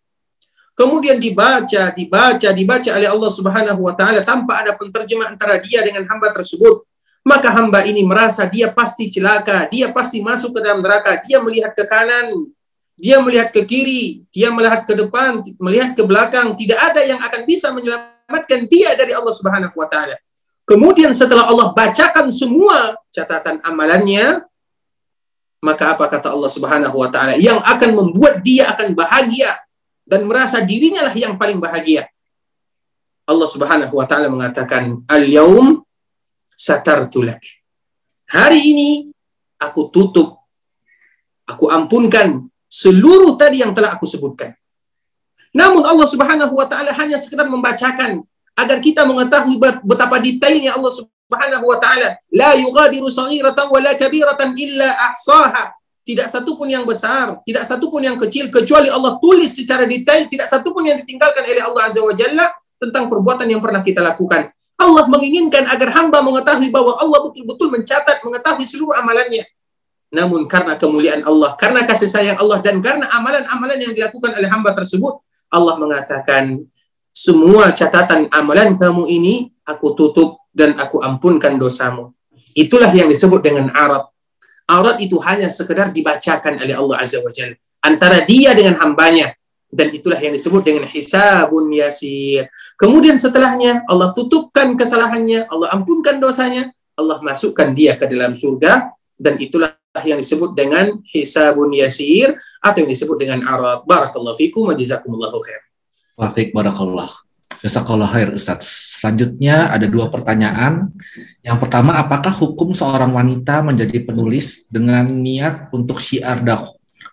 [0.75, 6.03] Kemudian dibaca, dibaca, dibaca oleh Allah Subhanahu wa taala tanpa ada penterjemah antara dia dengan
[6.07, 6.83] hamba tersebut.
[7.23, 11.75] Maka hamba ini merasa dia pasti celaka, dia pasti masuk ke dalam neraka, dia melihat
[11.75, 12.31] ke kanan,
[12.95, 17.41] dia melihat ke kiri, dia melihat ke depan, melihat ke belakang, tidak ada yang akan
[17.43, 18.18] bisa menyelamatkan
[18.69, 20.15] dia dari Allah Subhanahu wa taala.
[20.69, 24.45] Kemudian setelah Allah bacakan semua catatan amalannya,
[25.65, 29.57] maka apa kata Allah Subhanahu wa taala yang akan membuat dia akan bahagia
[30.05, 32.05] dan merasa dirinya lah yang paling bahagia.
[33.25, 35.81] Allah Subhanahu wa taala mengatakan, "Al-yaum
[36.59, 37.39] satartulak.
[38.27, 38.89] Hari ini
[39.55, 40.43] aku tutup,
[41.47, 44.58] aku ampunkan seluruh tadi yang telah aku sebutkan.
[45.55, 48.21] Namun Allah Subhanahu wa taala hanya sekedar membacakan
[48.53, 52.17] agar kita mengetahui betapa detailnya Allah Subhanahu wa taala.
[52.29, 55.73] La yughadiru saghiratan wa la kabiratan illa ahsaha.
[56.05, 60.25] Tidak satu pun yang besar, tidak satu pun yang kecil kecuali Allah tulis secara detail,
[60.25, 62.49] tidak satu pun yang ditinggalkan oleh Allah Azza wa Jalla
[62.81, 64.49] tentang perbuatan yang pernah kita lakukan.
[64.79, 69.45] Allah menginginkan agar hamba mengetahui bahwa Allah betul-betul mencatat, mengetahui seluruh amalannya.
[70.09, 74.73] Namun karena kemuliaan Allah, karena kasih sayang Allah, dan karena amalan-amalan yang dilakukan oleh hamba
[74.73, 76.63] tersebut, Allah mengatakan,
[77.09, 82.13] semua catatan amalan kamu ini aku tutup dan aku ampunkan dosamu.
[82.53, 84.09] Itulah yang disebut dengan arat.
[84.69, 87.57] Arat itu hanya sekedar dibacakan oleh Allah Azza wa Jalla.
[87.81, 89.33] Antara dia dengan hambanya
[89.69, 92.49] dan itulah yang disebut dengan hisabun yasir.
[92.77, 99.37] Kemudian setelahnya Allah tutupkan kesalahannya, Allah ampunkan dosanya, Allah masukkan dia ke dalam surga dan
[99.37, 99.73] itulah
[100.05, 103.87] yang disebut dengan hisabun yasir atau yang disebut dengan Arab.
[103.87, 105.61] Barakallahu fikum wa jazakumullahu khair.
[106.19, 107.07] Wafik barakallah.
[107.59, 108.95] Jazakallah khair Ustaz.
[108.99, 110.91] Selanjutnya ada dua pertanyaan.
[111.43, 116.43] Yang pertama, apakah hukum seorang wanita menjadi penulis dengan niat untuk syiar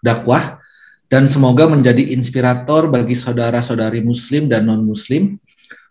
[0.02, 0.59] dakwah
[1.06, 5.39] dan semoga menjadi inspirator bagi saudara-saudari muslim dan non-muslim?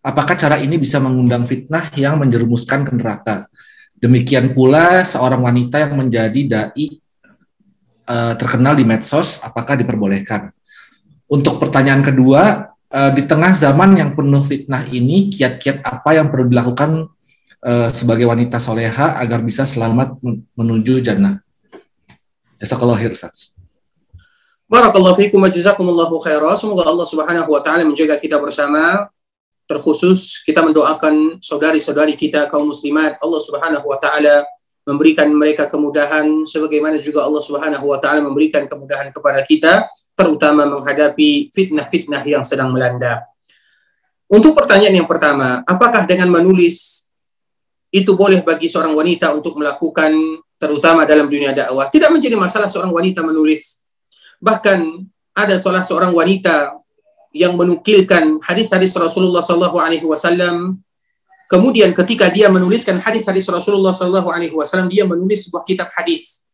[0.06, 3.48] Apakah cara ini bisa mengundang fitnah yang menjerumuskan ke neraka?
[3.95, 6.99] Demikian pula seorang wanita yang menjadi dai
[8.06, 10.53] uh, terkenal di medsos, apakah diperbolehkan?
[11.26, 16.48] Untuk pertanyaan kedua, uh, di tengah zaman yang penuh fitnah ini, kiat-kiat apa yang perlu
[16.49, 17.10] dilakukan
[17.65, 20.22] uh, sebagai wanita soleha agar bisa selamat
[20.53, 21.41] menuju jannah?
[22.61, 23.57] Jazakallah khair Ustaz.
[24.65, 26.57] Barakallahu fiikum wa jazakumullahu khairan.
[26.57, 29.11] Semoga Allah Subhanahu wa taala menjaga kita bersama.
[29.65, 34.45] Terkhusus kita mendoakan saudari-saudari kita kaum muslimat Allah Subhanahu wa taala
[34.86, 41.49] memberikan mereka kemudahan sebagaimana juga Allah Subhanahu wa taala memberikan kemudahan kepada kita terutama menghadapi
[41.52, 43.26] fitnah-fitnah yang sedang melanda.
[44.30, 47.10] Untuk pertanyaan yang pertama, apakah dengan menulis
[47.90, 50.14] itu boleh bagi seorang wanita untuk melakukan
[50.57, 51.90] terutama dalam dunia dakwah?
[51.90, 53.82] Tidak menjadi masalah seorang wanita menulis.
[54.41, 54.80] Bahkan
[55.36, 56.78] ada salah seorang wanita
[57.36, 60.80] yang menukilkan hadis-hadis Rasulullah sallallahu alaihi wasallam
[61.46, 66.46] Kemudian ketika dia menuliskan hadis-hadis Rasulullah sallallahu alaihi wasallam dia menulis sebuah kitab hadis.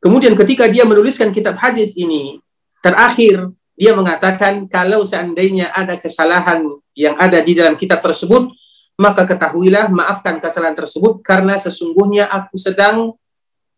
[0.00, 2.44] Kemudian ketika dia menuliskan kitab hadis ini,
[2.84, 6.60] Terakhir, dia mengatakan kalau seandainya ada kesalahan
[6.92, 8.52] yang ada di dalam kitab tersebut,
[9.00, 13.16] maka ketahuilah maafkan kesalahan tersebut karena sesungguhnya aku sedang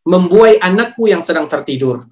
[0.03, 2.03] membuai anakku yang sedang tertidur.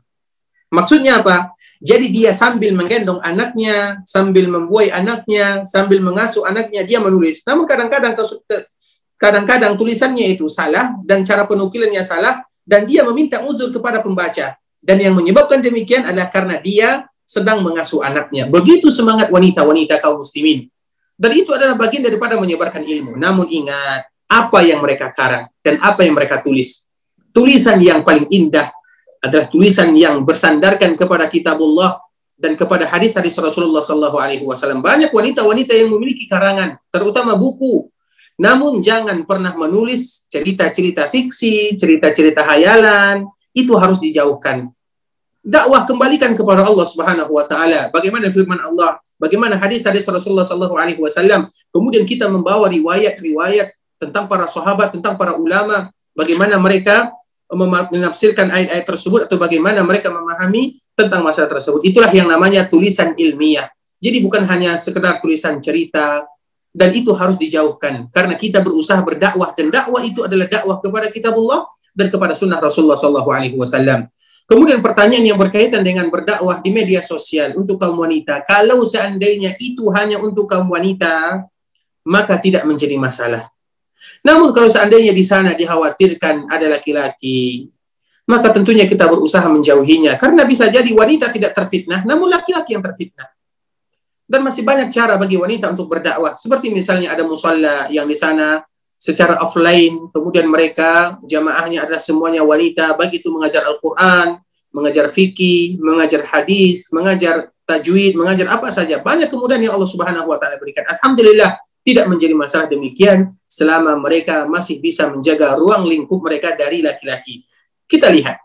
[0.75, 1.55] Maksudnya apa?
[1.85, 7.45] Jadi dia sambil menggendong anaknya, sambil membuai anaknya, sambil mengasuh anaknya, dia menulis.
[7.45, 8.17] Namun kadang-kadang
[9.21, 14.57] kadang-kadang tulisannya itu salah dan cara penukilannya salah dan dia meminta uzur kepada pembaca.
[14.81, 18.49] Dan yang menyebabkan demikian adalah karena dia sedang mengasuh anaknya.
[18.49, 20.69] Begitu semangat wanita-wanita kaum muslimin.
[21.15, 23.17] Dan itu adalah bagian daripada menyebarkan ilmu.
[23.17, 26.89] Namun ingat, apa yang mereka karang dan apa yang mereka tulis.
[27.33, 28.73] Tulisan yang paling indah
[29.25, 31.97] adalah tulisan yang bersandarkan kepada kitabullah
[32.37, 34.85] dan kepada hadis-hadis Rasulullah Sallallahu Alaihi Wasallam.
[34.85, 37.89] Banyak wanita-wanita yang memiliki karangan, terutama buku.
[38.37, 43.25] Namun jangan pernah menulis cerita-cerita fiksi, cerita-cerita hayalan,
[43.57, 44.69] itu harus dijauhkan.
[45.45, 47.93] Dakwah kembalikan kepada Allah Subhanahu wa taala.
[47.95, 51.53] Bagaimana firman Allah, bagaimana hadis-hadis Rasulullah sallallahu alaihi wasallam.
[51.71, 57.13] Kemudian kita membawa riwayat-riwayat tentang para sahabat, tentang para ulama, bagaimana mereka
[57.57, 61.83] menafsirkan ayat-ayat tersebut atau bagaimana mereka memahami tentang masalah tersebut.
[61.87, 63.71] Itulah yang namanya tulisan ilmiah.
[63.99, 66.29] Jadi bukan hanya sekedar tulisan cerita
[66.75, 71.71] dan itu harus dijauhkan karena kita berusaha berdakwah dan dakwah itu adalah dakwah kepada kitabullah
[71.95, 74.11] dan kepada sunnah Rasulullah Sallallahu Alaihi Wasallam.
[74.45, 79.89] Kemudian pertanyaan yang berkaitan dengan berdakwah di media sosial untuk kaum wanita, kalau seandainya itu
[79.89, 81.41] hanya untuk kaum wanita,
[82.05, 83.54] maka tidak menjadi masalah.
[84.25, 87.69] Namun kalau seandainya di sana dikhawatirkan ada laki-laki,
[88.25, 90.17] maka tentunya kita berusaha menjauhinya.
[90.17, 93.29] Karena bisa jadi wanita tidak terfitnah, namun laki-laki yang terfitnah.
[94.25, 96.41] Dan masih banyak cara bagi wanita untuk berdakwah.
[96.41, 98.65] Seperti misalnya ada musalla yang di sana
[98.97, 104.41] secara offline, kemudian mereka jamaahnya adalah semuanya wanita, baik itu mengajar Al-Quran,
[104.73, 109.05] mengajar fikih, mengajar hadis, mengajar tajwid, mengajar apa saja.
[109.05, 110.89] Banyak kemudian yang Allah Subhanahu wa taala berikan.
[110.89, 117.45] Alhamdulillah tidak menjadi masalah demikian selama mereka masih bisa menjaga ruang lingkup mereka dari laki-laki.
[117.85, 118.41] Kita lihat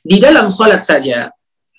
[0.00, 1.28] di dalam salat saja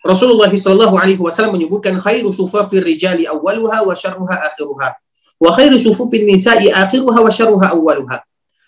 [0.01, 4.97] Rasulullah Shallallahu Alaihi Wasallam menyebutkan khairu sufafir rijali awwaluha wa syarruha akhiruha.
[5.41, 8.21] Wa khairu sufufin nisa'i akhiruha wa syarruha awwaluha.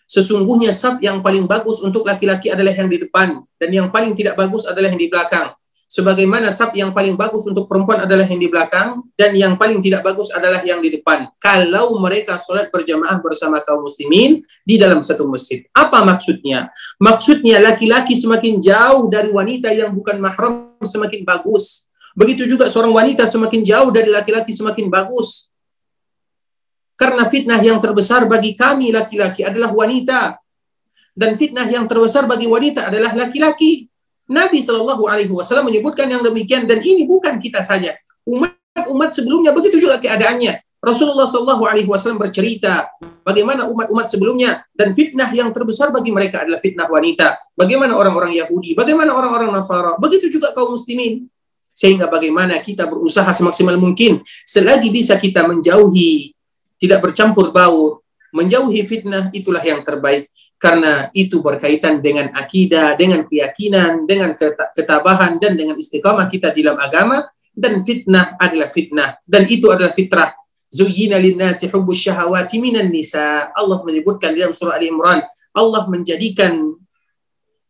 [0.06, 4.38] Sesungguhnya saf yang paling bagus untuk laki-laki adalah yang di depan dan yang paling tidak
[4.38, 5.54] bagus adalah yang di belakang.
[5.94, 10.02] Sebagaimana saf yang paling bagus untuk perempuan adalah yang di belakang dan yang paling tidak
[10.02, 11.30] bagus adalah yang di depan.
[11.38, 15.62] Kalau mereka sholat berjamaah bersama kaum muslimin di dalam satu masjid.
[15.70, 16.74] Apa maksudnya?
[16.98, 21.86] Maksudnya laki-laki semakin jauh dari wanita yang bukan mahram semakin bagus.
[22.18, 25.54] Begitu juga seorang wanita semakin jauh dari laki-laki semakin bagus.
[26.98, 30.42] Karena fitnah yang terbesar bagi kami laki-laki adalah wanita.
[31.14, 33.93] Dan fitnah yang terbesar bagi wanita adalah laki-laki.
[34.34, 37.94] Nabi Shallallahu Alaihi Wasallam menyebutkan yang demikian dan ini bukan kita saja.
[38.26, 40.58] Umat-umat sebelumnya begitu juga keadaannya.
[40.82, 42.90] Rasulullah Shallallahu Alaihi Wasallam bercerita
[43.22, 47.40] bagaimana umat-umat sebelumnya dan fitnah yang terbesar bagi mereka adalah fitnah wanita.
[47.54, 51.30] Bagaimana orang-orang Yahudi, bagaimana orang-orang Nasara, begitu juga kaum muslimin.
[51.74, 56.34] Sehingga bagaimana kita berusaha semaksimal mungkin selagi bisa kita menjauhi
[56.78, 58.04] tidak bercampur baur,
[58.36, 60.28] menjauhi fitnah itulah yang terbaik.
[60.64, 64.32] Karena itu berkaitan dengan akidah, dengan keyakinan, dengan
[64.72, 70.32] ketabahan dan dengan istiqamah kita dalam agama dan fitnah adalah fitnah dan itu adalah fitrah.
[70.74, 73.54] Zuyyina linnasi hubbus syahawati minan nisa.
[73.54, 75.22] Allah menyebutkan dalam surah Ali Imran,
[75.54, 76.80] Allah menjadikan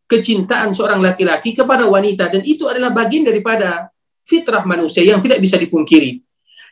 [0.08, 3.92] kecintaan seorang laki-laki kepada wanita dan itu adalah bagian daripada
[4.24, 6.23] fitrah manusia yang tidak bisa dipungkiri.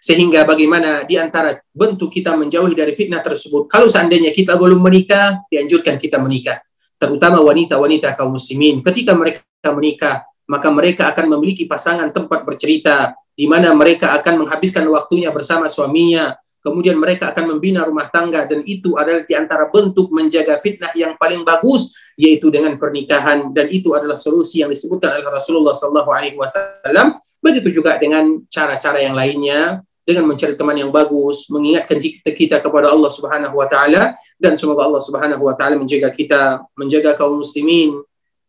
[0.02, 3.70] Sehingga bagaimana di antara bentuk kita menjauhi dari fitnah tersebut.
[3.70, 6.58] Kalau seandainya kita belum menikah, dianjurkan kita menikah.
[6.98, 8.82] Terutama wanita-wanita kaum muslimin.
[8.82, 14.82] Ketika mereka menikah, maka mereka akan memiliki pasangan tempat bercerita, di mana mereka akan menghabiskan
[14.90, 20.14] waktunya bersama suaminya, kemudian mereka akan membina rumah tangga dan itu adalah di antara bentuk
[20.14, 25.26] menjaga fitnah yang paling bagus yaitu dengan pernikahan dan itu adalah solusi yang disebutkan oleh
[25.26, 31.46] Rasulullah sallallahu alaihi wasallam begitu juga dengan cara-cara yang lainnya dengan mencari teman yang bagus,
[31.46, 31.98] mengingatkan
[32.34, 37.14] kita kepada Allah Subhanahu wa taala dan semoga Allah Subhanahu wa taala menjaga kita, menjaga
[37.14, 38.02] kaum muslimin,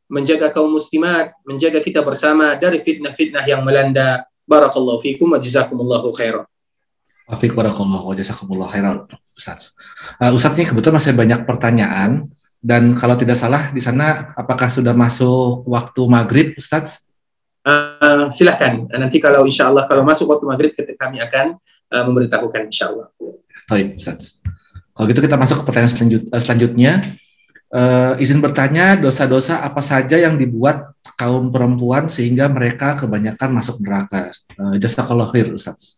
[0.09, 4.25] menjaga kaum muslimat, menjaga kita bersama dari fitnah-fitnah yang melanda.
[4.43, 6.43] Barakallahu fikum wa jazakumullahu khairan.
[7.30, 9.71] Wafik barakallahu wa jazakumullahu khairan Ustaz.
[10.19, 12.27] Uh, Ustaz ini kebetulan masih banyak pertanyaan
[12.59, 17.07] dan kalau tidak salah di sana apakah sudah masuk waktu maghrib Ustaz?
[17.64, 21.56] Uh, silahkan nanti kalau insya Allah kalau masuk waktu maghrib kami akan
[21.95, 23.07] uh, memberitahukan insya Allah.
[23.72, 24.44] Baik, Ustaz.
[24.91, 26.91] Kalau gitu kita masuk ke pertanyaan selanjut, uh, selanjutnya.
[27.73, 34.30] Uh, izin bertanya, dosa-dosa apa saja yang dibuat kaum perempuan sehingga mereka kebanyakan masuk neraka?
[34.60, 35.98] Uh, Jazakallah khair, Ustaz.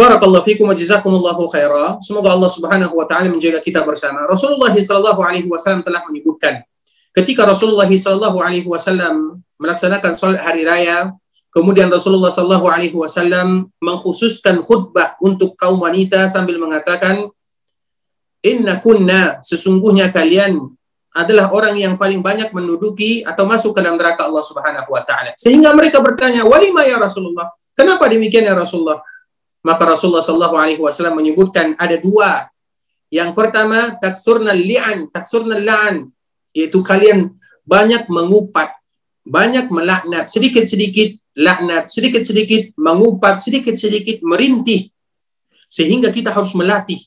[0.00, 2.00] Barakallahu fikum wa jazakumullahu khaira.
[2.00, 4.24] Semoga Allah Subhanahu wa taala menjaga kita bersama.
[4.24, 6.64] Rasulullah sallallahu alaihi wasallam telah menyebutkan
[7.12, 11.12] ketika Rasulullah sallallahu alaihi wasallam melaksanakan salat hari raya,
[11.52, 17.28] kemudian Rasulullah sallallahu alaihi wasallam mengkhususkan khutbah untuk kaum wanita sambil mengatakan
[18.40, 20.56] Inna kunna sesungguhnya kalian
[21.12, 25.36] adalah orang yang paling banyak menduduki atau masuk ke dalam neraka Allah Subhanahu wa taala.
[25.36, 29.04] Sehingga mereka bertanya, "Walima ya Rasulullah?" Kenapa demikian ya Rasulullah?
[29.60, 32.48] Maka Rasulullah sallallahu alaihi wasallam menyebutkan ada dua.
[33.12, 36.08] Yang pertama, taksurna li'an, taksurna la'an,
[36.56, 37.34] yaitu kalian
[37.66, 38.72] banyak mengupat,
[39.24, 44.90] banyak melaknat, sedikit-sedikit laknat, sedikit-sedikit mengupat, sedikit-sedikit merintih.
[45.70, 46.98] Sehingga kita harus melatih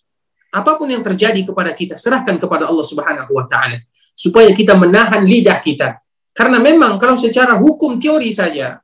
[0.54, 3.82] apa pun yang terjadi kepada kita serahkan kepada Allah Subhanahu wa taala
[4.14, 5.98] supaya kita menahan lidah kita.
[6.30, 8.78] Karena memang kalau secara hukum teori saja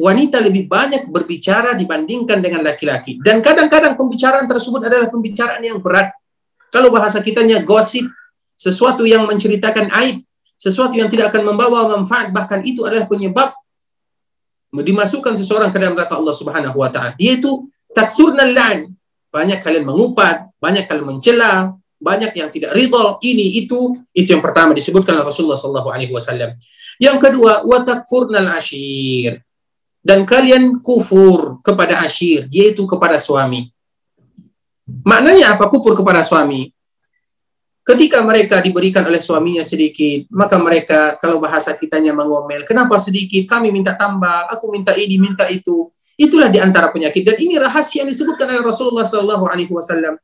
[0.00, 6.16] wanita lebih banyak berbicara dibandingkan dengan laki-laki dan kadang-kadang pembicaraan tersebut adalah pembicaraan yang berat.
[6.72, 8.08] Kalau bahasa kitanya gosip,
[8.56, 10.24] sesuatu yang menceritakan aib,
[10.60, 13.56] sesuatu yang tidak akan membawa manfaat bahkan itu adalah penyebab
[14.70, 17.64] dimasukkan seseorang ke dalam neraka Allah Subhanahu wa taala yaitu
[17.96, 18.92] taksurnal la'n
[19.30, 24.74] banyak kalian mengupat, banyak kalian mencela, banyak yang tidak ridho, ini itu itu yang pertama
[24.74, 26.58] disebutkan oleh Rasulullah sallallahu alaihi wasallam.
[26.98, 29.40] Yang kedua, watakfurnal ashir.
[30.00, 33.68] Dan kalian kufur kepada ashir, yaitu kepada suami.
[35.06, 36.72] Maknanya apa kufur kepada suami?
[37.90, 43.42] Ketika mereka diberikan oleh suaminya sedikit, maka mereka kalau bahasa kitanya mengomel, kenapa sedikit?
[43.50, 45.90] Kami minta tambah, aku minta ini, minta itu.
[46.14, 50.22] Itulah di antara penyakit dan ini rahasia yang disebutkan oleh Rasulullah Wasallam.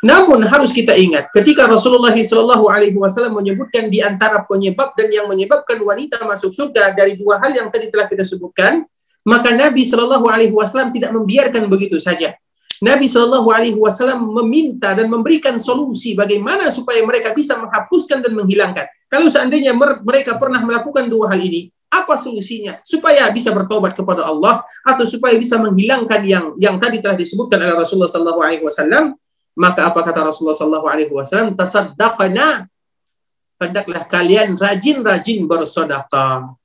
[0.00, 6.24] Namun harus kita ingat, ketika Rasulullah Wasallam menyebutkan di antara penyebab dan yang menyebabkan wanita
[6.24, 8.88] masuk surga dari dua hal yang tadi telah kita sebutkan,
[9.28, 9.84] maka Nabi
[10.48, 12.39] Wasallam tidak membiarkan begitu saja.
[12.80, 18.88] Nabi Shallallahu Alaihi Wasallam meminta dan memberikan solusi bagaimana supaya mereka bisa menghapuskan dan menghilangkan.
[19.04, 22.80] Kalau seandainya mereka pernah melakukan dua hal ini, apa solusinya?
[22.80, 27.76] Supaya bisa bertobat kepada Allah atau supaya bisa menghilangkan yang yang tadi telah disebutkan oleh
[27.76, 29.12] Rasulullah sallallahu alaihi wasallam?
[29.60, 31.52] Maka apa kata Rasulullah sallallahu alaihi wasallam?
[31.52, 32.64] Tasaddaqna.
[33.60, 36.59] Hendaklah kalian rajin-rajin bersedekah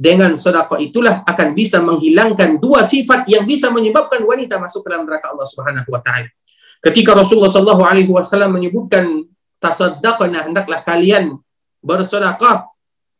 [0.00, 5.04] dengan sedekah itulah akan bisa menghilangkan dua sifat yang bisa menyebabkan wanita masuk ke dalam
[5.04, 6.32] neraka Allah Subhanahu wa taala
[6.80, 9.28] ketika Rasulullah sallallahu alaihi wasallam menyebutkan
[9.60, 11.36] tasaddaqna hendaklah kalian
[11.84, 12.64] bersedekah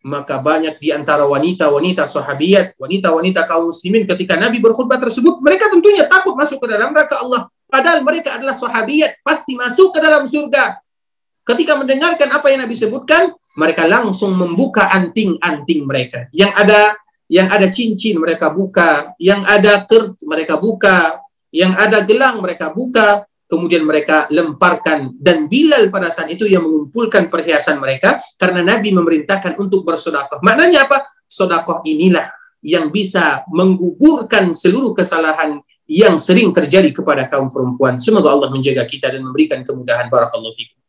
[0.00, 6.08] maka banyak di antara wanita-wanita sahabiat, wanita-wanita kaum muslimin ketika Nabi berkhutbah tersebut, mereka tentunya
[6.08, 7.52] takut masuk ke dalam neraka Allah.
[7.68, 10.80] Padahal mereka adalah sahabiat, pasti masuk ke dalam surga.
[11.50, 16.30] Ketika mendengarkan apa yang Nabi sebutkan, mereka langsung membuka anting-anting mereka.
[16.30, 16.80] Yang ada
[17.30, 21.18] yang ada cincin mereka buka, yang ada kert mereka buka,
[21.50, 27.26] yang ada gelang mereka buka, kemudian mereka lemparkan dan Bilal pada saat itu yang mengumpulkan
[27.26, 30.38] perhiasan mereka karena Nabi memerintahkan untuk bersodakoh.
[30.42, 31.10] Maknanya apa?
[31.26, 32.30] Sodakoh inilah
[32.62, 35.58] yang bisa menggugurkan seluruh kesalahan
[35.90, 37.98] yang sering terjadi kepada kaum perempuan.
[37.98, 40.06] Semoga Allah menjaga kita dan memberikan kemudahan.
[40.06, 40.79] Barakallahu fikum.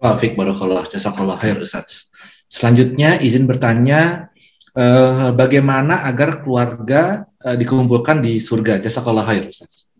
[0.00, 2.08] Wafik barakallah, jazakallah khair Ustaz.
[2.48, 4.32] Selanjutnya izin bertanya
[4.72, 8.80] eh, bagaimana agar keluarga eh, dikumpulkan di surga?
[8.80, 9.92] Jazakallah khair Ustaz.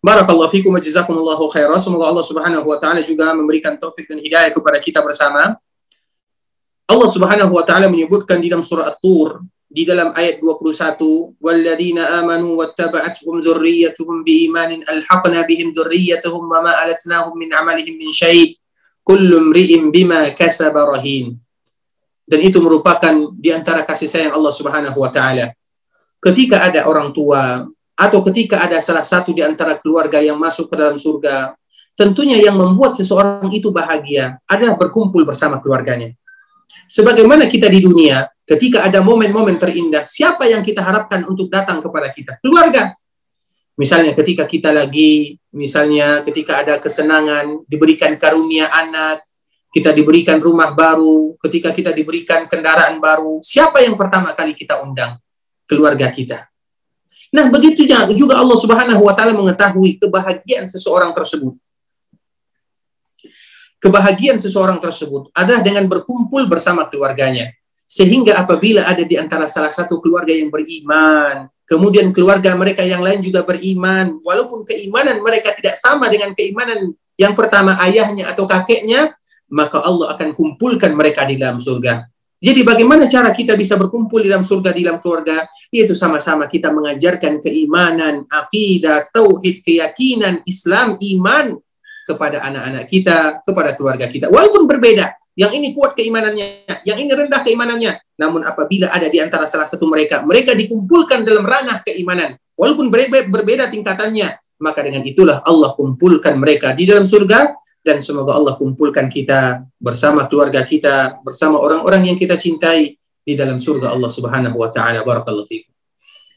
[0.00, 1.76] Barakallahu fikum wa jazakumullahu khairan.
[1.76, 5.60] Semoga Allah Subhanahu wa taala juga memberikan taufik dan hidayah kepada kita bersama.
[6.84, 9.44] Allah Subhanahu wa taala menyebutkan di dalam surah At-Tur
[9.74, 17.50] di dalam ayat 21 walladzina amanu wattaba'atuhum dzurriyyatuhum biimanin alhaqna bihim dzurriyyatuhum wama alatnahum min
[17.50, 18.54] amalihim min syai'
[19.02, 21.34] kullu imri'in bima kasaba rahin.
[22.22, 25.50] Dan itu merupakan di antara kasih sayang Allah Subhanahu wa taala.
[26.22, 27.66] Ketika ada orang tua
[27.98, 31.54] atau ketika ada salah satu di antara keluarga yang masuk ke dalam surga
[31.94, 36.10] tentunya yang membuat seseorang itu bahagia adalah berkumpul bersama keluarganya
[36.86, 42.12] sebagaimana kita di dunia ketika ada momen-momen terindah, siapa yang kita harapkan untuk datang kepada
[42.12, 42.38] kita?
[42.44, 42.92] Keluarga.
[43.74, 49.26] Misalnya ketika kita lagi, misalnya ketika ada kesenangan, diberikan karunia anak,
[49.74, 55.18] kita diberikan rumah baru, ketika kita diberikan kendaraan baru, siapa yang pertama kali kita undang?
[55.66, 56.46] Keluarga kita.
[57.34, 57.82] Nah, begitu
[58.14, 61.58] juga Allah Subhanahu wa taala mengetahui kebahagiaan seseorang tersebut.
[63.82, 67.52] Kebahagiaan seseorang tersebut adalah dengan berkumpul bersama keluarganya.
[67.84, 73.20] Sehingga apabila ada di antara salah satu keluarga yang beriman, kemudian keluarga mereka yang lain
[73.20, 79.14] juga beriman, walaupun keimanan mereka tidak sama dengan keimanan yang pertama ayahnya atau kakeknya,
[79.52, 82.08] maka Allah akan kumpulkan mereka di dalam surga.
[82.44, 85.48] Jadi bagaimana cara kita bisa berkumpul di dalam surga, di dalam keluarga?
[85.72, 91.56] Yaitu sama-sama kita mengajarkan keimanan, akidah, tauhid, keyakinan, Islam, iman
[92.04, 94.28] kepada anak-anak kita, kepada keluarga kita.
[94.28, 97.98] Walaupun berbeda, yang ini kuat keimanannya, yang ini rendah keimanannya.
[98.20, 102.92] Namun apabila ada di antara salah satu mereka, mereka dikumpulkan dalam ranah keimanan, walaupun
[103.32, 109.10] berbeda, tingkatannya, maka dengan itulah Allah kumpulkan mereka di dalam surga dan semoga Allah kumpulkan
[109.10, 114.70] kita bersama keluarga kita, bersama orang-orang yang kita cintai di dalam surga Allah Subhanahu wa
[114.70, 115.02] taala.
[115.02, 115.72] Barakallahu fiikum.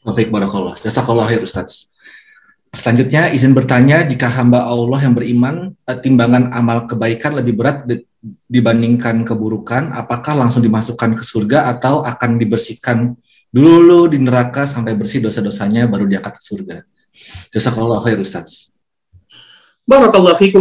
[0.08, 0.74] Baik, barakallah.
[0.80, 1.86] Jazakallah khair Ustaz.
[2.68, 7.88] Selanjutnya izin bertanya jika hamba Allah yang beriman eh, timbangan amal kebaikan lebih berat
[8.44, 13.16] dibandingkan keburukan, apakah langsung dimasukkan ke surga atau akan dibersihkan
[13.48, 16.76] dulu di neraka sampai bersih dosa-dosanya baru diangkat ke surga?
[17.50, 18.68] Jazakallah khair Ustaz.
[19.88, 20.60] Barakallahu fikum.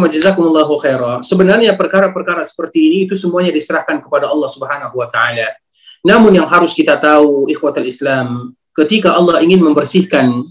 [1.20, 5.52] Sebenarnya perkara-perkara seperti ini itu semuanya diserahkan kepada Allah Subhanahu wa taala.
[6.08, 10.48] Namun yang harus kita tahu ikhwatal Islam, ketika Allah ingin membersihkan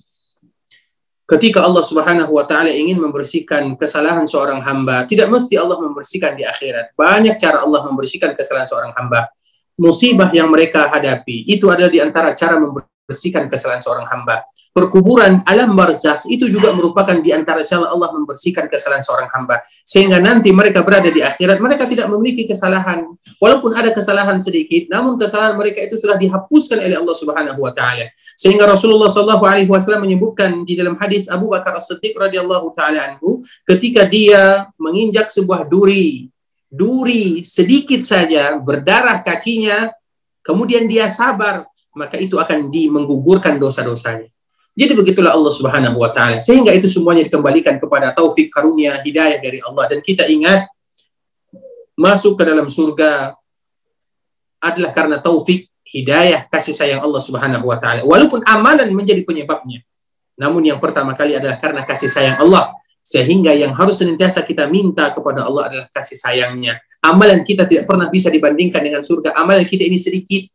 [1.26, 6.46] ketika Allah Subhanahu wa taala ingin membersihkan kesalahan seorang hamba, tidak mesti Allah membersihkan di
[6.46, 6.94] akhirat.
[6.94, 9.28] Banyak cara Allah membersihkan kesalahan seorang hamba.
[9.76, 14.40] Musibah yang mereka hadapi itu adalah di antara cara membersihkan kesalahan seorang hamba
[14.76, 19.64] perkuburan alam barzakh itu juga merupakan di antara cara Allah membersihkan kesalahan seorang hamba.
[19.88, 23.08] Sehingga nanti mereka berada di akhirat mereka tidak memiliki kesalahan.
[23.40, 28.12] Walaupun ada kesalahan sedikit namun kesalahan mereka itu sudah dihapuskan oleh Allah Subhanahu wa taala.
[28.36, 33.40] Sehingga Rasulullah sallallahu alaihi wasallam menyebutkan di dalam hadis Abu Bakar As-Siddiq radhiyallahu taala anhu
[33.64, 36.28] ketika dia menginjak sebuah duri
[36.68, 39.88] duri sedikit saja berdarah kakinya
[40.44, 41.64] kemudian dia sabar
[41.96, 44.28] maka itu akan dimenggugurkan dosa-dosanya
[44.76, 46.44] jadi begitulah Allah Subhanahu wa taala.
[46.44, 50.68] Sehingga itu semuanya dikembalikan kepada taufik karunia hidayah dari Allah dan kita ingat
[51.96, 53.32] masuk ke dalam surga
[54.60, 58.04] adalah karena taufik hidayah kasih sayang Allah Subhanahu wa taala.
[58.04, 59.80] Walaupun amalan menjadi penyebabnya.
[60.36, 62.76] Namun yang pertama kali adalah karena kasih sayang Allah.
[63.00, 66.76] Sehingga yang harus senantiasa kita minta kepada Allah adalah kasih sayangnya.
[67.00, 69.32] Amalan kita tidak pernah bisa dibandingkan dengan surga.
[69.40, 70.52] Amalan kita ini sedikit.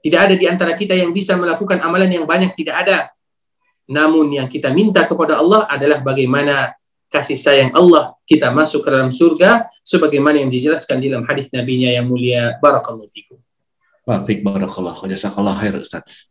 [0.00, 2.56] Tidak ada di antara kita yang bisa melakukan amalan yang banyak.
[2.56, 3.12] Tidak ada
[3.88, 6.74] namun yang kita minta kepada Allah adalah bagaimana
[7.12, 11.92] kasih sayang Allah kita masuk ke dalam surga sebagaimana yang dijelaskan di dalam hadis nabinya
[11.92, 13.36] yang mulia barakallahu fikum.
[14.02, 16.26] Baik, barakallahu jazakallahu khair Ustaz.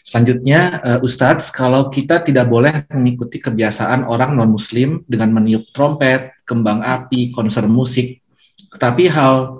[0.00, 6.80] Selanjutnya uh, Ustadz, kalau kita tidak boleh mengikuti kebiasaan orang non-muslim dengan meniup trompet, kembang
[6.80, 8.24] api, konser musik,
[8.72, 9.59] tetapi hal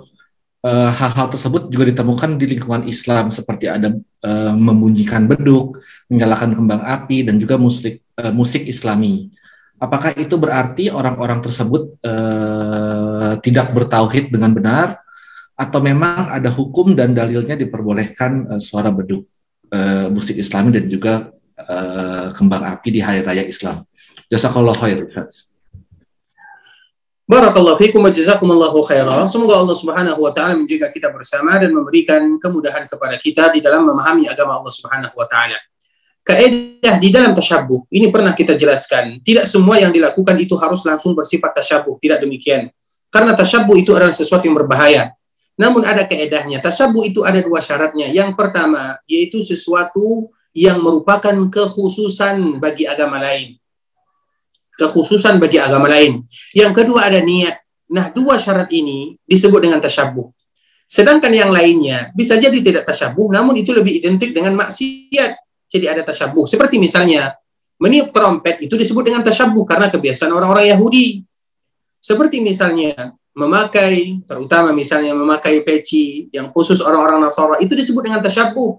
[0.61, 6.85] hal-hal uh, tersebut juga ditemukan di lingkungan Islam seperti ada uh, membunyikan beduk, menyalakan kembang
[6.85, 9.33] api dan juga musik uh, musik Islami.
[9.81, 15.01] Apakah itu berarti orang-orang tersebut uh, tidak bertauhid dengan benar
[15.57, 19.25] atau memang ada hukum dan dalilnya diperbolehkan uh, suara beduk
[19.73, 23.81] uh, musik Islami dan juga uh, kembang api di hari raya Islam?
[24.29, 25.09] Jazakallah khair.
[27.31, 29.23] Barakallahu fikum wa jazakumullahu khairan.
[29.23, 33.87] Semoga Allah Subhanahu wa taala menjaga kita bersama dan memberikan kemudahan kepada kita di dalam
[33.87, 35.55] memahami agama Allah Subhanahu wa taala.
[36.27, 39.23] Kaedah di dalam tasyabuh ini pernah kita jelaskan.
[39.23, 42.67] Tidak semua yang dilakukan itu harus langsung bersifat tasyabuh, tidak demikian.
[43.07, 45.15] Karena tasyabuh itu adalah sesuatu yang berbahaya.
[45.55, 46.59] Namun ada keedahnya.
[46.59, 48.11] Tasyabuh itu ada dua syaratnya.
[48.11, 53.60] Yang pertama, yaitu sesuatu yang merupakan kekhususan bagi agama lain.
[54.77, 56.23] Kekhususan bagi agama lain.
[56.55, 57.59] Yang kedua ada niat.
[57.91, 60.31] Nah, dua syarat ini disebut dengan tasyabuh.
[60.87, 65.39] Sedangkan yang lainnya bisa jadi tidak tasyabuh, namun itu lebih identik dengan maksiat.
[65.71, 66.43] Jadi ada tasyabuh.
[66.43, 67.31] Seperti misalnya,
[67.79, 71.23] meniup trompet itu disebut dengan tasyabuh karena kebiasaan orang-orang Yahudi.
[71.99, 78.75] Seperti misalnya memakai, terutama misalnya memakai peci yang khusus orang-orang Nasara, itu disebut dengan tasyabuh.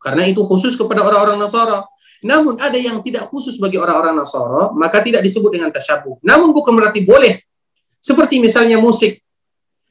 [0.00, 1.84] Karena itu khusus kepada orang-orang Nasara.
[2.24, 6.18] Namun ada yang tidak khusus bagi orang-orang Nasara, maka tidak disebut dengan tasyabuh.
[6.22, 7.42] Namun bukan berarti boleh.
[7.98, 9.22] Seperti misalnya musik.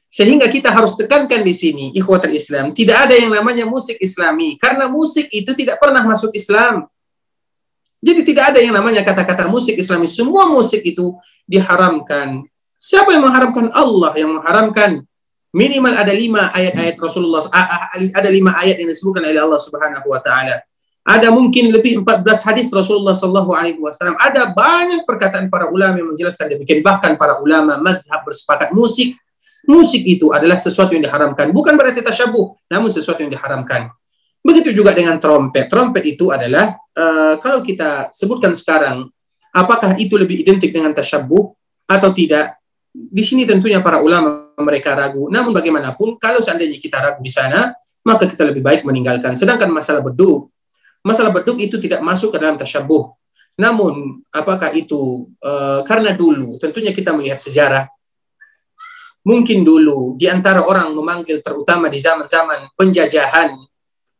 [0.08, 4.56] Sehingga kita harus tekankan di sini, ikhwatul Islam, tidak ada yang namanya musik Islami.
[4.56, 6.88] Karena musik itu tidak pernah masuk Islam.
[8.00, 10.08] Jadi tidak ada yang namanya kata-kata musik Islami.
[10.08, 11.12] Semua musik itu
[11.44, 12.44] diharamkan.
[12.78, 13.68] Siapa yang mengharamkan?
[13.74, 15.02] Allah yang mengharamkan.
[15.48, 17.40] Minimal ada lima ayat-ayat Rasulullah,
[18.12, 20.60] ada lima ayat yang disebutkan oleh Allah Subhanahu Wa Taala.
[21.08, 24.20] Ada mungkin lebih 14 hadis Rasulullah Sallallahu Alaihi Wasallam.
[24.20, 26.84] Ada banyak perkataan para ulama yang menjelaskan demikian.
[26.84, 29.16] Bahkan para ulama mazhab bersepakat musik.
[29.64, 31.48] Musik itu adalah sesuatu yang diharamkan.
[31.48, 33.88] Bukan berarti tasyabuh, namun sesuatu yang diharamkan.
[34.44, 35.68] Begitu juga dengan trompet.
[35.68, 39.08] Trompet itu adalah uh, kalau kita sebutkan sekarang
[39.58, 41.50] Apakah itu lebih identik dengan tasyabuh
[41.88, 42.60] atau tidak?
[42.92, 45.26] Di sini tentunya para ulama mereka ragu.
[45.26, 47.72] Namun bagaimanapun, kalau seandainya kita ragu di sana,
[48.04, 49.34] maka kita lebih baik meninggalkan.
[49.38, 50.52] Sedangkan masalah beduk,
[51.02, 53.12] masalah beduk itu tidak masuk ke dalam tasyabuh.
[53.58, 55.52] Namun, apakah itu e,
[55.82, 57.90] karena dulu, tentunya kita melihat sejarah,
[59.26, 63.58] mungkin dulu di antara orang memanggil terutama di zaman-zaman penjajahan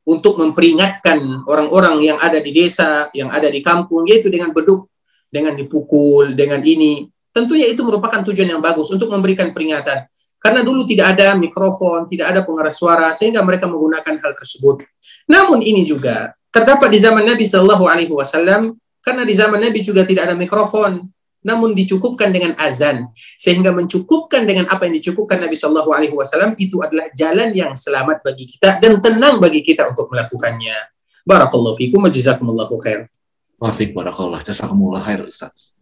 [0.08, 4.90] untuk memperingatkan orang-orang yang ada di desa, yang ada di kampung, yaitu dengan beduk
[5.28, 7.06] dengan dipukul, dengan ini.
[7.30, 10.08] Tentunya itu merupakan tujuan yang bagus untuk memberikan peringatan.
[10.38, 14.86] Karena dulu tidak ada mikrofon, tidak ada pengeras suara, sehingga mereka menggunakan hal tersebut.
[15.28, 20.04] Namun ini juga terdapat di zaman Nabi Shallallahu Alaihi Wasallam, karena di zaman Nabi juga
[20.04, 21.08] tidak ada mikrofon,
[21.38, 23.08] namun dicukupkan dengan azan,
[23.38, 28.26] sehingga mencukupkan dengan apa yang dicukupkan Nabi Shallallahu Alaihi Wasallam itu adalah jalan yang selamat
[28.26, 30.76] bagi kita dan tenang bagi kita untuk melakukannya.
[31.22, 33.06] Barakallahu fikum wa jazakumullahu khair.
[33.58, 35.76] Wafik barakallah, jazakumullah khair Ustaz.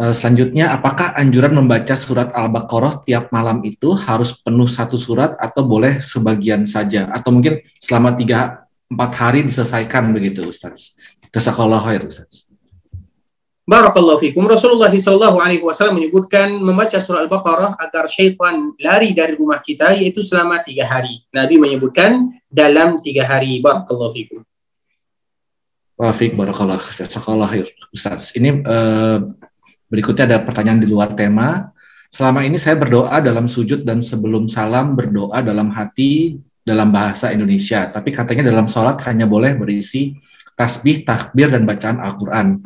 [0.00, 5.62] Uh, selanjutnya, apakah anjuran membaca surat Al-Baqarah tiap malam itu harus penuh satu surat atau
[5.62, 7.06] boleh sebagian saja?
[7.12, 8.61] Atau mungkin selama tiga
[8.92, 10.94] empat hari diselesaikan begitu Ustaz?
[11.32, 12.44] Jazakallah khair Ustaz.
[13.62, 14.42] Barakallahu fikum.
[14.50, 20.18] Rasulullah sallallahu alaihi wasallam menyebutkan membaca surah Al-Baqarah agar syaitan lari dari rumah kita yaitu
[20.18, 21.22] selama tiga hari.
[21.30, 23.62] Nabi menyebutkan dalam tiga hari.
[23.62, 24.42] Barakallahu fikum.
[25.94, 27.48] Wafik Barakallah, Jazakallah
[27.94, 28.34] Ustaz.
[28.34, 29.30] Ini uh,
[29.86, 31.70] berikutnya ada pertanyaan di luar tema.
[32.10, 37.90] Selama ini saya berdoa dalam sujud dan sebelum salam berdoa dalam hati dalam bahasa Indonesia.
[37.90, 40.14] Tapi katanya dalam sholat hanya boleh berisi
[40.54, 42.62] tasbih, takbir, dan bacaan Al-Quran.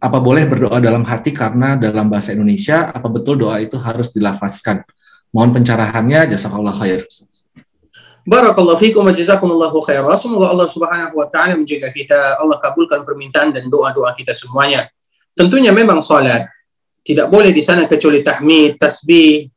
[0.00, 2.92] Apa boleh berdoa dalam hati karena dalam bahasa Indonesia?
[2.92, 4.84] Apa betul doa itu harus dilafazkan?
[5.32, 7.08] Mohon pencerahannya, jazakallah khair.
[8.24, 9.84] Barakallahu fikum wa jazakumullahu.
[10.16, 14.88] Semoga Allah Subhanahu wa taala menjaga kita, Allah kabulkan permintaan dan doa-doa kita semuanya.
[15.36, 16.48] Tentunya memang salat
[17.04, 19.52] tidak boleh di sana kecuali tahmid, tasbih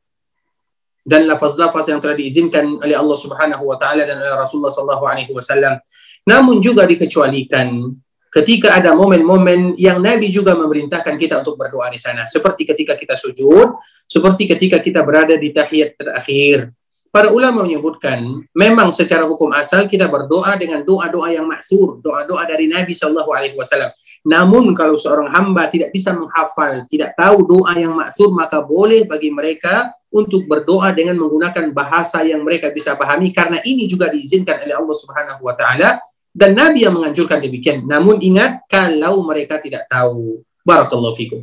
[1.07, 5.31] dan lafaz-lafaz yang telah diizinkan oleh Allah Subhanahu wa taala dan oleh Rasulullah sallallahu alaihi
[5.31, 5.79] wasallam.
[6.27, 7.95] Namun juga dikecualikan
[8.27, 12.27] ketika ada momen-momen yang Nabi juga memerintahkan kita untuk berdoa di sana.
[12.27, 16.75] Seperti ketika kita sujud, seperti ketika kita berada di tahiyat terakhir
[17.09, 22.69] para ulama menyebutkan memang secara hukum asal kita berdoa dengan doa-doa yang maksur, doa-doa dari
[22.69, 23.91] Nabi Shallallahu Alaihi Wasallam.
[24.27, 29.31] Namun kalau seorang hamba tidak bisa menghafal, tidak tahu doa yang maksur, maka boleh bagi
[29.33, 34.75] mereka untuk berdoa dengan menggunakan bahasa yang mereka bisa pahami karena ini juga diizinkan oleh
[34.75, 35.89] Allah Subhanahu Wa Taala
[36.37, 37.89] dan Nabi yang menganjurkan demikian.
[37.89, 40.45] Namun ingat kalau mereka tidak tahu.
[40.61, 41.41] Barakallahu fikum.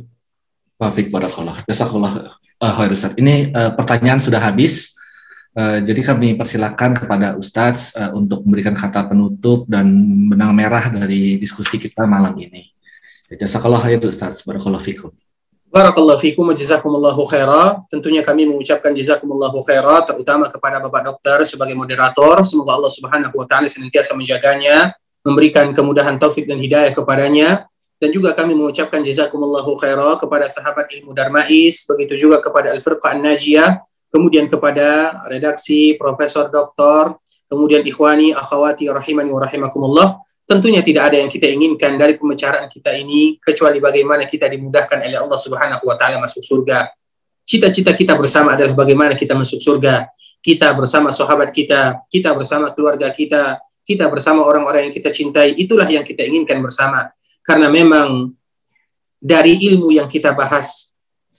[0.79, 1.63] Wafik barakallah.
[1.67, 4.94] Jazakallah uh, Ini uh, pertanyaan sudah habis.
[5.55, 9.87] Uh, jadi kami persilakan kepada Ustadz uh, untuk memberikan kata penutup dan
[10.27, 12.75] benang merah dari diskusi kita malam ini.
[13.31, 14.43] Jazakallah khair Ustadz.
[14.43, 15.15] Barakallahu fikum.
[15.71, 17.79] Barakallahu fikum jazakumullahu khaira.
[17.87, 22.43] Tentunya kami mengucapkan jazakumullahu khaira terutama kepada Bapak Dokter sebagai moderator.
[22.43, 24.91] Semoga Allah Subhanahu wa taala senantiasa menjaganya,
[25.23, 27.63] memberikan kemudahan taufik dan hidayah kepadanya.
[27.95, 33.94] Dan juga kami mengucapkan jazakumullahu khaira kepada sahabat ilmu Darmais, begitu juga kepada Al-Firqah An-Najiyah
[34.15, 37.19] kemudian kepada redaksi Profesor Doktor,
[37.51, 40.07] kemudian ikhwani, akhwati rahimani wa rahimakumullah.
[40.47, 45.19] Tentunya tidak ada yang kita inginkan dari pembicaraan kita ini kecuali bagaimana kita dimudahkan oleh
[45.19, 46.87] Allah Subhanahu wa taala masuk surga.
[47.45, 50.09] cita-cita kita bersama adalah bagaimana kita masuk surga.
[50.41, 55.53] Kita bersama sahabat kita, kita bersama keluarga kita, kita bersama orang-orang yang kita cintai.
[55.53, 57.13] Itulah yang kita inginkan bersama.
[57.45, 58.33] Karena memang
[59.21, 60.89] dari ilmu yang kita bahas,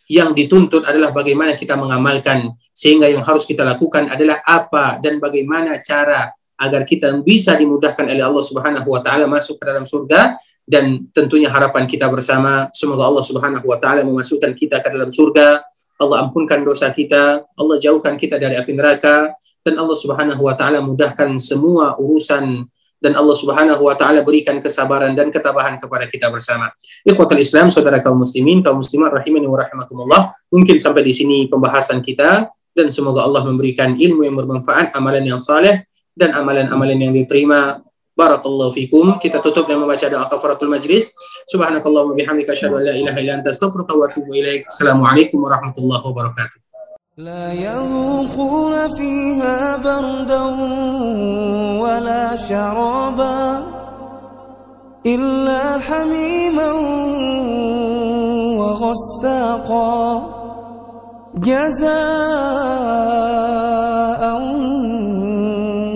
[0.06, 2.54] yang dituntut adalah bagaimana kita mengamalkan.
[2.76, 6.28] Sehingga yang harus kita lakukan adalah apa dan bagaimana cara
[6.60, 10.36] agar kita bisa dimudahkan oleh Allah Subhanahu wa taala masuk ke dalam surga
[10.66, 15.64] dan tentunya harapan kita bersama semoga Allah Subhanahu wa taala memasukkan kita ke dalam surga
[16.00, 20.80] Allah ampunkan dosa kita Allah jauhkan kita dari api neraka dan Allah Subhanahu wa taala
[20.80, 22.64] mudahkan semua urusan
[22.96, 26.72] dan Allah Subhanahu wa taala berikan kesabaran dan ketabahan kepada kita bersama.
[27.04, 30.32] Ikhwatul Islam, saudara kaum muslimin, kaum muslimat rahimani wa rahimakumullah.
[30.48, 35.41] Mungkin sampai di sini pembahasan kita dan semoga Allah memberikan ilmu yang bermanfaat, amalan yang
[35.41, 39.17] saleh dan amalan-amalan yang diterima Barakallahu fikum.
[39.17, 41.15] Kita tutup dengan membaca doa kafaratul majlis.
[41.47, 44.67] Subhanakallahumma bihamdika asyhadu an la ilaha illa anta astaghfiruka wa atubu ilaik.
[44.67, 46.59] Assalamualaikum warahmatullahi wabarakatuh.
[47.21, 50.43] لا يذوقون فيها بردا
[51.83, 53.41] ولا شرابا
[55.05, 56.71] إلا حميما
[58.57, 60.34] وغساقا
[61.36, 61.86] جزاء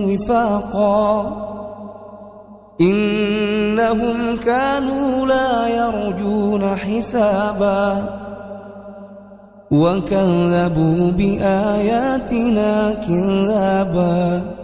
[0.06, 1.36] وفاقا.
[2.80, 7.96] إنهم كانوا لا يرجون حسابا.
[9.70, 14.59] وكذبوا بآياتنا كذابا.